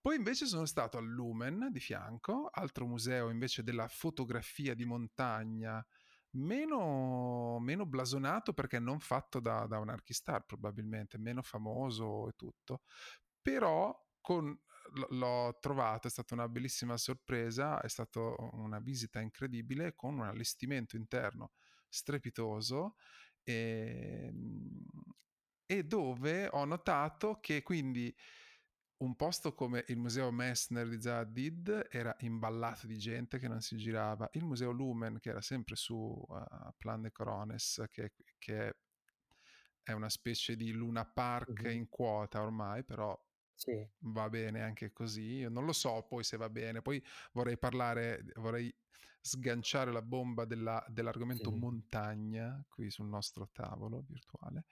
Poi 0.00 0.16
invece 0.16 0.46
sono 0.46 0.66
stato 0.66 0.98
al 0.98 1.06
Lumen 1.06 1.68
di 1.70 1.80
fianco, 1.80 2.48
altro 2.52 2.86
museo 2.86 3.30
invece 3.30 3.62
della 3.62 3.88
fotografia 3.88 4.74
di 4.74 4.84
montagna, 4.84 5.84
meno, 6.30 7.58
meno 7.60 7.86
blasonato 7.86 8.52
perché 8.52 8.78
non 8.78 9.00
fatto 9.00 9.40
da, 9.40 9.66
da 9.66 9.78
un 9.78 9.88
archistar 9.88 10.44
probabilmente, 10.44 11.18
meno 11.18 11.42
famoso 11.42 12.28
e 12.28 12.32
tutto, 12.36 12.82
però 13.40 13.94
con 14.20 14.58
l'ho 15.10 15.56
trovato, 15.60 16.06
è 16.06 16.10
stata 16.10 16.34
una 16.34 16.48
bellissima 16.48 16.96
sorpresa, 16.96 17.80
è 17.80 17.88
stata 17.88 18.20
una 18.52 18.78
visita 18.78 19.20
incredibile 19.20 19.94
con 19.94 20.14
un 20.14 20.24
allestimento 20.24 20.96
interno 20.96 21.52
strepitoso 21.88 22.96
e, 23.42 24.26
ehm, 24.28 24.84
e 25.66 25.84
dove 25.84 26.48
ho 26.50 26.64
notato 26.64 27.38
che 27.40 27.62
quindi 27.62 28.14
un 28.98 29.14
posto 29.14 29.52
come 29.52 29.84
il 29.88 29.98
museo 29.98 30.30
Messner 30.30 30.88
di 30.88 31.00
Zadid 31.00 31.88
era 31.90 32.14
imballato 32.20 32.86
di 32.86 32.96
gente 32.96 33.38
che 33.38 33.48
non 33.48 33.60
si 33.60 33.76
girava, 33.76 34.28
il 34.32 34.44
museo 34.44 34.70
Lumen 34.70 35.18
che 35.20 35.30
era 35.30 35.42
sempre 35.42 35.76
su 35.76 35.94
uh, 35.94 36.74
Plan 36.78 37.02
de 37.02 37.12
Corones 37.12 37.84
che, 37.90 38.12
che, 38.38 38.76
è 39.82 39.92
una 39.92 40.08
specie 40.08 40.56
di 40.56 40.72
Luna 40.72 41.04
Park 41.04 41.60
uh-huh. 41.62 41.70
in 41.70 41.88
quota 41.88 42.42
ormai, 42.42 42.82
però 42.82 43.16
Sì. 43.56 43.88
Va 44.00 44.28
bene 44.28 44.60
anche 44.62 44.92
così, 44.92 45.22
io 45.38 45.48
non 45.48 45.64
lo 45.64 45.72
so 45.72 46.02
poi 46.06 46.22
se 46.22 46.36
va 46.36 46.50
bene, 46.50 46.82
poi 46.82 47.02
vorrei 47.32 47.56
parlare 47.58 48.24
vorrei 48.34 48.72
sganciare 49.22 49.90
la 49.90 50.02
bomba 50.02 50.44
della 50.44 50.84
dell'argomento 50.88 51.50
Mh-mh. 51.50 51.60
montagna 51.60 52.62
qui 52.68 52.90
sul 52.90 53.06
nostro 53.06 53.48
tavolo 53.50 54.02
virtuale. 54.06 54.66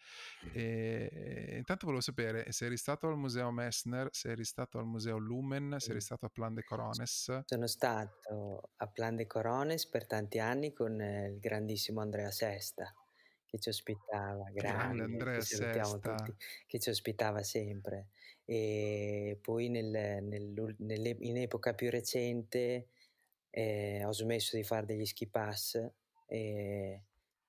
Ehm, 0.50 1.56
intanto 1.56 1.86
volevo 1.86 2.02
sapere 2.02 2.52
se 2.52 2.66
eri 2.66 2.76
stato 2.76 3.08
al 3.08 3.16
museo 3.16 3.50
Messner, 3.50 4.08
se 4.12 4.30
eri 4.30 4.44
stato 4.44 4.78
al 4.78 4.86
museo 4.86 5.16
Lumen, 5.18 5.76
se 5.78 5.92
eri 5.92 6.00
stato 6.02 6.26
a 6.26 6.28
Plan 6.28 6.52
de 6.54 6.62
Corones. 6.62 7.30
Sono 7.48 7.66
stato 7.66 8.70
a 8.76 8.86
Plan 8.88 9.16
de 9.16 9.26
Corones 9.26 9.86
per 9.86 10.06
tanti 10.06 10.38
anni 10.38 10.72
con 10.72 10.98
il 10.98 11.38
grandissimo 11.38 12.00
Andrea 12.00 12.30
Sesta 12.30 12.96
che 13.44 13.58
ci 13.58 13.68
ospitava, 13.68 14.48
Grande 14.56 15.04
grande, 15.04 15.28
che 15.30 15.42
Andrea 15.42 15.98
tutti, 15.98 16.34
Sesta. 16.34 16.34
che 16.66 16.78
ci 16.80 16.88
ospitava 16.88 17.42
sempre. 17.42 18.08
E 18.46 19.38
poi 19.40 19.68
nel 19.70 20.22
nell'e 20.78 21.16
in 21.20 21.36
epoca 21.38 21.74
più 21.74 21.90
recente, 21.90 22.88
ehm, 23.50 24.06
ho 24.06 24.12
smesso 24.12 24.56
di 24.56 24.64
far 24.64 24.84
degli 24.84 25.06
ski 25.06 25.28
pass, 25.28 25.76
ehm, 26.26 27.02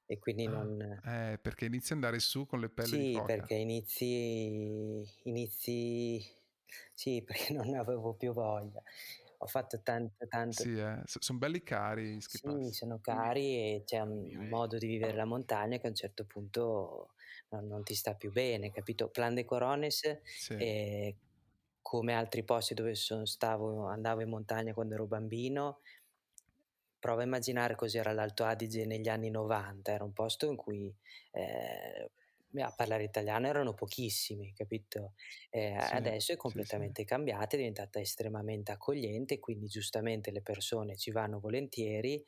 e 0.07 0.19
quindi 0.19 0.47
Ah, 0.47 0.69
non 1.03 1.03
eh, 1.33 1.39
perché 1.41 1.65
inizi 1.65 1.93
ad 1.93 1.99
andare 1.99 2.19
su 2.19 2.45
con 2.45 2.59
le 2.59 2.69
pelle 2.69 2.97
di 2.97 3.05
Sì, 3.07 3.09
foca. 3.09 3.25
perché 3.25 3.55
inizi 3.55 5.03
inizi 5.23 6.21
sì, 6.93 7.23
perché 7.25 7.53
non 7.53 7.73
avevo 7.73 8.13
più 8.15 8.31
voglia. 8.33 8.81
Ho 9.39 9.47
fatto 9.47 9.81
tanto, 9.81 10.27
tanto 10.27 10.63
Sì, 10.63 10.77
eh, 10.77 11.01
s 11.05 11.17
son 11.19 11.37
belli 11.37 11.61
cari 11.63 12.21
Sì, 12.27 12.69
sono 12.71 12.99
cari 13.01 13.75
e 13.75 13.83
c'è 13.85 13.99
un 13.99 14.47
modo 14.47 14.77
di 14.79 14.87
vivere 14.87 15.13
la 15.13 15.25
montagna 15.25 15.77
che 15.77 15.85
a 15.85 15.89
un 15.89 15.95
certo 15.95 16.25
punto 16.25 17.09
non 17.49 17.67
non 17.67 17.83
ti 17.83 17.93
sta 17.93 18.15
più 18.15 18.31
bene, 18.31 18.71
capito? 18.71 19.09
Plan 19.09 19.35
de 19.35 19.45
Corones, 19.45 20.01
Sì. 20.35 20.55
ehm, 20.55 21.13
come 21.81 22.13
altri 22.13 22.43
posti 22.43 22.73
dove 22.73 22.95
son 22.95 23.25
stavo 23.27 23.85
andavo 23.85 24.21
in 24.21 24.29
montagna 24.29 24.73
quando 24.73 24.95
ero 24.95 25.05
bambino 25.05 25.81
prova 27.03 27.21
a 27.21 27.25
immaginare 27.25 27.75
cos'era 27.75 28.13
l'Alto 28.13 28.43
Adige 28.45 28.85
negli 28.85 29.09
anni 29.09 29.29
'90, 29.29 29.91
era 29.91 30.03
un 30.03 30.13
posto 30.13 30.49
in 30.49 30.55
cui, 30.55 30.93
ehm, 31.31 32.07
a 32.61 32.71
parlare 32.75 33.03
italiano 33.03 33.47
erano 33.47 33.73
pochissimi, 33.73 34.53
capito? 34.53 35.13
Ehm, 35.49 35.77
Sì, 35.77 35.95
adesso 35.95 36.31
è 36.33 36.35
sì, 36.43 36.61
sì. 36.63 36.81
completamente 36.85 37.03
cambiata, 37.05 37.55
è 37.55 37.59
diventata 37.59 37.99
estremamente 37.99 38.71
accogliente, 38.71 39.39
quindi 39.39 39.67
giustamente 39.67 40.31
le 40.31 40.41
persone 40.41 40.95
ci 40.97 41.11
vanno 41.11 41.39
volentieri, 41.39 42.23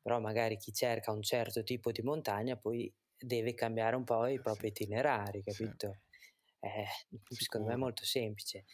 però 0.00 0.20
magari 0.20 0.56
chi 0.56 0.72
cerca 0.72 1.12
un 1.12 1.22
certo 1.22 1.62
tipo 1.62 1.92
di 1.92 2.02
montagna 2.02 2.56
poi 2.56 2.92
deve 3.16 3.54
cambiare 3.54 3.96
un 3.96 4.04
po' 4.04 4.26
i 4.26 4.38
Eh 4.38 4.40
propri 4.40 4.68
itinerari, 4.68 5.42
capito? 5.42 5.98
Eh, 6.60 6.84
secondo 7.28 7.68
me 7.68 7.74
è 7.74 7.76
molto 7.76 8.04
semplice. 8.04 8.64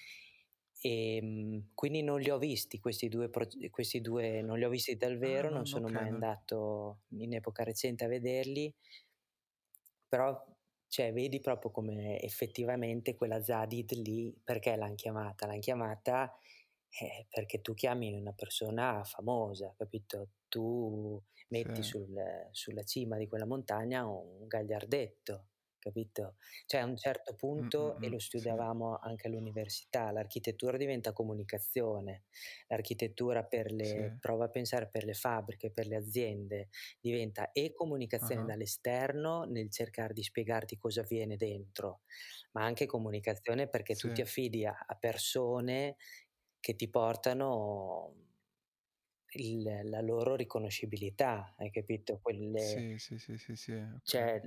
Ehm, 0.82 1.70
quindi 1.74 2.02
non 2.02 2.20
li 2.20 2.28
ho 2.30 2.38
visti 2.38 2.78
questi 2.78 3.08
2 3.08 3.30
prog 3.30 3.70
questi 3.70 4.00
2 4.02 4.42
non 4.42 4.58
li 4.58 4.64
ho 4.64 4.68
visti 4.68 4.94
dal 4.96 5.16
Ah, 5.22 5.28
vero, 5.30 5.48
non 5.50 5.64
non 5.64 5.64
sono 5.64 5.88
okay, 5.88 6.06
mai 6.08 6.08
andato 6.08 7.00
in 7.18 7.32
epoca 7.34 7.64
recente 7.64 8.04
a 8.04 8.08
vederli 8.08 8.72
però, 10.08 10.44
cioè 10.88 11.12
vedi 11.12 11.40
proprio 11.40 11.70
come 11.70 12.20
effettivamente 12.20 13.14
quella 13.16 13.42
Zadid 13.42 13.92
lì 13.92 14.34
perché 14.42 14.76
l'han 14.76 14.94
chiamata? 14.94 15.46
L'han 15.46 15.60
chiamata, 15.60 16.32
eh, 17.00 17.26
perché 17.28 17.60
tu 17.60 17.74
chiami 17.74 18.12
una 18.14 18.32
persona 18.32 19.02
famosa, 19.04 19.74
capito? 19.76 20.30
Tu 20.48 21.20
metti 21.48 21.82
Sì. 21.82 21.82
sul 21.82 22.14
sulla 22.52 22.82
cima 22.84 23.16
di 23.18 23.28
quella 23.28 23.46
montagna 23.46 24.06
un 24.06 24.46
gagliardetto, 24.46 25.46
capito? 25.86 26.36
Cioè 26.66 26.80
a 26.80 26.84
un 26.84 26.96
certo 26.96 27.34
punto, 27.34 28.00
e 28.00 28.08
mh-mh, 28.08 28.10
lo 28.10 28.18
sì. 28.34 28.56
studiavamo 28.58 28.98
anche 28.98 29.28
all'università, 29.28 30.10
l'architettura 30.10 30.76
diventa 30.76 31.12
comunicazione. 31.12 32.24
L'architettura 32.68 33.44
per 33.44 33.72
le 33.72 34.14
Sì. 34.14 34.18
prova 34.18 34.46
a 34.46 34.48
pensare 34.50 34.88
per 34.88 35.04
le 35.04 35.14
fabbriche, 35.14 35.70
per 35.70 35.86
le 35.86 35.96
aziende, 35.96 36.68
diventa 37.00 37.52
e 37.52 37.72
comunicazione 37.72 38.44
Ah-ah. 38.44 38.46
dall'esterno 38.46 39.44
nel 39.44 39.70
cercare 39.70 40.12
di 40.12 40.22
spiegarti 40.22 40.76
cosa 40.76 41.00
avviene 41.02 41.36
dentro, 41.36 42.02
ma 42.52 42.64
anche 42.64 42.86
comunicazione 42.86 43.68
perché 43.68 43.96
tu 43.96 44.10
ti 44.10 44.20
Sì. 44.20 44.22
affidi 44.22 44.64
a 44.66 44.74
a 44.88 44.94
persone 44.96 45.96
che 46.60 46.74
ti 46.76 46.88
portano 46.90 48.14
il 49.34 49.62
la 49.88 50.00
loro 50.00 50.34
riconoscibilità, 50.36 51.54
hai 51.58 51.70
capito? 51.70 52.18
Quelle 52.20 52.86
Sì, 52.88 52.96
sì, 52.98 53.18
sì, 53.18 53.36
sì, 53.38 53.54
sì, 53.56 53.72
okay. 53.72 54.02
cioè, 54.04 54.40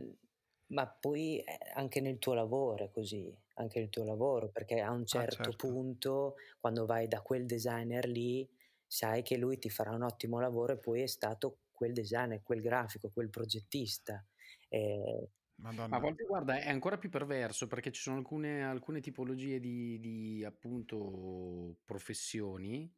ma 0.70 0.88
poi, 0.88 1.40
ehm, 1.46 1.58
anche 1.76 2.02
nel 2.02 2.20
tuo 2.20 2.34
lavoro 2.34 2.86
è 2.86 2.92
così, 2.92 3.36
anche 3.56 3.80
nel 3.80 3.90
tuo 3.90 4.04
lavoro, 4.06 4.50
perché 4.50 4.80
a 4.82 4.92
un 4.92 5.06
Ah, 5.12 5.26
certo 5.28 5.28
certo. 5.28 5.56
punto, 5.56 6.36
quando 6.60 6.86
vai 6.86 7.08
da 7.08 7.22
quel 7.22 7.46
designer 7.46 8.08
lì, 8.08 8.50
sai 8.86 9.22
che 9.24 9.38
lui 9.38 9.60
ti 9.60 9.70
farà 9.70 9.92
un 9.92 10.04
ottimo 10.04 10.40
lavoro 10.40 10.74
e 10.74 10.80
poi 10.80 11.02
è 11.04 11.08
stato 11.08 11.60
quel 11.72 11.94
designer, 11.94 12.42
quel 12.44 12.62
grafico, 12.62 13.10
quel 13.12 13.30
progettista. 13.30 14.26
Ehm 14.70 15.28
Ma 15.62 15.72
a 15.90 16.00
Madonna. 16.00 16.00
volte 16.00 16.24
guarda 16.24 16.58
è 16.62 16.70
ancora 16.70 16.98
più 16.98 17.10
perverso 17.10 17.68
perché 17.68 17.92
ci 17.92 18.00
sono 18.02 18.16
alcune 18.18 18.64
alcune 18.64 19.02
tipologie 19.02 19.60
di 19.60 20.00
di 20.00 20.44
appunto 20.46 21.80
professioni 21.84 22.90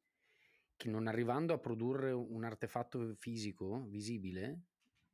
che 0.76 0.89
non 0.89 1.07
arrivando 1.07 1.53
a 1.53 1.59
produrre 1.59 2.11
un 2.11 2.43
artefatto 2.43 3.15
fisico, 3.15 3.86
visibile, 3.88 4.65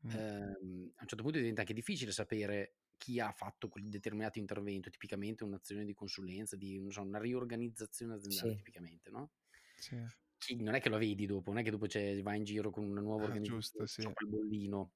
Mh. 0.04 0.18
ehm, 0.18 0.92
a 0.96 1.02
un 1.02 1.08
certo 1.08 1.24
punto 1.24 1.38
diventa 1.40 1.62
anche 1.62 1.74
difficile 1.74 2.12
sapere 2.12 2.78
chi 2.98 3.20
ha 3.20 3.32
fatto 3.32 3.68
quel 3.70 3.90
determinato 3.90 4.40
intervento, 4.40 4.90
tipicamente 4.90 5.44
un'azione 5.44 5.86
di 5.86 5.94
consulenza, 5.94 6.56
di 6.56 6.80
non 6.80 6.92
so, 6.92 7.02
una 7.02 7.20
riorganizzazione 7.20 8.14
aziendale 8.16 8.54
Sì. 8.54 8.58
tipicamente, 8.58 9.10
no? 9.12 9.32
Sì. 9.80 10.08
Chi 10.42 10.56
non 10.62 10.76
è 10.76 10.80
che 10.80 10.90
lo 10.90 10.98
vedi 11.00 11.26
dopo, 11.26 11.50
non 11.50 11.60
è 11.62 11.64
che 11.64 11.72
dopo 11.72 11.88
c'è 11.88 12.22
vai 12.22 12.38
in 12.38 12.44
giro 12.44 12.70
con 12.70 12.84
una 12.86 13.02
nuova 13.02 13.24
Ah, 13.24 13.38
giusto, 13.42 13.86
organizzazione 13.86 13.88
sì. 13.88 14.14
sopra 14.14 14.24
il 14.26 14.30
bollino. 14.32 14.94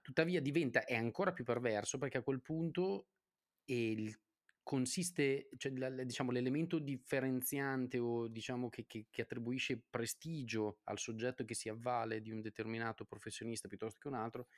Tuttavia 0.00 0.40
diventa 0.40 0.84
è 0.84 0.94
ancora 0.94 1.32
più 1.32 1.42
perverso 1.44 1.98
perché 1.98 2.18
a 2.18 2.22
quel 2.22 2.40
punto, 2.40 3.08
il 3.64 4.16
consiste 4.66 5.48
cioè 5.58 5.70
la 5.76 6.02
diciamo 6.02 6.32
l'elemento 6.32 6.80
differenziante 6.80 8.00
o 8.00 8.26
diciamo 8.26 8.68
che 8.68 8.84
che 8.88 9.06
che 9.08 9.22
attribuisce 9.22 9.80
prestigio 9.88 10.78
al 10.86 10.98
soggetto 10.98 11.44
che 11.44 11.54
si 11.54 11.68
avvale 11.68 12.20
di 12.20 12.32
un 12.32 12.40
determinato 12.40 13.04
professionista 13.04 13.68
piuttosto 13.68 14.00
che 14.00 14.08
un 14.08 14.14
altro, 14.14 14.48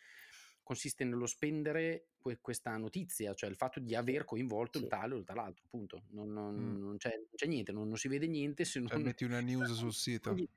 consiste 0.62 1.04
nello 1.04 1.26
spendere 1.26 2.09
que 2.18 2.38
questa 2.40 2.74
notizia, 2.78 3.34
cioè 3.34 3.50
il 3.50 3.56
fatto 3.56 3.80
di 3.80 3.94
aver 3.94 4.24
coinvolto 4.24 4.78
il 4.78 4.84
sì. 4.84 4.88
tale 4.88 5.12
o 5.14 5.18
il 5.18 5.24
talaltro, 5.24 5.66
punto. 5.68 6.04
Non 6.12 6.32
non 6.32 6.54
Mh. 6.54 6.78
non 6.78 6.96
c'è 6.96 7.11
non 7.14 7.28
c'è 7.34 7.46
niente, 7.46 7.72
non 7.72 7.94
si 7.96 8.09
vede 8.09 8.26
niente 8.26 8.64
se 8.64 8.78
non 8.78 8.88
Cioè 8.88 8.98
metti 9.00 9.24
una 9.24 9.40
news 9.42 9.72
sul 9.74 9.92
sito. 9.92 10.32
quindi 10.32 10.48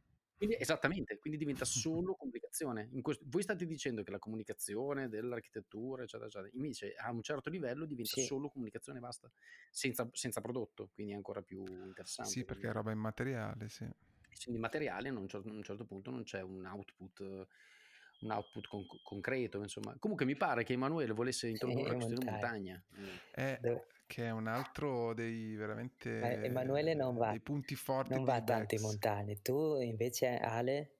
quindi 0.41 0.57
esattamente, 0.59 1.17
quindi 1.19 1.37
diventa 1.37 1.65
solo 1.65 2.15
comunicazione. 2.15 2.89
In 2.93 3.01
ques 3.01 3.19
voi 3.25 3.43
state 3.43 3.65
dicendo 3.65 4.01
che 4.03 4.11
la 4.11 4.19
comunicazione 4.19 5.07
dell'architettura, 5.09 6.03
eccetera, 6.03 6.27
eccetera, 6.27 6.49
invece 6.53 6.93
a 6.95 7.11
un 7.11 7.21
certo 7.21 7.49
livello 7.49 7.85
diventa 7.85 8.15
Sì. 8.15 8.17
solo 8.17 8.49
comunicazione 8.49 8.97
e 8.99 9.01
basta, 9.01 9.31
senza 9.69 10.07
senza 10.13 10.41
prodotto, 10.41 10.89
quindi 10.93 11.13
è 11.13 11.15
ancora 11.15 11.41
più 11.43 11.85
Sì, 12.19 12.45
interessante 12.45 12.45
perché 12.45 12.69
è 12.69 12.71
roba 12.71 12.91
immateriale, 12.91 13.67
sì. 13.69 13.89
Essendo 14.33 14.57
immateriale 14.57 15.09
a 15.09 15.13
un 15.17 15.27
cer 15.27 15.41
a 15.45 15.49
un 15.51 15.61
certo 15.63 15.85
punto 15.85 16.09
non 16.09 16.23
c'è 16.23 16.41
un 16.41 16.65
output 16.65 17.47
un 18.21 18.31
output 18.31 18.67
con 18.67 18.85
concreto, 19.01 19.61
insomma. 19.61 19.97
Comunque 19.99 20.25
mi 20.25 20.35
pare 20.37 20.63
che 20.63 20.73
Emanuele 20.73 21.13
volesse 21.13 21.47
introdurre 21.49 21.89
la 21.89 21.93
Eh, 21.93 21.95
questione 21.95 22.21
montagna. 22.21 22.21
montagna. 22.21 22.83
Mh. 22.95 23.17
Eh, 23.31 23.61
che 24.05 24.25
è 24.25 24.29
un 24.31 24.47
altro 24.47 25.13
dei 25.13 25.55
Ma 26.19 26.37
Emanuele 26.41 26.93
non 26.93 27.15
veramente 27.15 27.23
va 27.23 27.31
dei 27.31 27.41
punti 27.41 27.75
forti 27.75 28.11
non 28.11 28.23
di 28.23 28.25
va 28.25 28.41
tanto 28.43 28.75
in 28.75 28.81
montagna. 28.81 29.33
Tu 29.41 29.79
invece 29.81 30.37
Ale? 30.37 30.97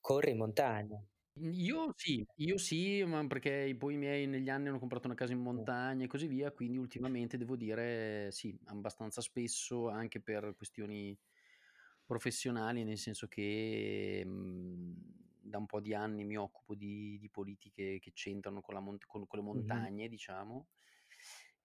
Corri 0.00 0.30
in 0.32 0.38
montagna? 0.38 1.04
Io 1.36 1.92
sì, 1.96 2.24
io 2.36 2.58
sì, 2.58 3.02
ma 3.02 3.26
perché 3.26 3.74
poi 3.76 3.94
i 3.94 3.96
miei 3.96 4.24
negli 4.28 4.48
anni 4.48 4.68
hanno 4.68 4.78
comprato 4.78 5.08
una 5.08 5.16
casa 5.16 5.32
in 5.32 5.40
Mh. 5.52 5.64
montagna 5.64 6.04
e 6.04 6.06
così 6.06 6.28
via, 6.28 6.52
quindi 6.52 6.78
ultimamente 6.78 7.36
devo 7.36 7.56
dire 7.56 8.30
sì, 8.30 8.56
abbastanza 8.66 9.20
spesso 9.20 9.88
anche 9.88 10.20
per 10.20 10.54
questioni 10.56 11.18
professionali, 12.06 12.84
nel 12.84 12.98
senso 12.98 13.26
che, 13.26 14.22
mhmm, 14.24 14.94
da 15.44 15.58
un 15.58 15.66
po' 15.66 15.80
di 15.80 15.94
anni 15.94 16.24
mi 16.24 16.36
occupo 16.36 16.74
di 16.74 17.18
di 17.18 17.30
politiche 17.30 17.98
che 18.00 18.12
c'entrano 18.12 18.60
con 18.60 18.74
la 18.74 18.80
mont 18.80 19.04
con 19.06 19.26
con 19.26 19.38
le 19.38 19.44
montagne, 19.44 20.08
diciamo, 20.08 20.68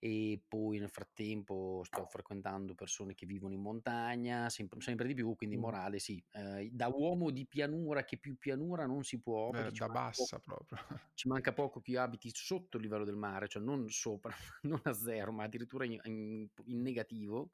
e 0.02 0.42
poi 0.48 0.80
nel 0.80 0.90
frattempo 0.90 1.82
sto 1.84 2.06
frequentando 2.06 2.74
persone 2.74 3.14
che 3.16 3.26
vivono 3.26 3.54
in 3.54 3.62
montagna, 3.62 4.50
sempre 4.50 4.80
sempre 4.82 5.08
di 5.08 5.14
più, 5.14 5.36
quindi 5.36 5.58
morale 5.58 6.00
sì, 6.00 6.24
ehm, 6.32 6.70
da 6.70 6.88
uomo 6.88 7.32
di 7.32 7.46
pianura 7.48 8.04
che 8.06 8.18
più 8.18 8.38
pianura 8.38 8.86
non 8.86 9.04
si 9.04 9.20
può 9.20 9.52
Eh, 9.52 9.72
da 9.72 9.90
manca 9.90 9.90
poco 9.90 9.90
bassa 9.90 10.40
proprio. 10.40 10.78
ci 11.14 11.28
manca 11.28 11.54
poco 11.54 11.82
che 11.82 11.92
io 11.92 12.02
abiti 12.02 12.30
sotto 12.34 12.78
il 12.78 12.84
livello 12.84 13.04
del 13.06 13.16
mare, 13.18 13.48
cioè 13.50 13.62
non 13.62 13.90
sopra, 13.90 14.34
non 14.64 14.80
a 14.84 14.94
0, 14.94 15.32
ma 15.34 15.44
addirittura 15.44 15.86
in 15.86 16.00
in 16.06 16.50
in 16.66 16.82
negativo. 16.82 17.52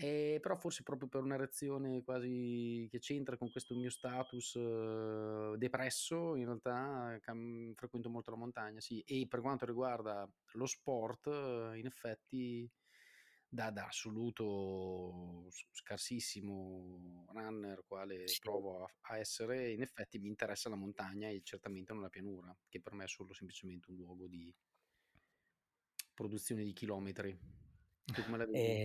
Ehm, 0.00 0.40
però 0.40 0.54
forse 0.56 0.84
proprio 0.84 1.08
per 1.08 1.22
una 1.22 1.36
reazione 1.36 2.02
quasi 2.04 2.86
che 2.90 3.00
c'entra 3.00 3.36
con 3.36 3.50
questo 3.50 3.74
mio 3.74 3.90
status 3.90 4.56
depresso, 5.56 6.36
in 6.36 6.44
realtà 6.44 7.18
cam 7.20 7.74
frequento 7.74 8.08
molto 8.08 8.30
la 8.30 8.36
montagna, 8.36 8.80
sì. 8.80 9.00
E 9.00 9.26
per 9.28 9.40
quanto 9.40 9.66
riguarda 9.66 10.28
lo 10.52 10.66
sport, 10.66 11.26
in 11.26 11.86
effetti 11.86 12.70
da, 13.48 13.70
da 13.70 13.86
assoluto 13.86 15.48
scarsissimo 15.70 17.26
runner 17.32 17.82
quale 17.86 18.26
sì. 18.28 18.38
provo 18.40 18.84
a, 18.84 18.94
a, 19.12 19.18
essere, 19.18 19.72
in 19.72 19.82
effetti 19.82 20.18
mi 20.18 20.28
interessa 20.28 20.68
la 20.68 20.76
montagna 20.76 21.28
e 21.28 21.40
certamente 21.42 21.92
non 21.92 22.02
la 22.02 22.08
pianura, 22.10 22.56
che 22.68 22.80
per 22.80 22.92
me 22.92 23.04
è 23.04 23.08
solo 23.08 23.32
semplicemente 23.32 23.90
un 23.90 23.96
luogo 23.96 24.28
di 24.28 24.54
produzione 26.14 26.62
di 26.62 26.72
chilometri. 26.72 27.36
Tu 28.04 28.22
come 28.22 28.38
la 28.38 28.44
vedi? 28.46 28.80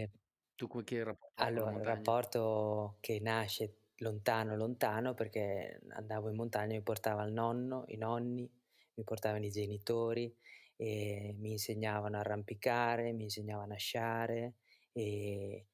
Tu 0.56 0.68
come 0.68 0.84
che 0.84 1.04
rapporto 1.04 1.43
Allora, 1.43 1.74
il 1.76 1.84
rapporto 1.84 2.97
che 2.99 3.20
nasce 3.20 3.78
lontano, 3.97 4.56
lontano, 4.56 5.14
perché 5.14 5.82
andavo 5.89 6.30
in 6.30 6.36
montagna, 6.36 6.76
mi 6.76 6.82
portava 6.82 7.24
il 7.24 7.34
nonno, 7.34 7.86
i 7.88 7.97
nonni, 7.97 8.49
mi 8.95 9.04
portavano 9.04 9.45
i 9.45 9.49
genitori, 9.49 10.36
e 10.76 11.34
mi 11.38 11.51
insegnavano 11.51 12.18
a 12.18 12.20
arrampicare, 12.22 13.14
mi 13.14 13.24
insegnavano 13.24 13.74
a 13.74 13.78
sciare 13.78 14.56
e, 14.91 15.68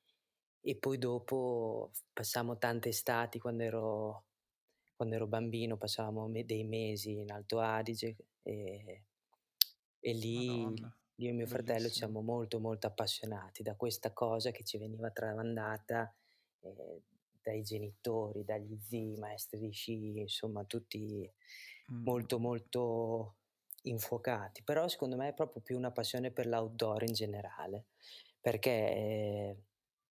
e 0.61 0.75
poi 0.77 0.97
dopo 0.97 1.91
passammo 2.13 2.57
tante 2.57 2.89
estati 2.89 3.39
quando 3.39 3.63
ero, 3.63 4.25
quando 4.95 5.15
ero 5.15 5.27
bambino, 5.27 5.77
passavamo 5.77 6.27
me- 6.27 6.45
dei 6.45 6.63
mesi 6.63 7.19
in 7.19 7.31
Alto 7.31 7.59
Adige 7.59 8.15
e, 8.43 9.03
e 9.99 10.13
lì 10.13 10.37
Madonna, 10.45 10.97
io 11.19 11.29
e 11.29 11.33
mio 11.33 11.47
fratello 11.47 11.89
ci 11.89 11.95
siamo 11.95 12.21
molto 12.21 12.59
molto 12.59 12.87
appassionati 12.87 13.61
da 13.61 13.75
questa 13.75 14.11
cosa 14.13 14.51
che 14.51 14.63
ci 14.63 14.77
veniva 14.77 15.09
tramandata 15.11 16.13
eh, 16.61 17.01
dai 17.41 17.61
genitori, 17.61 18.43
dagli 18.43 18.77
zii, 18.81 19.17
maestri 19.17 19.59
di 19.59 19.71
sci, 19.71 20.19
insomma 20.19 20.63
tutti 20.63 21.29
mm. 21.91 22.03
molto 22.03 22.39
molto 22.39 23.35
infuocati, 23.83 24.63
però 24.63 24.87
secondo 24.87 25.15
me 25.15 25.29
è 25.29 25.33
proprio 25.33 25.61
più 25.61 25.77
una 25.77 25.91
passione 25.91 26.31
per 26.31 26.47
l'outdoor 26.47 27.03
in 27.03 27.13
generale, 27.13 27.85
perché, 28.39 29.57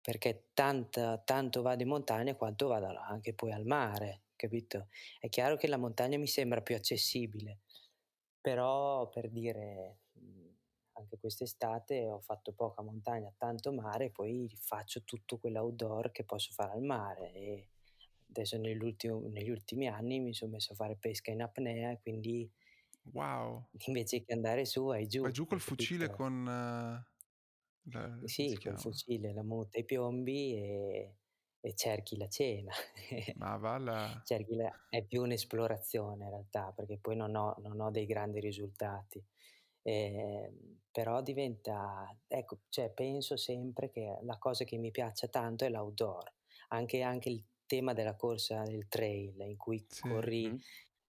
perché 0.01 0.49
tanta, 0.55 1.19
tanto 1.19 1.63
vado 1.63 1.83
in 1.83 1.89
montagna 1.89 2.35
quanto 2.35 2.69
vado 2.69 2.87
anche 2.99 3.35
poi 3.35 3.53
al 3.53 3.67
mare, 3.67 4.23
capito? 4.37 4.89
È 5.19 5.29
chiaro 5.29 5.57
che 5.57 5.69
la 5.69 5.77
montagna 5.77 6.19
mi 6.19 6.27
sembra 6.27 6.63
più 6.63 6.75
accessibile, 6.75 7.61
però 8.41 9.09
per 9.09 9.29
dire, 9.29 9.99
anche 11.01 11.18
quest'estate 11.18 12.09
ho 12.09 12.20
fatto 12.20 12.53
poca 12.53 12.82
montagna, 12.82 13.32
tanto 13.36 13.72
mare, 13.72 14.11
poi 14.11 14.53
faccio 14.61 15.03
tutto 15.05 15.38
quell'outdoor 15.38 16.11
che 16.11 16.24
posso 16.24 16.53
fare 16.53 16.72
al 16.72 16.82
mare 16.82 17.32
e 17.32 17.68
adesso 18.28 18.59
negli 18.59 19.49
ultimi 19.51 19.88
anni 19.88 20.20
mi 20.20 20.34
sono 20.34 20.53
messo 20.53 20.72
a 20.72 20.76
fare 20.76 20.96
pesca 20.96 21.30
in 21.30 21.40
apnea 21.40 21.96
quindi 21.96 22.51
Wow. 23.12 23.68
Invece 23.86 24.22
che 24.22 24.32
andare 24.32 24.64
su, 24.64 24.84
vai 24.84 25.07
giù. 25.07 25.22
Vai 25.22 25.32
giù 25.32 25.46
col 25.46 25.61
fucile 25.61 26.11
con... 26.11 26.42
Uh, 26.42 27.16
la, 27.90 28.18
sì, 28.24 28.59
col 28.62 28.78
fucile, 28.78 29.32
la 29.32 29.42
muta 29.42 29.78
i 29.78 29.84
piombi 29.84 30.55
e, 30.55 31.16
e 31.61 31.74
cerchi 31.74 32.16
la 32.16 32.28
cena. 32.28 32.72
Ma 33.36 33.57
va 33.57 33.78
la... 33.78 34.20
cerchi 34.24 34.55
la, 34.55 34.70
è 34.90 35.03
più 35.05 35.22
un'esplorazione 35.22 36.24
in 36.24 36.30
realtà, 36.30 36.72
perché 36.74 36.99
poi 36.99 37.16
non 37.16 37.34
ho, 37.34 37.57
non 37.61 37.80
ho 37.80 37.90
dei 37.90 38.07
grandi 38.07 38.40
risultati. 38.40 39.24
Eh, 39.89 40.53
però 40.91 41.22
diventa, 41.22 42.14
ecco, 42.26 42.59
cioè 42.68 42.91
penso 42.91 43.36
sempre 43.36 43.89
che 43.89 44.18
la 44.22 44.36
cosa 44.36 44.64
che 44.64 44.76
mi 44.76 44.91
piace 44.91 45.30
tanto 45.30 45.64
è 45.64 45.70
l'outdoor, 45.70 46.30
anche, 46.68 47.01
anche 47.01 47.30
il 47.30 47.43
tema 47.64 47.95
della 47.95 48.14
corsa 48.14 48.64
del 48.64 48.89
trail 48.89 49.41
in 49.41 49.57
cui 49.57 49.82
sì. 49.89 50.03
corri 50.03 50.61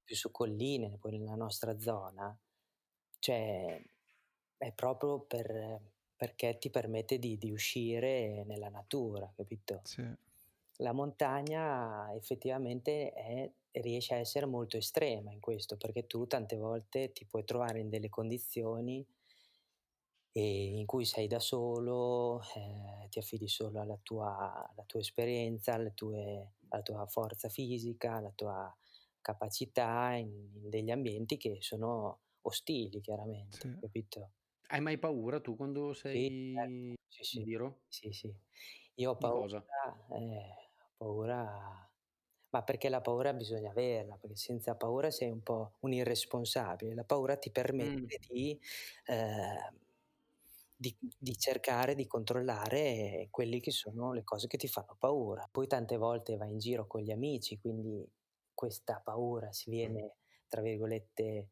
più 0.03 0.15
su 0.15 0.31
colline, 0.31 0.97
poi 0.97 1.17
nella 1.17 1.35
nostra 1.35 1.77
zona, 1.79 2.37
cioè 3.19 3.81
è 4.57 4.71
proprio 4.73 5.21
per, 5.21 5.81
perché 6.15 6.57
ti 6.57 6.69
permette 6.69 7.19
di, 7.19 7.37
di, 7.37 7.51
uscire 7.51 8.43
nella 8.45 8.69
natura, 8.69 9.29
capito? 9.35 9.81
Sì. 9.83 10.07
La 10.77 10.93
montagna 10.93 12.13
effettivamente 12.13 13.11
è, 13.11 13.51
riesce 13.71 14.13
a 14.15 14.17
essere 14.17 14.45
molto 14.45 14.77
estrema 14.77 15.31
in 15.31 15.39
questo, 15.39 15.77
perché 15.77 16.07
tu 16.07 16.27
tante 16.27 16.55
volte 16.57 17.11
ti 17.11 17.25
puoi 17.25 17.43
trovare 17.43 17.79
in 17.79 17.89
delle 17.89 18.09
condizioni 18.09 19.05
in 20.31 20.85
cui 20.85 21.05
sei 21.05 21.27
da 21.27 21.39
solo, 21.39 22.41
eh, 22.55 23.07
ti 23.09 23.19
affidi 23.19 23.47
solo 23.47 23.81
alla 23.81 23.97
tua, 24.01 24.69
alla 24.71 24.83
tua 24.85 24.99
esperienza, 24.99 25.73
alle 25.73 25.93
tue, 25.93 26.53
alla 26.69 26.81
tua 26.81 27.05
forza 27.07 27.49
fisica, 27.49 28.15
alla 28.15 28.31
tua 28.31 28.73
capacità 29.21 30.13
in, 30.13 30.49
in 30.55 30.69
degli 30.69 30.91
ambienti 30.91 31.37
che 31.37 31.57
sono 31.61 32.21
ostili, 32.41 33.01
chiaramente, 33.01 33.57
sì. 33.57 33.69
capito? 33.79 34.31
Hai 34.67 34.81
mai 34.81 34.97
paura 34.99 35.41
tu 35.41 35.55
quando 35.55 35.93
sei 35.93 36.27
certo. 36.53 36.95
sì, 37.07 37.23
sì, 37.23 37.39
in 37.39 37.43
giro? 37.43 37.81
Sì, 37.87 38.11
sì. 38.11 38.33
Io 38.95 39.11
ho 39.11 39.17
paura, 39.17 39.65
eh, 40.11 40.71
ho 40.77 40.91
paura, 40.97 41.88
ma 42.51 42.63
perché 42.63 42.89
la 42.89 43.01
paura 43.01 43.33
bisogna 43.33 43.69
averla, 43.69 44.15
perché 44.17 44.35
senza 44.35 44.75
paura 44.75 45.11
sei 45.11 45.29
un 45.29 45.41
po' 45.41 45.73
un 45.81 45.93
irresponsabile. 45.93 46.93
La 46.93 47.03
paura 47.03 47.37
ti 47.37 47.51
permette 47.51 48.17
mm. 48.19 48.27
di, 48.27 48.59
eh, 49.05 49.73
di, 50.75 50.95
di, 51.17 51.37
cercare 51.37 51.93
di 51.93 52.07
controllare 52.07 53.27
quelle 53.29 53.59
che 53.59 53.71
sono 53.71 54.13
le 54.13 54.23
cose 54.23 54.47
che 54.47 54.57
ti 54.57 54.67
fanno 54.67 54.95
paura. 54.97 55.47
Poi 55.51 55.67
tante 55.67 55.97
volte 55.97 56.37
vai 56.37 56.51
in 56.51 56.59
giro 56.59 56.87
con 56.87 57.01
gli 57.01 57.11
amici, 57.11 57.59
quindi 57.59 58.07
questa 58.53 58.99
paura 59.03 59.51
si 59.51 59.69
viene, 59.69 60.15
tra 60.47 60.61
virgolette, 60.61 61.49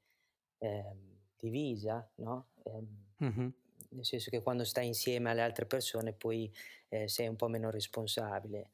eh, 0.58 0.96
divisa, 1.38 2.08
no? 2.16 2.48
Eh, 2.64 3.24
mm-hmm. 3.24 3.50
Nel 3.90 4.06
senso 4.06 4.30
che 4.30 4.42
quando 4.42 4.66
stai 4.66 4.88
insieme 4.88 5.30
alle 5.30 5.42
altre 5.42 5.66
persone 5.66 6.12
poi 6.12 6.52
eh, 6.90 7.08
sei 7.08 7.28
un 7.28 7.36
po' 7.36 7.48
meno 7.48 7.70
responsabile. 7.70 8.72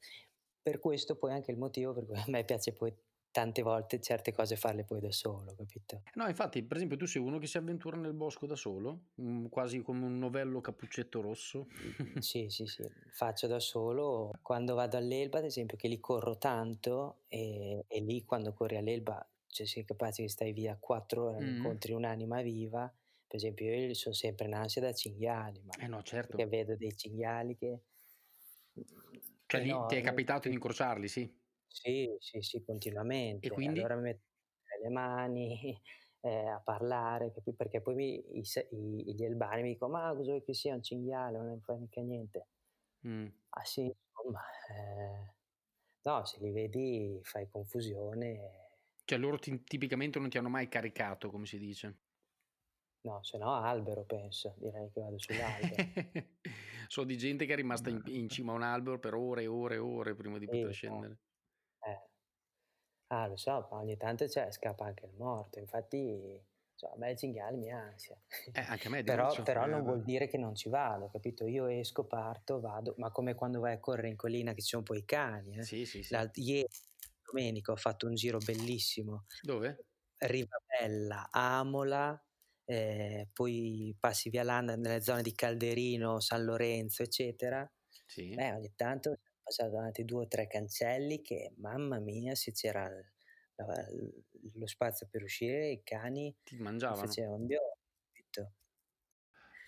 Per 0.64 0.80
questo 0.80 1.16
poi 1.16 1.32
anche 1.32 1.51
il 1.51 1.57
motivo 1.57 1.93
per 1.93 2.05
cui 2.05 2.16
a 2.16 2.26
me 2.28 2.43
piace 2.43 2.74
poi 2.74 2.91
tante 3.32 3.61
volte 3.61 3.99
certe 3.99 4.32
cose 4.32 4.55
farle 4.55 4.84
poi 4.84 4.99
da 4.99 5.11
solo, 5.11 5.53
capito? 5.55 6.03
No, 6.16 6.28
infatti, 6.28 6.61
per 6.64 6.78
esempio, 6.78 6.97
tu 6.97 7.05
sei 7.05 7.22
uno 7.22 7.39
che 7.39 7.47
si 7.47 7.57
avventura 7.57 7.97
nel 7.97 8.14
bosco 8.14 8.45
da 8.45 8.55
solo, 8.55 9.07
mm, 9.20 9.47
quasi 9.47 9.82
come 9.82 10.05
un 10.05 10.20
novello 10.20 10.61
cappuccetto 10.61 11.22
rosso. 11.22 11.68
sì, 12.20 12.49
sì, 12.49 12.68
sì, 12.68 12.88
faccio 13.09 13.47
da 13.47 13.59
solo. 13.59 14.32
Quando 14.43 14.76
vado 14.76 14.97
all'Elba, 14.97 15.39
ad 15.39 15.45
esempio, 15.45 15.76
che 15.76 15.88
lì 15.88 15.99
corro 15.99 16.38
tanto 16.38 17.24
e, 17.28 17.86
e 17.88 17.99
lì 18.01 18.24
quando 18.24 18.53
corri 18.53 18.78
all'Elba, 18.78 19.28
cioè 19.47 19.66
sei 19.66 19.84
capace 19.84 20.22
che 20.22 20.30
stai 20.30 20.53
via 20.53 20.78
quattro 20.80 21.30
ore, 21.32 21.41
mm. 21.43 21.55
incontri 21.55 21.93
un'anima 21.93 22.41
viva. 22.43 22.88
Per 23.26 23.36
esempio, 23.36 23.74
io 23.74 23.93
sono 23.95 24.14
sempre 24.14 24.45
in 24.45 24.53
ansia 24.53 24.82
da 24.82 24.93
cinghiali, 24.93 25.64
ma 25.64 25.74
eh 25.80 25.88
no, 25.88 26.03
certo. 26.03 26.38
perché 26.38 26.45
vedo 26.47 26.76
dei 26.76 26.95
cinghiali 26.95 27.55
che... 27.55 27.80
Cioè, 29.54 29.62
lì 29.62 29.86
no, 29.86 29.86
ti 29.86 29.95
è 29.95 30.01
capitato 30.01 30.47
di 30.49 30.56
incrociarli, 30.56 31.08
sì? 31.08 31.41
Sì, 31.68 32.16
sì, 32.20 32.41
sì, 32.41 32.64
continuamente. 32.64 33.47
E 33.47 33.51
quindi? 33.51 33.82
Allora 33.82 33.95
metto 33.95 34.22
le 34.82 34.89
mani 34.89 35.82
eh, 36.22 36.47
a 36.47 36.60
parlare, 36.62 37.34
perché 37.56 37.82
poi 37.82 37.95
mi, 37.95 38.38
i, 38.39 38.43
i, 38.72 39.16
gli 39.16 39.26
albani 39.26 39.64
mi 39.64 39.70
dicono 39.74 39.93
ma 39.93 40.14
cosa 40.16 40.32
vuoi 40.32 40.43
che 40.43 40.54
sia 40.54 40.76
un 40.76 40.84
cinghiale, 40.84 41.38
non 41.39 41.60
fai 41.62 41.78
mica 41.80 42.01
niente. 42.01 42.47
Mm. 43.04 43.34
Ah 43.56 43.64
sì, 43.66 43.82
insomma, 43.84 44.41
eh, 44.70 45.36
no, 46.04 46.26
se 46.26 46.39
li 46.39 46.51
vedi 46.51 47.20
fai 47.24 47.47
confusione. 47.49 48.70
Cioè 49.06 49.18
loro 49.18 49.39
ti, 49.39 49.64
tipicamente 49.64 50.20
non 50.20 50.28
ti 50.30 50.38
hanno 50.38 50.49
mai 50.49 50.68
caricato, 50.68 51.30
come 51.30 51.45
si 51.45 51.58
dice? 51.58 51.99
No, 53.08 53.20
se 53.24 53.38
no 53.38 53.54
albero 53.54 54.04
penso, 54.04 54.56
direi 54.58 54.91
che 54.91 54.99
vado 54.99 55.18
sull'albero. 55.18 55.88
so 56.88 57.04
di 57.04 57.18
gente 57.18 57.46
che 57.46 57.54
è 57.54 57.56
rimasta 57.56 57.90
in, 57.90 58.02
in, 58.08 58.30
cima 58.30 58.52
a 58.52 58.56
un 58.56 58.64
albero 58.64 59.00
per 59.00 59.14
ore 59.14 59.44
e 59.44 59.48
ore 59.48 59.76
e 59.76 59.80
ore 59.80 60.16
prima 60.16 60.38
di 60.38 60.46
poter 60.46 60.74
scendere. 60.74 61.18
Eh. 61.80 62.02
Ah, 63.08 63.28
lo 63.28 63.36
so, 63.38 63.68
ma 63.70 63.78
ogni 63.78 63.96
tanto 63.98 64.28
cioè, 64.28 64.52
scappa 64.52 64.86
anche 64.86 65.06
il 65.06 65.14
morto. 65.18 65.60
Infatti, 65.60 66.42
cioè, 66.76 66.92
a 66.92 66.98
me 66.98 67.12
il 67.12 67.18
cinghiale 67.18 67.58
mi 67.58 67.72
ansia. 67.72 68.20
Eh, 68.52 68.62
anche 68.62 68.88
a 68.88 68.90
me 68.90 69.04
però, 69.04 69.32
però 69.44 69.66
non 69.68 69.84
vuol 69.84 70.04
dire 70.04 70.28
che 70.28 70.38
non 70.38 70.56
ci 70.56 70.70
vado, 70.70 71.10
capito? 71.10 71.46
Io 71.46 71.68
esco, 71.68 72.06
parto, 72.06 72.60
vado, 72.60 72.96
ma 72.98 73.12
come 73.12 73.36
quando 73.36 73.60
vai 73.60 73.74
a 73.74 73.80
correre 73.80 74.08
in 74.08 74.16
collina 74.16 74.54
che 74.54 74.62
ci 74.62 74.70
sono 74.70 74.84
poi 74.84 75.00
i 75.00 75.06
cani. 75.06 75.58
Eh? 75.58 75.64
Sì, 75.64 75.86
sì, 75.86 76.02
sì. 76.02 76.16
ieri, 76.36 76.68
domenica, 77.24 77.72
ho 77.72 77.76
fatto 77.76 78.08
un 78.08 78.16
giro 78.16 78.40
bellissimo. 78.40 79.26
Dove? 79.42 79.86
Rivabella, 80.18 81.30
Amola, 81.32 82.20
eh, 82.66 83.30
poi 83.34 83.95
passi 83.99 84.30
via 84.30 84.43
Landa 84.43 84.76
nelle 84.76 85.01
zone 85.01 85.22
di 85.22 85.34
Calderino, 85.34 86.20
San 86.20 86.43
Lorenzo, 86.45 87.03
eccetera. 87.03 87.70
Sì. 88.07 88.32
Eh, 88.32 88.51
ogni 88.53 88.74
tanto 88.76 89.18
passato 89.41 89.72
davanti 89.72 90.05
due 90.05 90.24
o 90.24 90.28
tre 90.28 90.47
cancelli 90.47 91.22
che, 91.22 91.53
mamma 91.57 91.99
mia, 91.99 92.36
se 92.36 92.51
c'era 92.51 92.88
la, 93.55 93.66
lo 94.53 94.68
spazio 94.68 95.07
per 95.09 95.24
uscire, 95.24 95.70
i 95.70 95.82
cani 95.84 96.36
ti 96.43 96.57
mangiavano. 96.57 97.07
Facevano 97.07 97.45
Dio, 97.45 97.59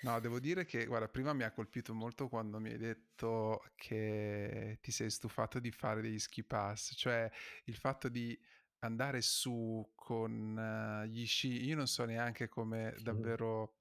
No, 0.01 0.19
devo 0.19 0.39
dire 0.39 0.65
che, 0.65 0.85
guarda, 0.85 1.07
prima 1.09 1.33
mi 1.33 1.43
ha 1.43 1.51
colpito 1.51 1.93
molto 1.93 2.29
quando 2.29 2.59
mi 2.59 2.69
hai 2.71 2.77
detto 2.77 3.71
che 3.75 4.77
ti 4.81 4.91
sei 4.91 5.09
stufato 5.09 5.59
di 5.59 5.71
fare 5.71 6.01
degli 6.01 6.19
ski 6.19 6.43
pass, 6.43 6.93
cioè 6.95 7.29
il 7.63 7.75
fatto 7.75 8.07
di 8.07 8.39
andare 8.85 9.21
su 9.21 9.91
con 9.95 11.03
uh, 11.03 11.05
gli 11.07 11.25
sci, 11.25 11.65
io 11.65 11.75
non 11.75 11.87
so 11.87 12.05
neanche 12.05 12.47
come 12.47 12.95
davvero 13.01 13.75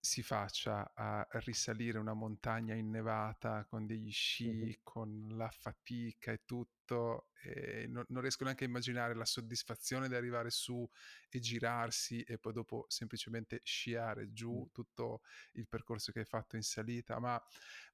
si 0.00 0.22
faccia 0.22 0.92
a 0.94 1.26
risalire 1.44 1.98
una 1.98 2.14
montagna 2.14 2.74
innevata 2.74 3.66
con 3.68 3.84
degli 3.84 4.12
sci, 4.12 4.52
mm-hmm. 4.52 4.72
con 4.82 5.28
la 5.32 5.50
fatica 5.50 6.32
e 6.32 6.42
tutto, 6.44 7.28
e 7.42 7.86
non, 7.88 8.04
non, 8.08 8.22
riesco 8.22 8.44
neanche 8.44 8.64
a 8.64 8.68
immaginare 8.68 9.14
la 9.14 9.24
soddisfazione 9.24 10.08
di 10.08 10.14
arrivare 10.14 10.50
su 10.50 10.88
e 11.28 11.40
girarsi 11.40 12.22
e 12.22 12.38
poi 12.38 12.52
dopo 12.52 12.86
semplicemente 12.88 13.60
sciare 13.64 14.32
giù 14.32 14.64
mm. 14.66 14.72
tutto 14.72 15.22
il 15.54 15.66
percorso 15.66 16.12
che 16.12 16.20
hai 16.20 16.24
fatto 16.24 16.56
in 16.56 16.62
salita, 16.62 17.18
ma 17.18 17.42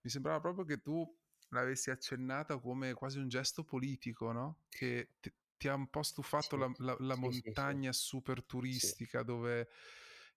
mi 0.02 0.10
sembrava 0.10 0.40
proprio 0.40 0.64
che 0.64 0.82
tu 0.82 1.04
l'avessi 1.48 1.90
accennata 1.90 2.58
come 2.58 2.92
quasi 2.92 3.18
un 3.18 3.28
gesto 3.28 3.64
politico, 3.64 4.30
no? 4.32 4.60
Che 4.68 5.14
ti, 5.20 5.32
ti 5.56 5.68
ha 5.68 5.74
un 5.74 5.88
po' 5.88 6.02
stufato 6.02 6.56
sì, 6.56 6.60
la, 6.62 6.72
la, 6.78 6.96
la 6.98 7.14
sì, 7.14 7.20
montagna 7.20 7.92
sì, 7.92 8.00
super 8.00 8.44
turistica 8.44 9.22
dove 9.22 9.68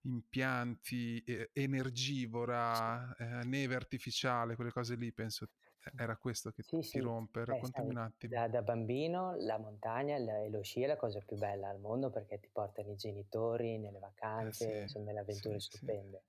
impianti, 0.02 1.22
eh, 1.24 1.50
energivora, 1.52 3.14
eh, 3.16 3.44
neve 3.44 3.74
artificiale, 3.74 4.54
quelle 4.54 4.70
cose 4.70 4.94
lì, 4.94 5.12
penso 5.12 5.48
era 5.96 6.16
questo 6.16 6.50
che 6.50 6.62
ti 6.62 6.82
sì. 6.82 7.00
rompe. 7.00 7.44
Raccontami 7.44 7.90
un 7.90 7.96
attimo. 7.98 8.34
Da, 8.34 8.48
da, 8.48 8.62
bambino 8.62 9.34
la 9.36 9.58
montagna 9.58 10.16
e 10.16 10.50
lo 10.50 10.62
sci 10.62 10.82
è 10.82 10.86
la 10.86 10.96
cosa 10.96 11.20
più 11.20 11.36
bella 11.36 11.68
al 11.68 11.80
mondo 11.80 12.10
perché 12.10 12.38
ti 12.38 12.48
portano 12.52 12.90
i 12.92 12.96
genitori 12.96 13.78
nelle 13.78 13.98
vacanze, 13.98 14.84
eh 14.84 14.88
sono 14.88 15.04
delle 15.04 15.20
avventure 15.20 15.60
stupende. 15.60 16.22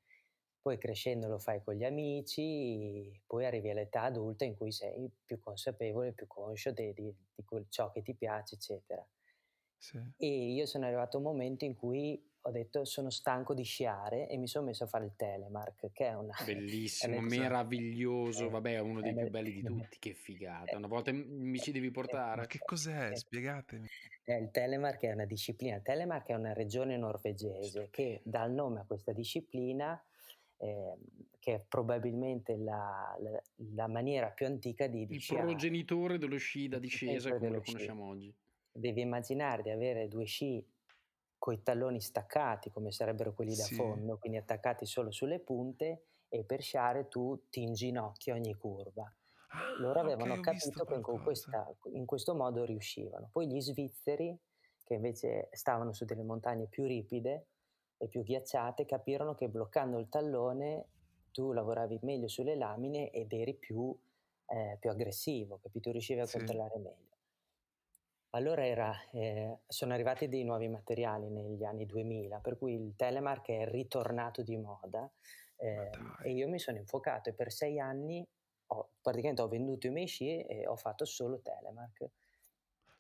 Poi 0.62 0.78
crescendo 0.78 1.28
lo 1.28 1.40
fai 1.40 1.64
con 1.64 1.76
gli 1.76 1.86
amici, 1.86 3.22
poi 3.26 3.46
arrivi 3.46 3.70
all'età 3.70 4.04
adulta 4.04 4.44
in 4.44 4.56
cui 4.56 4.72
sei 4.72 5.10
più 5.26 5.40
consapevole, 5.40 6.12
più 6.12 6.28
conscio 6.28 6.72
di, 6.72 6.94
di, 6.94 7.16
di 7.34 7.46
ciò 7.70 7.92
che 7.92 8.02
ti 8.02 8.14
piace, 8.14 8.56
eccetera. 8.56 9.06
E 10.18 10.54
io 10.54 10.66
sono 10.66 10.86
arrivato 10.86 11.16
a 11.16 11.20
un 11.22 11.26
momento 11.26 11.64
in 11.64 11.76
cui 11.76 12.22
ho 12.42 12.52
detto 12.52 12.86
sono 12.86 13.10
stanco 13.10 13.54
di 13.54 13.64
sciare 13.64 14.28
e 14.28 14.38
mi 14.38 14.48
sono 14.48 14.66
messo 14.66 14.86
a 14.86 14.88
fare 14.88 15.06
il 15.06 15.14
telemark 15.16 15.92
che 15.92 16.08
è 16.08 16.16
una 16.16 16.34
bellissimo, 16.46 17.16
è 17.16 17.20
meraviglioso, 17.20 18.46
eh, 18.46 18.50
vabbè 18.50 18.74
è 18.76 18.80
uno 18.80 19.02
dei 19.02 19.14
più 19.14 19.30
belli 19.30 19.52
di 19.52 19.64
tutti, 19.64 19.98
che 20.00 20.14
figata, 20.14 20.78
una 20.78 20.88
volta 20.88 21.12
mi 21.12 21.60
ci 21.60 21.72
devi 21.72 21.92
portare. 21.92 22.42
Ma 22.42 22.48
che 22.48 22.60
cos'è? 22.60 23.14
Spiegatemi. 23.16 23.88
il 24.26 24.50
telemark 24.52 25.02
è 25.02 25.12
una 25.12 25.26
disciplina, 25.26 25.78
il 25.78 25.82
telemark 25.82 26.28
è 26.28 26.34
una 26.34 26.54
regione 26.54 26.98
norvegese 26.98 27.90
che 27.90 28.22
dà 28.24 28.44
il 28.46 28.54
nome 28.54 28.80
a 28.80 28.86
questa 28.86 29.12
disciplina 29.12 30.02
eh, 30.60 30.96
che 31.40 31.54
è 31.56 31.60
probabilmente 31.68 32.58
la, 32.58 33.16
la, 33.20 33.42
la, 33.74 33.88
maniera 33.88 34.30
più 34.30 34.46
antica 34.46 34.88
di, 34.88 35.06
di 35.06 35.16
Il 35.16 35.22
sciare. 35.22 35.42
progenitore 35.42 36.18
dello 36.18 36.38
sci 36.38 36.68
da 36.68 36.80
discesa 36.80 37.32
come 37.32 37.50
lo 37.50 37.62
conosciamo 37.62 38.04
sci. 38.04 38.12
oggi. 38.12 38.36
Devi 38.72 39.02
immaginare 39.02 39.64
di 39.64 39.70
avere 39.70 40.08
due 40.08 40.26
sci 40.26 40.64
con 41.38 41.54
i 41.54 41.64
talloni 41.64 42.02
staccati, 42.02 42.70
come 42.70 42.92
sarebbero 42.92 43.34
quelli 43.34 43.56
da 43.56 43.64
sì. 43.64 43.76
fondo, 43.76 44.18
quindi 44.18 44.38
attaccati 44.38 44.86
solo 44.86 45.10
sulle 45.10 45.40
punte, 45.40 46.04
e 46.28 46.44
per 46.44 46.62
sciare 46.62 47.08
tu 47.08 47.48
ti 47.50 47.64
inginocchi 47.64 48.30
ogni 48.30 48.54
curva. 48.56 49.12
Ah, 49.52 49.80
Loro 49.80 50.00
avevano 50.02 50.34
okay, 50.34 50.58
capito 50.58 50.84
che 50.84 51.00
con 51.00 51.24
questa, 51.24 51.68
in 51.94 52.06
questo 52.06 52.36
modo 52.36 52.66
riuscivano. 52.66 53.30
Poi 53.32 53.48
gli 53.48 53.60
svizzeri, 53.62 54.38
che 54.84 54.94
invece 54.94 55.48
stavano 55.54 55.94
su 55.94 56.06
delle 56.06 56.24
montagne 56.24 56.68
più 56.68 56.86
ripide 56.86 57.48
e 58.00 58.08
più 58.08 58.24
ghiacciate, 58.24 58.86
capirono 58.86 59.36
che 59.36 59.50
bloccando 59.50 60.00
il 60.00 60.10
tallone 60.10 60.88
tu 61.32 61.52
lavoravi 61.52 62.00
meglio 62.02 62.28
sulle 62.28 62.56
lamine 62.56 63.12
ed 63.12 63.32
eri 63.34 63.54
più, 63.54 63.96
eh, 64.48 64.78
più 64.80 64.90
aggressivo, 64.90 65.60
capito? 65.62 65.92
Riuscivi 65.92 66.20
a 66.22 66.26
sì. 66.26 66.38
controllare 66.38 66.78
meglio. 66.80 67.18
Allora 68.32 68.66
era, 68.66 68.94
eh, 69.12 69.60
sono 69.68 69.94
arrivati 69.94 70.28
dei 70.28 70.44
nuovi 70.44 70.68
materiali 70.68 71.30
negli 71.30 71.64
anni 71.64 71.86
2000, 71.86 72.40
per 72.40 72.58
cui 72.58 72.74
il 72.74 72.96
telemark 72.96 73.50
è 73.50 73.68
ritornato 73.68 74.44
di 74.44 74.56
moda 74.58 75.10
eh, 75.58 75.90
e 76.24 76.32
io 76.32 76.48
mi 76.48 76.60
sono 76.60 76.78
infocato 76.78 77.30
e 77.30 77.34
per 77.34 77.52
sei 77.52 77.80
anni 77.80 78.26
ho, 78.68 78.90
praticamente 79.02 79.42
ho 79.42 79.48
venduto 79.48 79.88
i 79.88 79.90
miei 79.90 80.06
sci 80.06 80.42
e 80.46 80.68
ho 80.68 80.76
fatto 80.76 81.06
solo 81.06 81.42
telemark. 81.42 82.10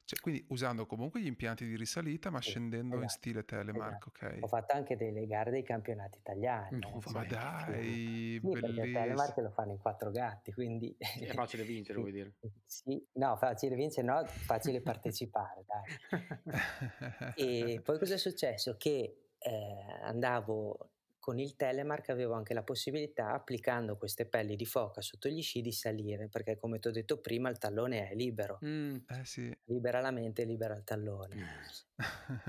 Cioè, 0.09 0.21
quindi 0.21 0.43
usando 0.47 0.87
comunque 0.87 1.21
gli 1.21 1.27
impianti 1.27 1.67
di 1.67 1.75
risalita, 1.75 2.31
ma 2.31 2.41
sì, 2.41 2.49
scendendo 2.49 2.95
esatto, 2.95 3.03
in 3.03 3.09
stile 3.09 3.45
telemark, 3.45 4.07
esatto. 4.07 4.25
ok? 4.25 4.37
Ho 4.41 4.47
fatto 4.47 4.75
anche 4.75 4.97
delle 4.97 5.27
gare 5.27 5.51
dei 5.51 5.61
campionati 5.61 6.17
italiani. 6.17 6.79
No, 6.79 6.99
ma 7.13 7.23
dai, 7.29 8.39
sì, 8.41 8.49
perché 8.51 8.91
telemark 8.91 9.37
lo 9.37 9.51
fanno 9.51 9.73
in 9.73 9.77
quattro 9.77 10.09
gatti, 10.09 10.51
quindi... 10.51 10.95
È 10.97 11.27
facile 11.27 11.63
vincere, 11.63 11.99
vuoi 12.01 12.11
dire? 12.11 12.33
Sì, 12.65 13.07
no, 13.17 13.37
facile 13.37 13.75
vincere 13.75 14.07
no, 14.07 14.25
facile 14.25 14.81
partecipare, 14.81 15.63
dai. 15.67 17.33
E 17.35 17.79
poi 17.83 17.99
cosa 17.99 18.15
è 18.15 18.17
successo? 18.17 18.77
Che 18.77 19.27
eh, 19.37 19.99
andavo 20.01 20.89
con 21.29 21.37
il 21.37 21.55
telemark 21.55 22.09
avevo 22.09 22.33
anche 22.33 22.55
la 22.55 22.63
possibilità, 22.63 23.33
applicando 23.33 23.97
queste 23.97 24.25
pelli 24.25 24.55
di 24.55 24.65
foca 24.65 24.99
sotto 24.99 25.29
gli 25.29 25.43
sci, 25.43 25.61
di 25.61 25.71
salire, 25.71 26.27
perché 26.27 26.57
come 26.57 26.79
ti 26.79 26.87
ho 26.87 26.91
detto 26.91 27.19
prima 27.19 27.49
il 27.49 27.59
tallone 27.59 28.09
è 28.09 28.15
libero. 28.15 28.57
Mm, 28.65 28.95
eh 29.07 29.25
sì. 29.25 29.55
Libera 29.65 30.01
la 30.01 30.09
mente, 30.09 30.43
libera 30.43 30.75
il 30.75 30.83
tallone. 30.83 31.45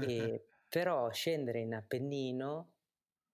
e, 0.01 0.47
però 0.67 1.11
scendere 1.13 1.59
in 1.59 1.75
Appennino 1.75 2.73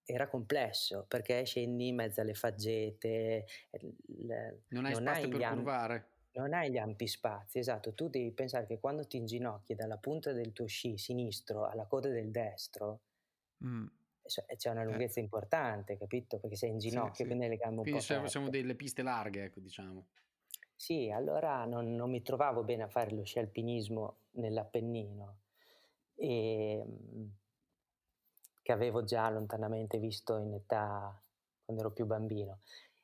era 0.05 0.27
complesso, 0.27 1.05
perché 1.07 1.45
scendi 1.45 1.87
in 1.87 1.95
mezzo 1.95 2.21
alle 2.21 2.35
faggete. 2.35 3.47
Le, 3.71 4.63
non 4.71 4.85
hai 4.85 4.95
non 4.95 5.03
spazio 5.03 5.23
hai 5.27 5.29
per 5.29 5.49
curvare. 5.49 6.09
Non 6.33 6.55
hai 6.55 6.73
gli 6.73 6.79
ampi 6.79 7.07
spazi, 7.07 7.61
esatto. 7.61 7.95
Tu 7.95 8.09
devi 8.09 8.33
pensare 8.33 8.67
che 8.67 8.81
quando 8.81 9.07
ti 9.07 9.17
inginocchi 9.17 9.77
dalla 9.77 9.99
punta 9.99 10.33
del 10.33 10.53
tuo 10.53 10.67
sci 10.67 10.99
sinistro 10.99 11.69
alla 11.69 11.87
coda 11.87 12.09
del 12.09 12.33
destro, 12.33 13.03
mm 13.65 13.87
c'è 14.27 14.71
una 14.71 14.83
eh. 14.83 14.85
lunghezza 14.85 15.21
eh. 15.21 15.23
importante, 15.23 15.97
capito? 15.97 16.39
Perché 16.39 16.57
sei 16.57 16.71
in 16.71 16.79
ginocchio, 16.79 17.15
sì, 17.15 17.23
sì. 17.23 17.29
quindi 17.29 17.49
le 17.49 17.57
gambe 17.57 17.77
un 17.77 17.83
quindi 17.83 18.01
po' 18.01 18.07
Quindi 18.07 18.29
siamo 18.29 18.49
delle 18.49 18.75
piste 18.75 19.03
larghe, 19.03 19.45
ecco, 19.45 19.61
diciamo. 19.61 20.07
Sì, 20.75 21.11
allora 21.11 21.65
non, 21.65 21.95
non, 21.95 22.11
mi 22.11 22.23
trovavo 22.23 22.63
bene 22.63 22.83
a 22.83 22.89
fare 22.89 23.11
lo 23.11 23.25
sci 23.25 23.39
alpinismo 23.39 24.19
nell'Appennino, 24.33 25.39
e, 26.15 26.79
ehm, 26.79 27.31
che 28.63 28.73
avevo 28.73 29.05
già 29.05 29.29
lontanamente 29.31 29.99
visto 29.99 30.37
in 30.37 30.53
età 30.53 31.19
quando 31.65 31.83
ero 31.83 31.93
più 31.93 32.05
bambino. 32.05 32.61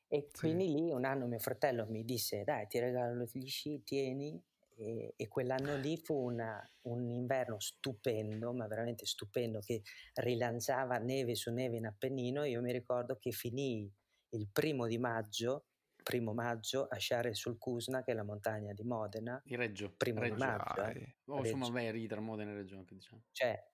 E 0.08 0.28
quindi 0.30 0.66
sì. 0.66 0.74
lì 0.74 0.90
un 0.90 1.06
anno 1.06 1.26
mio 1.26 1.38
fratello 1.38 1.86
mi 1.86 2.04
disse, 2.04 2.44
dai, 2.44 2.66
ti 2.66 2.78
regalo 2.78 3.26
gli 3.32 3.48
sci, 3.48 3.82
tieni, 3.82 4.38
e, 4.76 5.14
e 5.16 5.28
quell'anno 5.28 5.76
lì 5.76 5.96
fu 5.96 6.14
una, 6.14 6.62
un 6.82 7.10
inverno 7.10 7.58
stupendo, 7.58 8.52
ma 8.52 8.66
veramente 8.66 9.06
stupendo, 9.06 9.60
che 9.60 9.82
rilanciava 10.14 10.98
neve 10.98 11.34
su 11.34 11.52
neve 11.52 11.76
in 11.76 11.86
Appennino. 11.86 12.44
Io 12.44 12.60
mi 12.60 12.72
ricordo 12.72 13.16
che 13.16 13.30
finì 13.30 13.90
il 14.30 14.48
primo 14.50 14.86
di 14.86 14.98
maggio, 14.98 15.66
primo 16.02 16.32
maggio 16.32 16.86
a 16.88 16.96
sciare 16.96 17.34
sul 17.34 17.58
Cusna, 17.58 18.02
che 18.02 18.12
è 18.12 18.14
la 18.14 18.24
montagna 18.24 18.72
di 18.72 18.84
Modena. 18.84 19.40
Di 19.44 19.56
Reggio. 19.56 19.92
Primo 19.96 20.20
Reggio. 20.20 20.34
di 20.34 20.40
maggio. 20.40 20.84
Eh. 20.84 21.16
Oh, 21.26 21.38
insomma, 21.38 21.68
vai 21.70 21.88
a 21.88 21.92
ridere 21.92 22.20
Modena 22.20 22.50
e 22.50 22.54
Reggio 22.54 22.76
anche, 22.76 22.94
diciamo. 22.94 23.22
Cioè, 23.32 23.70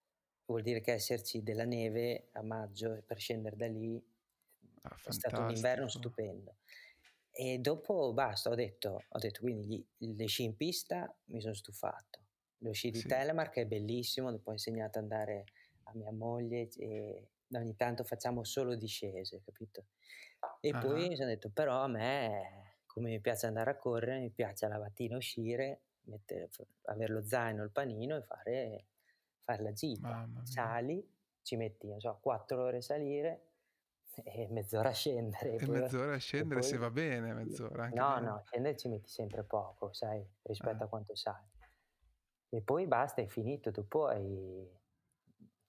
vuol 0.46 0.62
dire 0.62 0.80
che 0.80 0.92
esserci 0.92 1.42
della 1.42 1.64
neve 1.64 2.28
a 2.32 2.42
maggio 2.42 3.02
per 3.06 3.18
scendere 3.18 3.56
da 3.56 3.66
lì 3.66 4.02
ah, 4.82 4.96
è 5.04 5.12
stato 5.12 5.40
un 5.40 5.50
inverno 5.50 5.88
stupendo. 5.88 6.56
E 7.40 7.60
dopo 7.60 8.12
basta, 8.12 8.50
ho 8.50 8.56
detto, 8.56 9.04
ho 9.08 9.18
detto 9.20 9.42
quindi 9.42 9.86
gli, 9.96 10.16
le 10.16 10.26
sci 10.26 10.42
in 10.42 10.56
pista 10.56 11.16
mi 11.26 11.40
sono 11.40 11.54
stufato. 11.54 12.18
Lo 12.62 12.72
sci 12.72 12.90
di 12.90 12.98
sì. 12.98 13.06
Telemark 13.06 13.58
è 13.58 13.64
bellissimo, 13.64 14.32
dopo 14.32 14.50
ho 14.50 14.52
insegnato 14.52 14.98
ad 14.98 15.04
andare 15.04 15.44
a 15.84 15.92
mia 15.94 16.10
moglie 16.10 16.68
e 16.78 17.28
ogni 17.52 17.76
tanto 17.76 18.02
facciamo 18.02 18.42
solo 18.42 18.74
discese, 18.74 19.40
capito? 19.44 19.86
E 20.60 20.72
uh-huh. 20.72 20.80
poi 20.80 21.08
mi 21.10 21.14
sono 21.14 21.28
detto, 21.28 21.48
però 21.50 21.80
a 21.80 21.86
me, 21.86 22.80
come 22.86 23.10
mi 23.10 23.20
piace 23.20 23.46
andare 23.46 23.70
a 23.70 23.76
correre, 23.76 24.18
mi 24.18 24.30
piace 24.30 24.66
la 24.66 24.78
mattina 24.80 25.16
uscire, 25.16 25.82
mettere, 26.06 26.50
avere 26.86 27.12
lo 27.12 27.24
zaino, 27.24 27.62
il 27.62 27.70
panino 27.70 28.16
e 28.16 28.22
fare, 28.22 28.86
fare 29.44 29.62
la 29.62 29.72
gita. 29.72 30.28
Sali, 30.42 31.08
ci 31.42 31.54
metti, 31.54 31.86
non 31.86 32.00
so, 32.00 32.18
quattro 32.20 32.64
ore 32.64 32.78
a 32.78 32.82
salire, 32.82 33.42
e 34.24 34.48
mezz'ora 34.50 34.90
a 34.90 34.92
scendere. 34.92 35.54
E 35.54 35.64
poi, 35.64 35.80
mezz'ora 35.80 36.14
a 36.14 36.18
scendere 36.18 36.60
poi, 36.60 36.68
se 36.68 36.76
va 36.76 36.90
bene, 36.90 37.32
mezz'ora. 37.32 37.88
no, 37.88 38.14
bene. 38.14 38.26
no, 38.26 38.42
scendere 38.44 38.76
ci 38.76 38.88
metti 38.88 39.08
sempre 39.08 39.42
poco, 39.44 39.92
sai, 39.92 40.26
rispetto 40.42 40.82
eh. 40.82 40.86
a 40.86 40.88
quanto 40.88 41.14
sai. 41.14 41.42
E 42.50 42.62
poi 42.62 42.86
basta, 42.86 43.20
è 43.20 43.26
finito, 43.26 43.70
tu 43.70 43.86
poi 43.86 44.76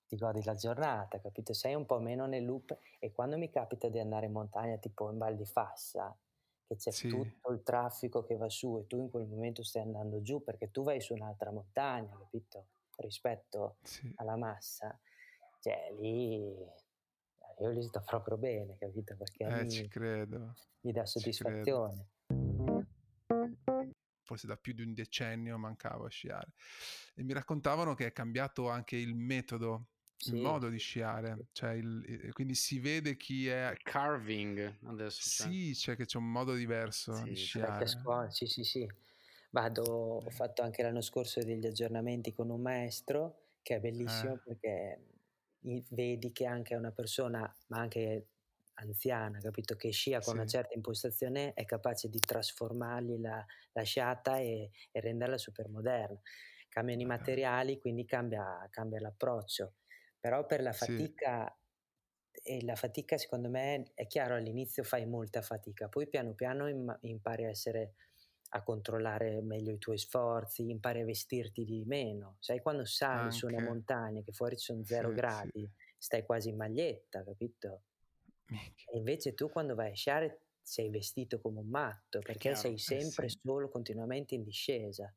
ti 0.07 0.15
godi 0.15 0.43
la 0.43 0.55
giornata, 0.55 1.19
capito? 1.19 1.53
Sei 1.53 1.75
un 1.75 1.85
po' 1.85 1.99
meno 1.99 2.25
nel 2.25 2.45
loop 2.45 2.77
e 2.97 3.11
quando 3.11 3.37
mi 3.37 3.49
capita 3.49 3.89
di 3.89 3.99
andare 3.99 4.25
in 4.25 4.31
montagna, 4.31 4.77
tipo 4.77 5.11
in 5.11 5.17
Val 5.17 5.35
di 5.35 5.45
Fassa, 5.45 6.17
che 6.65 6.75
c'è 6.75 6.91
sì. 6.91 7.09
tutto 7.09 7.51
il 7.51 7.61
traffico 7.63 8.23
che 8.23 8.37
va 8.37 8.49
su 8.49 8.79
e 8.79 8.87
tu 8.87 8.99
in 8.99 9.09
quel 9.09 9.27
momento 9.27 9.61
stai 9.61 9.81
andando 9.81 10.21
giù 10.21 10.41
perché 10.43 10.71
tu 10.71 10.83
vai 10.83 11.01
su 11.01 11.13
un'altra 11.13 11.51
montagna, 11.51 12.15
capito? 12.17 12.67
Rispetto 12.95 13.77
sì. 13.83 14.11
alla 14.17 14.35
massa, 14.35 14.97
cioè 15.59 15.93
lì 15.99 16.55
io 17.59 17.69
lì 17.69 17.83
sto 17.83 18.01
proprio 18.05 18.37
bene, 18.37 18.77
capito? 18.77 19.15
Perché 19.15 19.43
eh, 19.43 19.63
mi, 19.63 19.69
ci 19.69 19.87
credo. 19.87 20.55
mi 20.81 20.91
dà 20.91 21.05
soddisfazione. 21.05 22.07
Forse 24.23 24.47
da 24.47 24.57
più 24.57 24.73
di 24.73 24.83
un 24.83 24.93
decennio 24.93 25.57
mancavo 25.57 26.05
a 26.05 26.09
sciare. 26.09 26.53
E 27.15 27.23
mi 27.23 27.33
raccontavano 27.33 27.95
che 27.95 28.05
è 28.05 28.11
cambiato 28.11 28.69
anche 28.69 28.95
il 28.95 29.15
metodo 29.15 29.87
sì. 30.19 30.35
il 30.35 30.41
modo 30.41 30.69
di 30.69 30.77
sciare, 30.77 31.47
cioè 31.53 31.71
il, 31.71 32.29
quindi 32.33 32.53
si 32.53 32.79
vede 32.79 33.15
chi 33.15 33.47
è... 33.47 33.75
Carving 33.81 34.77
adesso. 34.85 35.21
Sì, 35.21 35.71
c'è 35.73 35.95
che 35.95 36.05
c'è 36.05 36.17
un 36.17 36.29
modo 36.29 36.53
diverso 36.53 37.13
sì, 37.13 37.23
di 37.23 37.35
sciare. 37.35 37.87
Scuola, 37.87 38.29
sì, 38.29 38.45
sì, 38.45 38.63
sì. 38.63 38.87
Vado, 39.51 39.83
ho 39.83 40.29
fatto 40.29 40.61
anche 40.61 40.83
l'anno 40.83 41.01
scorso 41.01 41.41
degli 41.41 41.65
aggiornamenti 41.65 42.33
con 42.33 42.49
un 42.49 42.61
maestro 42.61 43.45
che 43.61 43.75
è 43.75 43.79
bellissimo 43.79 44.33
eh. 44.33 44.39
perché 44.43 44.99
vedi 45.61 46.31
che 46.31 46.45
anche 46.45 46.75
una 46.75 46.91
persona, 46.91 47.53
ma 47.67 47.79
anche 47.79 48.27
anziana, 48.75 49.39
capito? 49.39 49.75
Che 49.75 49.91
scia 49.91 50.19
con 50.19 50.33
sì. 50.33 50.39
una 50.39 50.45
certa 50.45 50.73
impostazione 50.73 51.53
è 51.53 51.65
capace 51.65 52.09
di 52.09 52.19
trasformargli 52.19 53.19
la, 53.19 53.45
la 53.73 53.83
sciata 53.83 54.37
e, 54.37 54.71
e, 54.91 54.99
renderla 54.99 55.37
super 55.37 55.67
moderna. 55.69 56.19
Cambiano 56.69 57.01
i 57.01 57.05
materiali, 57.05 57.79
quindi 57.79 58.05
cambia, 58.05 58.67
cambia 58.69 58.99
l'approccio. 58.99 59.73
Però 60.19 60.45
per 60.45 60.61
la 60.61 60.73
fatica, 60.73 61.53
sì. 62.31 62.57
e 62.57 62.63
la 62.63 62.75
fatica 62.75 63.17
secondo 63.17 63.49
me 63.49 63.91
è 63.93 64.05
chiaro 64.07 64.35
all'inizio 64.35 64.83
fai 64.83 65.05
molta 65.05 65.41
fatica, 65.41 65.87
poi 65.87 66.07
piano 66.07 66.33
piano 66.33 66.67
impari 67.01 67.45
a 67.45 67.49
essere 67.49 67.93
a 68.49 68.63
controllare 68.63 69.41
meglio 69.41 69.71
i 69.71 69.77
tuoi 69.77 69.97
sforzi, 69.97 70.69
impari 70.69 71.01
a 71.01 71.05
vestirti 71.05 71.63
di 71.63 71.83
meno. 71.85 72.37
Sai 72.39 72.61
quando 72.61 72.85
sali 72.85 73.19
Anche. 73.19 73.35
su 73.35 73.47
una 73.47 73.61
montagna 73.61 74.21
che 74.21 74.31
fuori 74.31 74.57
ci 74.57 74.65
sono 74.65 74.83
zero 74.83 75.09
sì, 75.09 75.15
gradi, 75.15 75.61
sì. 75.61 75.71
stai 75.97 76.23
quasi 76.23 76.49
in 76.49 76.55
maglietta, 76.55 77.23
capito? 77.23 77.83
E 78.51 78.97
invece 78.97 79.35
tu 79.35 79.49
quando 79.49 79.75
vai 79.75 79.91
a 79.91 79.95
sciare 79.95 80.41
sei 80.61 80.89
vestito 80.89 81.39
come 81.39 81.59
un 81.59 81.69
matto 81.69 82.19
perché 82.19 82.55
sei 82.55 82.73
eh, 82.73 82.79
sempre 82.79 83.25
eh 83.25 83.29
sì. 83.29 83.39
solo 83.43 83.69
continuamente 83.69 84.35
in 84.35 84.43
discesa. 84.43 85.13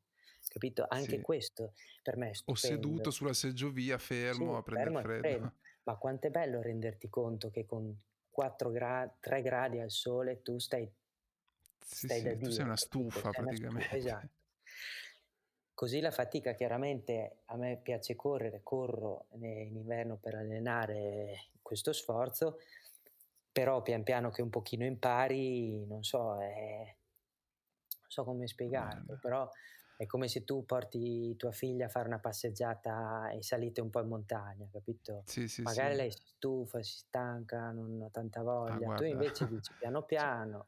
Capito? 0.47 0.85
Anche 0.89 1.21
questo 1.21 1.73
per 2.01 2.17
me 2.17 2.31
è 2.31 2.33
stupendo. 2.33 2.59
O 2.59 2.69
seduto 2.69 3.11
sulla 3.11 3.33
seggiovia 3.33 3.97
fermo 3.97 4.57
a 4.57 4.61
prendere 4.61 5.01
freddo. 5.01 5.19
freddo. 5.19 5.53
Ma 5.83 5.95
quanto 5.97 6.27
è 6.27 6.29
bello 6.29 6.61
renderti 6.61 7.09
conto 7.09 7.49
che 7.49 7.65
con 7.65 7.97
4 8.29 8.71
gradi, 8.71 9.13
3 9.19 9.41
gradi 9.41 9.79
al 9.79 9.91
sole 9.91 10.41
tu 10.41 10.57
stai, 10.59 10.91
sì, 11.85 12.07
stai 12.07 12.19
sì, 12.19 12.23
da 12.23 12.33
Dio. 12.33 12.51
Sei 12.51 12.65
una 12.65 12.77
stufa 12.77 13.19
sei 13.19 13.31
praticamente. 13.43 13.67
Una 13.67 13.81
stufa, 13.81 13.95
esatto. 13.95 14.29
Così 15.73 15.99
la 15.99 16.11
fatica, 16.11 16.53
chiaramente 16.53 17.41
a 17.45 17.57
me 17.57 17.79
piace 17.81 18.15
correre, 18.15 18.61
corro 18.61 19.25
in 19.31 19.75
inverno 19.75 20.17
per 20.17 20.35
allenare 20.35 21.49
questo 21.61 21.93
sforzo, 21.93 22.59
però 23.51 23.81
pian 23.81 24.03
piano 24.03 24.29
che 24.29 24.41
un 24.41 24.49
pochino 24.49 24.85
impari, 24.85 25.85
non 25.87 26.03
so, 26.03 26.39
è... 26.39 26.77
non 26.85 28.07
so 28.07 28.23
come 28.23 28.47
spiegarlo, 28.47 29.17
però 29.19 29.49
è 29.95 30.05
come 30.05 30.27
se 30.27 30.43
tu 30.43 30.65
porti 30.65 31.35
tua 31.37 31.51
figlia 31.51 31.85
a 31.85 31.89
fare 31.89 32.07
una 32.07 32.19
passeggiata 32.19 33.29
e 33.29 33.41
salite 33.41 33.81
un 33.81 33.89
po' 33.89 34.01
in 34.01 34.07
montagna, 34.07 34.67
capito? 34.71 35.23
Sì, 35.25 35.47
sì, 35.47 35.61
Magari 35.61 35.91
sì. 35.91 35.97
lei 35.97 36.11
si 36.11 36.21
stufa, 36.25 36.81
si 36.81 36.97
stanca, 36.97 37.71
non 37.71 38.01
ha 38.01 38.09
tanta 38.09 38.39
ah, 38.39 38.43
voglia, 38.43 38.93
ah, 38.93 38.95
tu 38.95 39.03
invece 39.03 39.47
dici 39.47 39.73
piano 39.77 40.03
piano. 40.05 40.67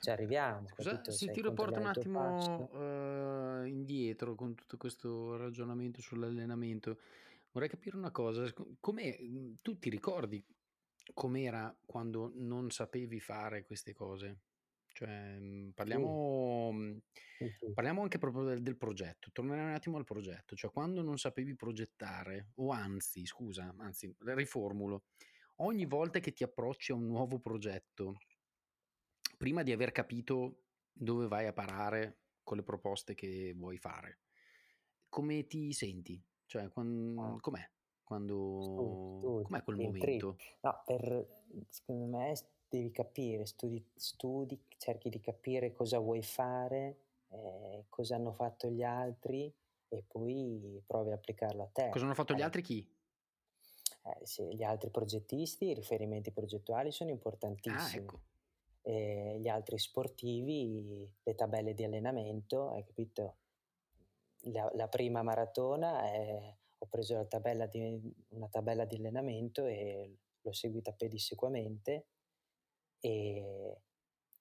Ci 0.00 0.10
arriviamo. 0.10 0.68
Scusa, 0.68 0.90
capito? 0.90 1.10
se 1.10 1.26
Sei 1.26 1.34
ti 1.34 1.42
riporto 1.42 1.78
un 1.78 1.86
attimo 1.86 2.70
uh, 2.72 3.64
indietro 3.64 4.34
con 4.34 4.54
tutto 4.54 4.76
questo 4.76 5.36
ragionamento 5.36 6.00
sull'allenamento, 6.00 6.98
vorrei 7.52 7.68
capire 7.68 7.96
una 7.96 8.10
cosa. 8.10 8.52
Come 8.80 9.58
tu 9.62 9.78
ti 9.78 9.90
ricordi 9.90 10.44
com'era 11.14 11.74
quando 11.84 12.32
non 12.34 12.70
sapevi 12.70 13.20
fare 13.20 13.64
queste 13.64 13.94
cose? 13.94 14.40
Cioè, 14.96 15.38
mhmm, 15.38 15.72
parliamo. 15.72 16.72
Sì, 17.36 17.72
parliamo 17.74 18.00
anche 18.00 18.16
proprio 18.16 18.44
del, 18.44 18.62
del, 18.62 18.78
progetto. 18.78 19.28
Tornerei 19.30 19.64
un 19.64 19.72
attimo 19.72 19.98
al 19.98 20.04
progetto. 20.04 20.56
Cioè, 20.56 20.70
quando 20.70 21.02
non 21.02 21.18
sapevi 21.18 21.54
progettare, 21.54 22.52
o 22.54 22.70
anzi, 22.70 23.26
scusa, 23.26 23.74
anzi, 23.76 24.14
riformulo, 24.20 25.04
ogni 25.56 25.84
volta 25.84 26.18
che 26.18 26.32
ti 26.32 26.44
approcci 26.44 26.92
a 26.92 26.94
un 26.94 27.06
nuovo 27.08 27.38
progetto, 27.38 28.16
prima 29.36 29.62
di 29.62 29.72
aver 29.72 29.92
capito 29.92 30.62
dove 30.92 31.28
vai 31.28 31.46
a 31.46 31.52
parare 31.52 32.20
con 32.42 32.56
le 32.56 32.62
proposte 32.62 33.14
che 33.14 33.52
vuoi 33.56 33.76
fare, 33.76 34.20
come 35.08 35.46
ti 35.46 35.72
senti? 35.72 36.22
Cioè, 36.46 36.68
quando, 36.70 37.20
oh. 37.20 37.40
com'è? 37.40 37.68
Quando... 38.02 38.60
Studi, 38.62 39.44
com'è 39.44 39.62
quel 39.62 39.76
momento? 39.76 40.36
No, 40.60 40.82
per, 40.84 41.42
secondo 41.68 42.16
me 42.16 42.34
devi 42.68 42.90
capire, 42.90 43.46
studi, 43.46 43.84
studi, 43.94 44.60
cerchi 44.76 45.08
di 45.08 45.20
capire 45.20 45.72
cosa 45.72 45.98
vuoi 45.98 46.22
fare, 46.22 46.98
eh, 47.28 47.84
cosa 47.88 48.14
hanno 48.14 48.32
fatto 48.32 48.68
gli 48.68 48.82
altri 48.82 49.52
e 49.88 50.02
poi 50.06 50.82
provi 50.86 51.10
a 51.10 51.14
applicarlo 51.14 51.62
a 51.62 51.68
te. 51.72 51.88
Cosa 51.90 52.04
hanno 52.04 52.14
fatto 52.14 52.34
gli 52.34 52.42
altri 52.42 52.62
chi? 52.62 52.88
Eh, 54.02 54.24
sì, 54.24 54.54
gli 54.54 54.62
altri 54.62 54.90
progettisti, 54.90 55.66
i 55.66 55.74
riferimenti 55.74 56.30
progettuali 56.30 56.92
sono 56.92 57.10
importantissimi. 57.10 57.98
Ah, 57.98 58.02
ecco. 58.02 58.20
Eh, 58.86 59.38
gli 59.40 59.48
altri 59.48 59.78
sportivi, 59.78 61.10
le 61.22 61.34
tabelle 61.34 61.74
di 61.74 61.84
allenamento, 61.84 62.70
hai 62.70 62.84
capito? 62.84 63.38
La, 64.52 64.70
la 64.74 64.88
prima 64.88 65.22
maratona 65.22 66.04
è 66.04 66.56
ho 66.78 66.86
preso 66.86 67.26
tabella 67.26 67.66
di, 67.66 68.14
una 68.28 68.48
tabella 68.48 68.84
di 68.84 68.96
allenamento 68.96 69.64
e 69.64 70.18
l'ho 70.40 70.52
seguita 70.52 70.92
pedissequamente 70.92 72.06
e 73.00 73.80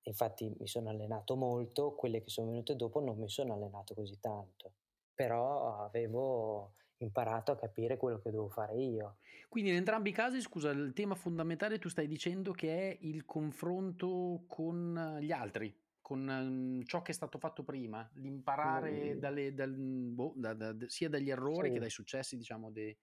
infatti 0.03 0.53
mi 0.59 0.67
sono 0.67 0.89
allenato 0.89 1.35
molto, 1.35 1.95
quelle 1.95 2.21
che 2.21 2.29
sono 2.29 2.49
venute 2.49 2.75
dopo 2.75 2.99
non 2.99 3.17
mi 3.17 3.29
sono 3.29 3.53
allenato 3.53 3.93
così 3.93 4.19
tanto, 4.19 4.73
però 5.13 5.77
avevo 5.79 6.73
imparato 7.05 7.51
a 7.51 7.57
capire 7.57 7.97
quello 7.97 8.19
che 8.19 8.31
devo 8.31 8.49
fare 8.49 8.75
io. 8.75 9.17
Quindi 9.47 9.69
in 9.69 9.77
entrambi 9.77 10.09
i 10.09 10.13
casi, 10.13 10.41
scusa, 10.41 10.69
il 10.71 10.93
tema 10.93 11.15
fondamentale 11.15 11.79
tu 11.79 11.87
stai 11.87 12.07
dicendo 12.07 12.51
che 12.51 12.91
è 12.91 12.97
il 13.01 13.25
confronto 13.25 14.43
con 14.47 15.17
gli 15.21 15.31
altri, 15.31 15.73
con 16.01 16.19
mhmm, 16.23 16.83
ciò 16.83 17.01
che 17.01 17.11
è 17.11 17.15
stato 17.15 17.37
fatto 17.37 17.63
prima, 17.63 18.07
l'imparare 18.15 19.15
mm. 19.15 19.17
dalle, 19.17 19.53
dal, 19.53 19.73
boh, 19.73 20.33
da, 20.35 20.53
da, 20.53 20.75
sia 20.87 21.09
dagli 21.09 21.29
errori 21.29 21.67
sì. 21.67 21.73
che 21.73 21.79
dai 21.79 21.89
successi, 21.89 22.37
diciamo. 22.37 22.69
De... 22.69 22.97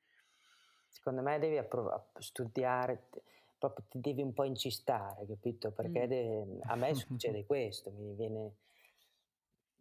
Secondo 0.89 1.23
me 1.23 1.39
devi 1.39 1.57
approv- 1.57 2.19
studiare, 2.19 3.09
proprio 3.59 3.87
ti 3.89 4.01
devi 4.01 4.23
un 4.23 4.33
po' 4.33 4.45
incistare, 4.45 5.27
capito? 5.27 5.71
Perché 5.71 6.05
mm. 6.05 6.09
de- 6.09 6.59
a 6.63 6.77
me 6.77 6.95
succede 6.95 7.47
questo, 7.47 7.91
mi 7.91 8.15
viene... 8.15 8.57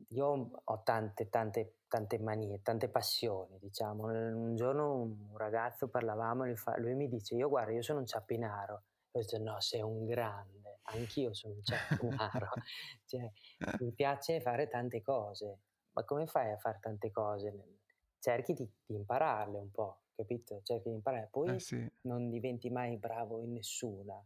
Io 0.09 0.51
ho 0.63 0.81
tante, 0.83 1.29
tante, 1.29 1.75
tante 1.87 2.19
manie, 2.19 2.61
tante 2.61 2.89
passioni, 2.89 3.57
diciamo. 3.59 4.05
Un 4.05 4.55
giorno 4.55 4.93
un 5.01 5.37
ragazzo 5.37 5.89
parlavamo 5.89 6.45
e 6.45 6.55
lui 6.77 6.95
mi 6.95 7.07
dice, 7.07 7.35
io 7.35 7.49
guarda, 7.49 7.71
io 7.71 7.81
sono 7.81 7.99
un 7.99 8.05
ciappinaro. 8.05 8.83
E 9.11 9.19
ho 9.19 9.21
detto, 9.21 9.37
no, 9.39 9.59
sei 9.59 9.81
un 9.81 10.05
grande 10.05 10.61
anch'io 10.91 11.33
sono 11.33 11.55
un 11.55 11.63
ciappinaro, 11.63 12.49
cioè, 13.05 13.31
mi 13.79 13.91
piace 13.91 14.41
fare 14.41 14.67
tante 14.67 15.01
cose, 15.01 15.59
ma 15.91 16.03
come 16.03 16.27
fai 16.27 16.51
a 16.51 16.57
fare 16.57 16.79
tante 16.81 17.11
cose? 17.11 17.79
Cerchi 18.19 18.53
di, 18.53 18.69
di 18.85 18.95
impararle 18.95 19.57
un 19.57 19.71
po', 19.71 20.01
capito? 20.15 20.61
Cerchi 20.63 20.89
di 20.89 20.95
imparare, 20.95 21.27
poi 21.31 21.55
eh 21.55 21.59
sì. 21.59 21.91
non 22.01 22.29
diventi 22.29 22.69
mai 22.69 22.97
bravo 22.97 23.41
in 23.41 23.53
nessuna. 23.53 24.23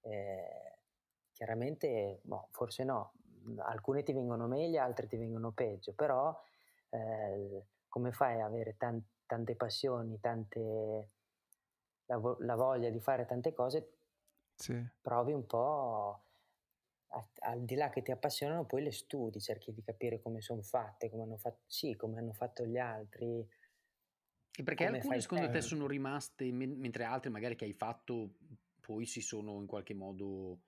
Eh, 0.00 0.78
chiaramente, 1.32 2.20
boh, 2.22 2.48
forse 2.52 2.84
no, 2.84 3.12
alcune 3.58 4.02
ti 4.02 4.12
vengono 4.12 4.46
meglio, 4.46 4.80
altre 4.80 5.06
ti 5.06 5.16
vengono 5.16 5.50
peggio, 5.52 5.92
però 5.92 6.38
eh, 6.90 7.66
come 7.88 8.12
fai 8.12 8.40
ad 8.40 8.46
avere 8.46 8.76
tan- 8.76 9.02
tante 9.26 9.54
passioni, 9.54 10.18
tante, 10.20 11.10
la, 12.06 12.16
vo- 12.16 12.36
la, 12.40 12.54
voglia 12.54 12.90
di 12.90 13.00
fare 13.00 13.24
tante 13.26 13.52
cose, 13.52 13.92
sì. 14.54 14.84
provi 15.00 15.32
un 15.32 15.46
po', 15.46 16.22
a, 17.08 17.28
al 17.40 17.62
di 17.62 17.74
là 17.74 17.90
che 17.90 18.02
ti 18.02 18.10
appassionano, 18.10 18.64
poi 18.64 18.82
le 18.82 18.92
studi, 18.92 19.40
cerchi 19.40 19.72
di 19.72 19.82
capire 19.82 20.20
come 20.20 20.40
sono 20.40 20.62
fatte, 20.62 21.10
come 21.10 21.22
hanno 21.22 21.36
fatto, 21.36 21.60
sì, 21.66 21.96
come 21.96 22.18
hanno 22.18 22.32
fatto 22.32 22.64
gli 22.64 22.78
altri. 22.78 23.46
E 24.54 24.62
perché 24.62 24.86
alcune 24.86 25.20
secondo 25.20 25.50
te 25.50 25.62
sono 25.62 25.86
rimaste, 25.86 26.50
mentre 26.52 27.04
altre 27.04 27.30
magari 27.30 27.56
che 27.56 27.64
hai 27.64 27.72
fatto 27.72 28.34
poi 28.82 29.06
si 29.06 29.20
sono 29.20 29.60
in 29.60 29.66
qualche 29.66 29.94
modo 29.94 30.62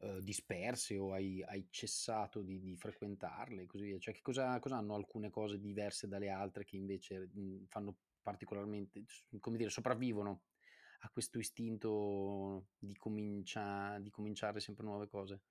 uh, 0.00 0.20
disperse 0.20 0.96
o 0.98 1.12
hai, 1.12 1.42
hai 1.42 1.66
cessato 1.70 2.42
di, 2.42 2.58
di, 2.58 2.76
frequentarle 2.76 3.62
e 3.62 3.66
così 3.66 3.84
via? 3.84 3.98
Cioè 3.98 4.14
che 4.14 4.22
cosa, 4.22 4.58
cosa, 4.58 4.76
hanno 4.76 4.94
alcune 4.94 5.30
cose 5.30 5.58
diverse 5.58 6.08
dalle 6.08 6.30
altre 6.30 6.64
che 6.64 6.76
invece 6.76 7.28
mh, 7.32 7.66
fanno 7.68 7.96
particolarmente, 8.22 9.04
come 9.40 9.56
dire, 9.56 9.70
sopravvivono 9.70 10.42
ha 11.02 11.10
questo 11.10 11.38
istinto 11.38 12.66
di, 12.78 12.94
comincia, 12.96 13.98
di 13.98 14.10
cominciare 14.10 14.60
sempre 14.60 14.84
nuove 14.84 15.08
cose. 15.08 15.42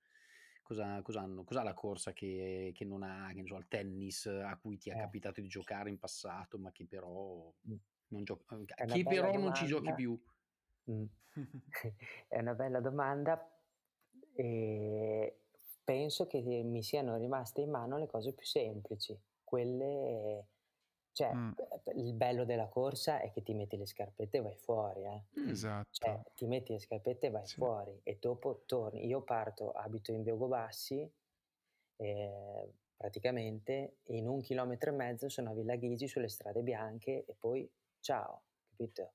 Cosa, 0.62 1.02
cosa 1.02 1.22
hanno? 1.22 1.42
Cos'ha 1.42 1.64
la 1.64 1.74
corsa 1.74 2.12
che, 2.12 2.70
che 2.72 2.84
non 2.84 3.02
ha, 3.02 3.32
che 3.34 3.42
so, 3.44 3.56
il 3.56 3.66
tennis 3.66 4.26
a 4.26 4.56
cui 4.56 4.78
ti 4.78 4.90
è 4.90 4.94
eh. 4.94 4.98
capitato 4.98 5.40
di 5.40 5.48
giocare 5.48 5.90
in 5.90 5.98
passato, 5.98 6.58
ma 6.58 6.70
che 6.70 6.86
però 6.86 7.52
non, 8.08 8.22
gioca, 8.22 8.56
che 8.56 9.02
però 9.02 9.36
non 9.36 9.52
ci 9.52 9.66
giochi 9.66 9.92
più? 9.94 10.20
Mm. 10.88 11.04
è 12.28 12.38
una 12.38 12.54
bella 12.54 12.78
domanda 12.78 13.59
e 14.40 15.36
penso 15.84 16.26
che 16.26 16.40
mi 16.40 16.82
siano 16.82 17.16
rimaste 17.16 17.60
in 17.60 17.70
mano 17.70 17.98
le 17.98 18.06
cose 18.06 18.32
più 18.32 18.46
semplici, 18.46 19.18
quelle 19.44 20.46
cioè, 21.12 21.34
mm. 21.34 21.52
il 21.96 22.14
bello 22.14 22.44
della 22.44 22.68
corsa 22.68 23.20
è 23.20 23.30
che 23.30 23.42
ti 23.42 23.52
metti 23.52 23.76
le 23.76 23.84
scarpette 23.84 24.38
e 24.38 24.40
vai 24.40 24.56
fuori, 24.56 25.04
eh. 25.04 25.24
Mm. 25.38 25.48
Esatto. 25.48 25.88
Cioè, 25.90 26.22
ti 26.34 26.46
metti 26.46 26.72
le 26.72 26.78
scarpette 26.78 27.26
e 27.26 27.30
vai 27.30 27.46
sì. 27.46 27.56
fuori 27.56 28.00
e 28.02 28.16
dopo 28.18 28.62
torni. 28.64 29.04
Io 29.06 29.20
parto, 29.22 29.72
abito 29.72 30.12
in 30.12 30.22
Biogobassi, 30.22 31.12
eh, 31.96 32.72
praticamente 32.96 33.96
in 34.04 34.26
un 34.26 34.40
chilometro 34.40 34.90
e 34.90 34.94
mezzo 34.94 35.28
sono 35.28 35.50
a 35.50 35.54
Villa 35.54 35.76
Ghigi 35.76 36.08
sulle 36.08 36.28
strade 36.28 36.62
bianche 36.62 37.24
e 37.26 37.34
poi 37.38 37.70
ciao, 37.98 38.44
capito? 38.70 39.12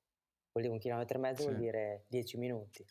Vuol 0.52 0.64
dire 0.64 0.68
un 0.68 0.78
chilometro 0.78 1.18
e 1.18 1.20
mezzo 1.20 1.42
sì. 1.42 1.48
vuol 1.48 1.58
dire 1.58 2.04
dieci 2.06 2.36
minuti, 2.36 2.84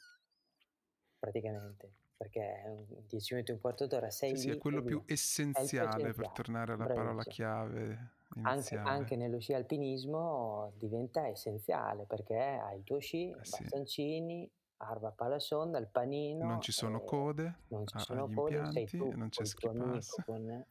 praticamente 1.18 2.04
perché 2.18 2.86
10 3.08 3.34
minuti, 3.34 3.52
un 3.52 3.60
quarto 3.60 3.88
d'ora, 3.88 4.10
sei 4.10 4.30
sì, 4.30 4.36
lì. 4.36 4.42
Sì, 4.42 4.50
è 4.52 4.58
quello 4.58 4.82
più 4.82 5.04
essenziale 5.06 6.14
per 6.14 6.30
tornare 6.30 6.74
alla 6.74 6.86
Bravissimo. 6.86 7.06
parola 7.06 7.24
chiave. 7.24 8.10
Anche, 8.42 8.76
anche, 8.76 9.16
nello 9.16 9.40
sci 9.40 9.54
alpinismo 9.54 10.74
diventa 10.78 11.28
essenziale 11.28 12.06
perché 12.06 12.38
hai 12.38 12.78
il 12.78 12.84
tuo 12.84 13.00
sci, 13.00 13.30
eh, 13.30 13.36
bastoncini, 13.36 14.50
arba 14.78 15.12
palasonda, 15.12 15.78
il 15.78 15.88
panino. 15.88 16.46
Non 16.46 16.62
ci 16.62 16.72
sono 16.72 17.02
code, 17.02 17.60
non 17.68 17.86
ci 17.86 18.00
sono 18.00 18.28
code, 18.30 18.56
impianti, 18.56 18.88
sei 18.88 19.00
tu, 19.00 19.12
non 19.16 19.30
c'è 19.30 19.46
skipass. 19.46 20.24
Con... 20.26 20.66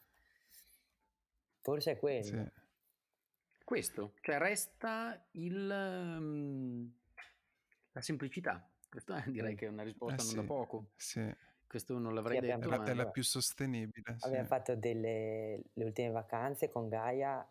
Forse 1.60 1.92
è 1.92 1.96
quello. 1.98 2.24
Sì. 2.24 2.62
Questo, 3.64 4.12
cioè 4.20 4.36
resta 4.38 5.18
il, 5.32 5.70
um, 5.70 6.92
la 7.92 8.00
semplicità 8.02 8.68
questa 8.94 9.20
direi 9.26 9.56
che 9.56 9.66
è 9.66 9.68
una 9.68 9.82
risposta 9.82 10.14
eh 10.14 10.24
non 10.24 10.26
sì, 10.26 10.34
da 10.36 10.42
poco. 10.42 10.86
Sì. 10.96 11.36
Questo 11.66 11.98
non 11.98 12.14
l'avrei 12.14 12.38
sì, 12.38 12.46
detto. 12.46 12.70
È 12.70 12.76
la, 12.76 12.84
è 12.84 12.94
la, 12.94 13.06
più 13.08 13.24
sostenibile. 13.24 14.16
Abbiamo 14.20 14.46
fatto 14.46 14.76
delle 14.76 15.60
le 15.72 15.84
ultime 15.84 16.10
vacanze 16.10 16.70
con 16.70 16.88
Gaia, 16.88 17.44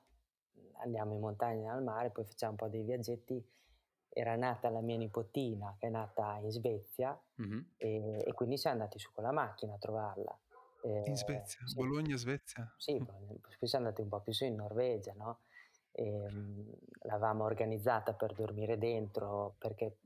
andiamo 0.81 1.13
in 1.13 1.19
montagna 1.19 1.73
al 1.73 1.83
mare, 1.83 2.09
poi 2.09 2.23
facciamo 2.23 2.51
un 2.51 2.57
po' 2.57 2.67
dei 2.69 2.83
viaggetti. 2.83 3.45
Era 4.07 4.35
nata 4.35 4.69
la 4.69 4.79
mia 4.79 4.95
nipotina 4.95 5.75
che 5.77 5.87
è 5.87 5.89
nata 5.89 6.37
in 6.41 6.51
Svezia 6.51 7.19
mm-hmm. 7.41 7.59
e, 7.77 8.23
e, 8.25 8.33
quindi 8.33 8.57
siamo 8.57 8.77
andati 8.77 8.99
su 8.99 9.11
con 9.11 9.23
la 9.23 9.31
macchina 9.31 9.73
a 9.73 9.77
trovarla. 9.77 10.39
Eh, 10.83 11.03
in 11.07 11.17
Svezia? 11.17 11.65
Sì. 11.65 11.75
Bologna, 11.75 12.15
Svezia? 12.15 12.71
Sì, 12.77 12.95
poi 13.03 13.67
siamo 13.67 13.85
andati 13.85 14.01
un 14.01 14.09
po' 14.09 14.21
più 14.21 14.31
su 14.31 14.45
in 14.45 14.55
Norvegia, 14.55 15.13
no? 15.13 15.39
E, 15.91 16.27
l'avevamo 17.01 17.43
organizzata 17.43 18.13
per 18.13 18.33
dormire 18.33 18.77
dentro 18.77 19.55
perché 19.57 19.97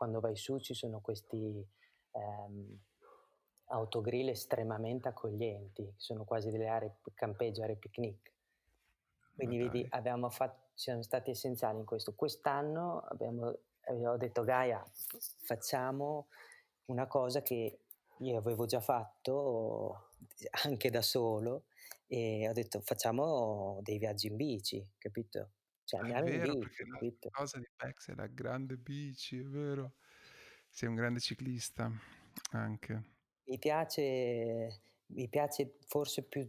quando 0.00 0.20
vai 0.20 0.34
su 0.34 0.58
ci 0.60 0.72
sono 0.72 1.02
questi 1.02 1.62
ehm, 2.12 2.78
autogrill 3.66 4.30
estremamente 4.30 5.08
accoglienti, 5.08 5.92
sono 5.98 6.24
quasi 6.24 6.50
delle 6.50 6.68
aree 6.68 6.96
campeggio, 7.12 7.62
aree 7.62 7.76
picnic. 7.76 8.32
Quindi 9.34 9.58
vedi, 9.58 9.86
abbiamo 9.90 10.30
fatto, 10.30 10.70
siamo 10.72 11.02
stati 11.02 11.32
essenziali 11.32 11.80
in 11.80 11.84
questo. 11.84 12.14
Quest'anno 12.14 13.00
abbiamo, 13.00 13.54
abbiamo 13.82 14.16
detto 14.16 14.42
Gaia, 14.42 14.82
facciamo 15.42 16.28
una 16.86 17.06
cosa 17.06 17.42
che 17.42 17.80
io 18.20 18.38
avevo 18.38 18.64
già 18.64 18.80
fatto 18.80 20.12
anche 20.64 20.88
da 20.88 21.02
solo 21.02 21.64
e 22.06 22.48
ho 22.48 22.54
detto 22.54 22.80
facciamo 22.80 23.80
dei 23.82 23.98
viaggi 23.98 24.28
in 24.28 24.36
bici, 24.36 24.82
capito? 24.96 25.50
Cioè, 25.98 26.00
Ah, 26.02 26.18
è 26.18 26.22
vero, 26.22 26.56
perché 26.56 26.84
la 26.86 26.98
capito? 26.98 27.28
cosa 27.30 27.58
di 27.58 27.66
Bex 27.76 28.10
è 28.10 28.14
la 28.14 28.26
grande 28.28 28.76
bici, 28.76 29.38
è 29.38 29.42
vero. 29.42 29.94
Sei 30.68 30.88
un 30.88 30.94
grande 30.94 31.18
ciclista 31.20 31.90
anche. 32.52 33.02
Mi 33.46 33.58
piace, 33.58 34.82
mi 35.06 35.28
piace 35.28 35.76
forse 35.86 36.22
più, 36.22 36.48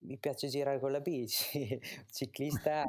mi 0.00 0.18
piace 0.18 0.48
girare 0.48 0.80
con 0.80 0.90
la 0.90 1.00
bici. 1.00 1.78
Ciclista 2.10 2.84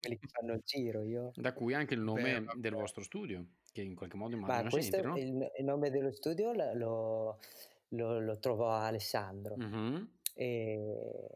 quelli 0.00 0.18
che 0.18 0.26
fanno 0.28 0.54
il 0.54 0.62
giro, 0.64 1.02
io. 1.04 1.30
Da 1.36 1.52
cui 1.52 1.74
anche 1.74 1.94
il 1.94 2.00
nome 2.00 2.40
Beh, 2.42 2.52
del 2.56 2.72
vostro 2.74 3.02
studio, 3.02 3.46
che 3.72 3.82
in 3.82 3.94
qualche 3.94 4.16
modo 4.16 4.36
Ma 4.36 4.62
immagino 4.62 4.70
questo, 4.70 5.00
c'entri, 5.00 5.30
no? 5.30 5.44
il, 5.44 5.52
il 5.58 5.64
nome 5.64 5.90
dello 5.90 6.10
studio 6.10 6.52
lo, 6.52 7.38
lo, 7.90 8.18
lo 8.20 8.38
trovo 8.38 8.68
a 8.68 8.86
Alessandro. 8.86 9.56
Mhm. 9.56 10.10
E 10.34 11.28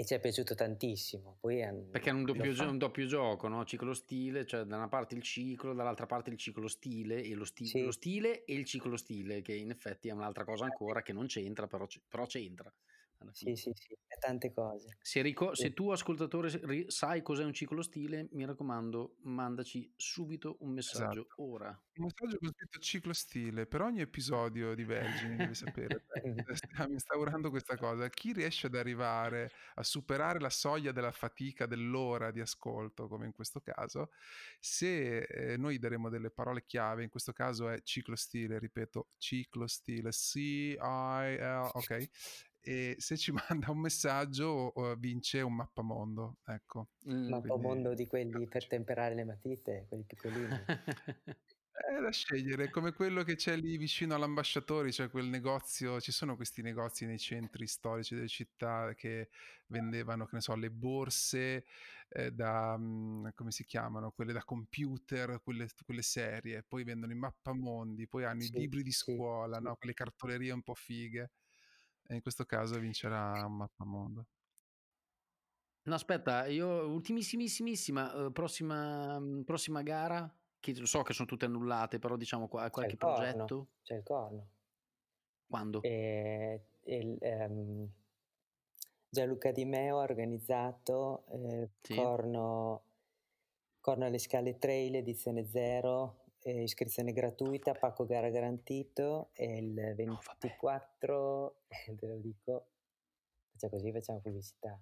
e 0.00 0.04
ci 0.04 0.14
è 0.14 0.20
piaciuto 0.20 0.54
tantissimo. 0.54 1.38
Poi 1.40 1.58
Perché 1.90 2.10
è 2.10 2.12
un 2.12 2.22
doppio, 2.22 2.52
gio- 2.52 2.68
un 2.68 2.78
doppio 2.78 3.04
gioco, 3.06 3.48
no? 3.48 3.64
Ciclo 3.64 3.94
stile, 3.94 4.46
cioè 4.46 4.62
da 4.62 4.76
una 4.76 4.86
parte 4.86 5.16
il 5.16 5.22
ciclo, 5.22 5.74
dall'altra 5.74 6.06
parte 6.06 6.30
il 6.30 6.36
ciclo 6.36 6.68
stile 6.68 7.20
e 7.20 7.34
lo, 7.34 7.44
sti- 7.44 7.66
sì. 7.66 7.82
lo 7.82 7.90
stile 7.90 8.44
e 8.44 8.54
il 8.54 8.64
ciclo 8.64 8.96
stile, 8.96 9.42
che 9.42 9.54
in 9.54 9.70
effetti 9.70 10.06
è 10.06 10.12
un'altra 10.12 10.44
cosa 10.44 10.66
ancora 10.66 11.02
che 11.02 11.12
non 11.12 11.26
c'entra, 11.26 11.66
però, 11.66 11.84
c- 11.86 12.00
però 12.06 12.26
c'entra. 12.26 12.72
Sì, 13.30 13.54
sì, 13.56 13.72
sì, 13.74 13.94
è 14.06 14.16
tante 14.18 14.52
cose. 14.52 14.96
Se, 15.00 15.22
ric- 15.22 15.54
se, 15.56 15.72
tu, 15.72 15.90
ascoltatore, 15.90 16.90
sai 16.90 17.22
cos'è 17.22 17.44
un 17.44 17.52
ciclo 17.52 17.82
stile, 17.82 18.28
mi 18.32 18.44
raccomando, 18.44 19.16
mandaci 19.22 19.92
subito 19.96 20.56
un 20.60 20.72
messaggio 20.72 21.20
esatto. 21.20 21.42
ora. 21.42 21.68
Un 21.98 22.04
messaggio 22.04 22.38
con 22.38 22.48
scritto 22.52 22.78
ciclo 22.78 23.12
stile 23.12 23.66
per 23.66 23.80
ogni 23.82 24.00
episodio 24.00 24.74
di 24.74 24.84
Vergine, 24.84 25.36
devi 25.36 25.54
sapere. 25.54 26.04
Stiamo 26.54 26.92
instaurando 26.92 27.50
questa 27.50 27.76
cosa. 27.76 28.08
Chi 28.08 28.32
riesce 28.32 28.68
ad 28.68 28.76
arrivare 28.76 29.50
a 29.74 29.82
superare 29.82 30.38
la 30.38 30.50
soglia 30.50 30.92
della 30.92 31.10
fatica 31.10 31.66
dell'ora 31.66 32.30
di 32.30 32.40
ascolto, 32.40 33.08
come 33.08 33.26
in 33.26 33.32
questo 33.32 33.60
caso, 33.60 34.10
se 34.60 35.18
eh, 35.22 35.56
noi 35.56 35.78
daremo 35.78 36.08
delle 36.08 36.30
parole 36.30 36.64
chiave, 36.64 37.02
in 37.02 37.08
questo 37.08 37.32
caso 37.32 37.68
è 37.68 37.82
ciclo 37.82 38.14
stile, 38.16 38.58
ripeto, 38.58 39.08
ciclo 39.18 39.66
stile, 39.66 40.10
C-I-L, 40.10 41.70
ok? 41.72 42.08
E 42.68 42.96
se 42.98 43.16
ci 43.16 43.32
manda 43.48 43.70
un 43.70 43.78
messaggio 43.78 44.72
vince 44.98 45.40
un 45.40 45.54
mappamondo. 45.54 46.36
Ecco. 46.44 46.88
Un 47.04 47.28
mappamondo 47.28 47.94
di 47.94 48.06
quelli 48.06 48.46
per 48.46 48.66
temperare 48.66 49.14
le 49.14 49.24
matite, 49.24 49.86
quelli 49.88 50.04
piccolini. 50.04 50.48
È 51.78 52.00
da 52.00 52.10
scegliere, 52.10 52.70
come 52.70 52.92
quello 52.92 53.22
che 53.22 53.36
c'è 53.36 53.56
lì 53.56 53.78
vicino 53.78 54.14
all'ambasciatore, 54.14 54.90
cioè 54.90 55.08
quel 55.08 55.28
negozio, 55.28 56.00
ci 56.00 56.10
sono 56.10 56.34
questi 56.34 56.60
negozi 56.60 57.06
nei 57.06 57.18
centri 57.18 57.68
storici 57.68 58.16
delle 58.16 58.26
città 58.26 58.92
che 58.94 59.28
vendevano, 59.68 60.26
che 60.26 60.34
ne 60.34 60.40
so, 60.40 60.56
le 60.56 60.70
borse 60.70 61.64
eh, 62.08 62.32
da, 62.32 62.76
mh, 62.76 63.30
come 63.34 63.52
si 63.52 63.64
chiamano, 63.64 64.10
quelle 64.10 64.32
da 64.32 64.42
computer, 64.42 65.40
quelle, 65.40 65.68
quelle, 65.84 66.02
serie, 66.02 66.64
poi 66.66 66.82
vendono 66.82 67.12
i 67.12 67.16
mappamondi, 67.16 68.08
poi 68.08 68.24
hanno 68.24 68.40
sì, 68.40 68.56
i 68.56 68.58
libri 68.58 68.82
di 68.82 68.92
scuola, 68.92 69.58
sì, 69.58 69.62
no? 69.62 69.76
quelle 69.76 69.94
cartolerie 69.94 70.50
un 70.50 70.62
po' 70.62 70.74
fighe 70.74 71.30
e 72.08 72.14
in 72.14 72.22
questo 72.22 72.44
caso 72.44 72.78
vincerà 72.78 73.46
mappamondo. 73.46 74.26
No, 75.82 75.94
aspetta, 75.94 76.46
io 76.46 76.88
ultimissimissima, 76.88 78.26
uh, 78.26 78.32
prossima, 78.32 79.22
prossima 79.44 79.82
gara, 79.82 80.30
che 80.58 80.74
so 80.74 81.02
che 81.02 81.12
sono 81.12 81.28
tutte 81.28 81.44
annullate, 81.44 81.98
però 81.98 82.16
diciamo 82.16 82.48
qua, 82.48 82.68
qualche 82.70 82.92
c'è 82.92 82.96
progetto. 82.96 83.68
C'è 83.82 83.96
il 83.96 84.02
corno. 84.02 84.48
Quando? 85.46 85.82
E, 85.82 86.62
il, 86.84 87.16
um, 87.20 87.90
Gianluca 89.08 89.50
Di 89.52 89.64
Meo 89.64 89.98
ha 89.98 90.02
organizzato 90.02 91.24
eh, 91.28 91.70
sì. 91.80 91.94
corno, 91.94 92.82
corno 93.80 94.04
alle 94.04 94.18
scale 94.18 94.58
trail 94.58 94.96
edizione 94.96 95.46
0 95.46 96.27
eh, 96.48 96.62
iscrizione 96.62 97.12
gratuita, 97.12 97.72
pacco 97.72 98.06
gara 98.06 98.30
garantito 98.30 99.30
e 99.34 99.58
il 99.58 99.94
24, 99.94 101.16
oh, 101.16 101.54
te 101.98 102.06
lo 102.06 102.16
dico, 102.16 102.68
facciamo 103.52 103.72
così, 103.72 103.92
facciamo 103.92 104.20
pubblicità. 104.20 104.80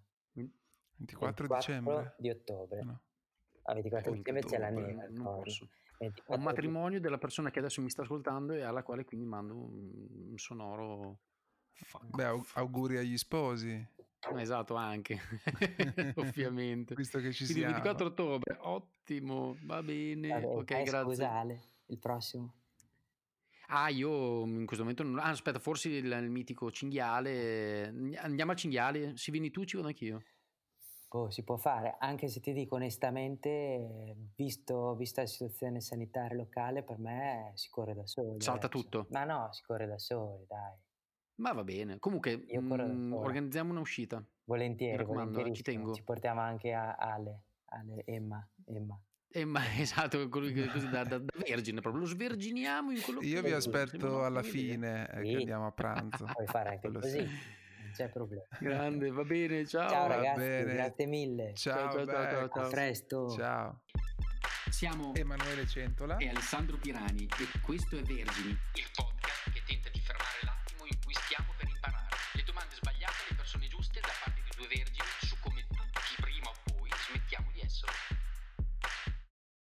24, 0.99 1.49
24 1.49 1.57
dicembre? 1.57 2.15
di 2.19 2.31
ottobre. 2.31 2.83
No. 2.83 3.01
A 3.63 3.75
24 3.75 4.13
di 4.13 4.19
dicembre 4.19 4.43
c'è 4.45 4.59
la 4.59 4.71
neve. 4.71 5.11
Ho 6.27 6.35
un 6.37 6.43
matrimonio 6.43 7.01
della 7.01 7.19
persona 7.19 7.51
che 7.51 7.59
adesso 7.59 7.83
mi 7.83 7.91
sta 7.91 8.03
ascoltando 8.03 8.53
e 8.53 8.63
alla 8.63 8.83
quale 8.83 9.05
quindi 9.05 9.27
mando 9.27 9.55
un, 9.55 10.37
sonoro... 10.37 11.19
Beh, 12.11 12.43
auguri 12.55 12.97
agli 12.97 13.19
sposi. 13.19 13.87
Esatto, 14.37 14.75
anche, 14.75 15.19
ovviamente. 16.17 16.95
Visto 16.95 17.19
che 17.21 17.33
ci 17.33 17.45
Quindi 17.45 17.63
siamo. 17.63 17.75
24 17.75 18.07
ottobre, 18.07 18.57
ottimo, 18.61 19.57
va 19.63 19.83
bene. 19.83 20.29
Vabbè, 20.29 20.47
ok, 20.47 20.65
grazie. 20.65 21.03
Scusale, 21.03 21.63
il 21.87 21.99
prossimo. 21.99 22.55
Ah, 23.69 23.89
io 23.89 24.45
in 24.45 24.65
questo 24.65 24.85
momento 24.85 25.03
non... 25.03 25.19
Ah, 25.19 25.31
aspetta, 25.31 25.59
forse 25.59 25.89
il, 25.89 26.05
il, 26.05 26.31
mitico 26.31 26.71
cinghiale. 26.71 27.87
Andiamo 28.17 28.53
al 28.53 28.57
cinghiale, 28.57 29.17
se 29.17 29.33
vieni 29.33 29.51
tu 29.51 29.65
ci 29.65 29.77
vado 29.77 29.89
anch'io. 29.89 30.23
Oh, 31.11 31.31
si 31.31 31.45
può 31.45 31.57
fare, 31.57 31.97
anche 31.99 32.29
se 32.29 32.41
ti 32.41 32.53
dico 32.53 32.75
onestamente, 32.75 34.17
visto, 34.35 34.95
vista 34.97 35.23
la 35.23 35.27
situazione 35.27 35.81
sanitaria 35.81 36.37
locale, 36.37 36.83
per 36.83 36.99
me 36.99 37.53
si 37.55 37.71
corre 37.71 37.95
da 37.95 38.07
soli. 38.07 38.41
Salta 38.41 38.67
adesso. 38.67 38.83
tutto? 38.83 39.07
Ma 39.11 39.25
no, 39.25 39.49
si 39.53 39.63
corre 39.63 39.87
da 39.87 39.99
soli, 39.99 40.45
dai. 40.47 40.75
Ma 41.37 41.53
va 41.53 41.65
bene. 41.65 41.99
Comunque, 41.99 42.45
Io 42.49 42.61
mh, 42.61 43.13
organizziamo 43.13 43.73
un'uscita. 43.73 44.23
Volentieri, 44.45 45.05
volentieri. 45.05 45.53
Ci 45.55 45.63
tengo. 45.63 45.93
Ci 45.93 46.03
portiamo 46.03 46.41
anche 46.41 46.73
a 46.73 46.95
Ale, 46.95 47.43
Ale 47.67 48.03
Emma, 48.07 48.47
Emma. 48.65 48.99
Emma, 49.29 49.61
esatto, 49.79 50.29
così 50.29 50.53
da, 50.89 51.05
da, 51.05 51.19
da, 51.19 51.25
vergine, 51.47 51.81
proprio 51.81 52.03
lo 52.03 52.09
sverginiamo 52.09 52.91
in 52.91 53.03
quello 53.03 53.21
Io 53.23 53.43
vi 53.43 53.53
aspetto 53.53 54.25
alla 54.25 54.43
fine, 54.43 55.11
eh, 55.11 55.25
sì. 55.25 55.31
che 55.33 55.37
andiamo 55.39 55.67
a 55.67 55.73
pranzo. 55.73 56.25
Puoi 56.33 56.47
fare 56.47 56.71
anche 56.71 56.91
così. 56.91 57.27
c'è 57.93 58.09
problema. 58.09 58.45
Grande, 58.59 59.11
va 59.11 59.25
bene, 59.25 59.67
ciao. 59.67 59.89
Ciao 59.91 60.07
ragazzi, 60.09 60.39
bene. 60.39 60.73
grazie 60.73 61.07
mille. 61.07 61.53
Ciao, 61.55 61.91
ciao, 61.91 62.07
ciao, 62.07 62.31
ciao, 62.31 62.45
A 62.45 62.49
ciao. 62.49 62.69
presto. 62.71 63.29
Ciao. 63.31 63.83
Siamo 64.71 65.15
Emanuele 65.15 65.67
Centola. 65.67 66.17
e 66.17 66.29
Alessandro 66.29 66.77
Pirani 66.79 67.25
e 67.25 67.61
questo 67.61 67.97
è 67.97 68.03
Vergini, 68.03 68.51
il 68.51 68.91
podcast 68.95 69.16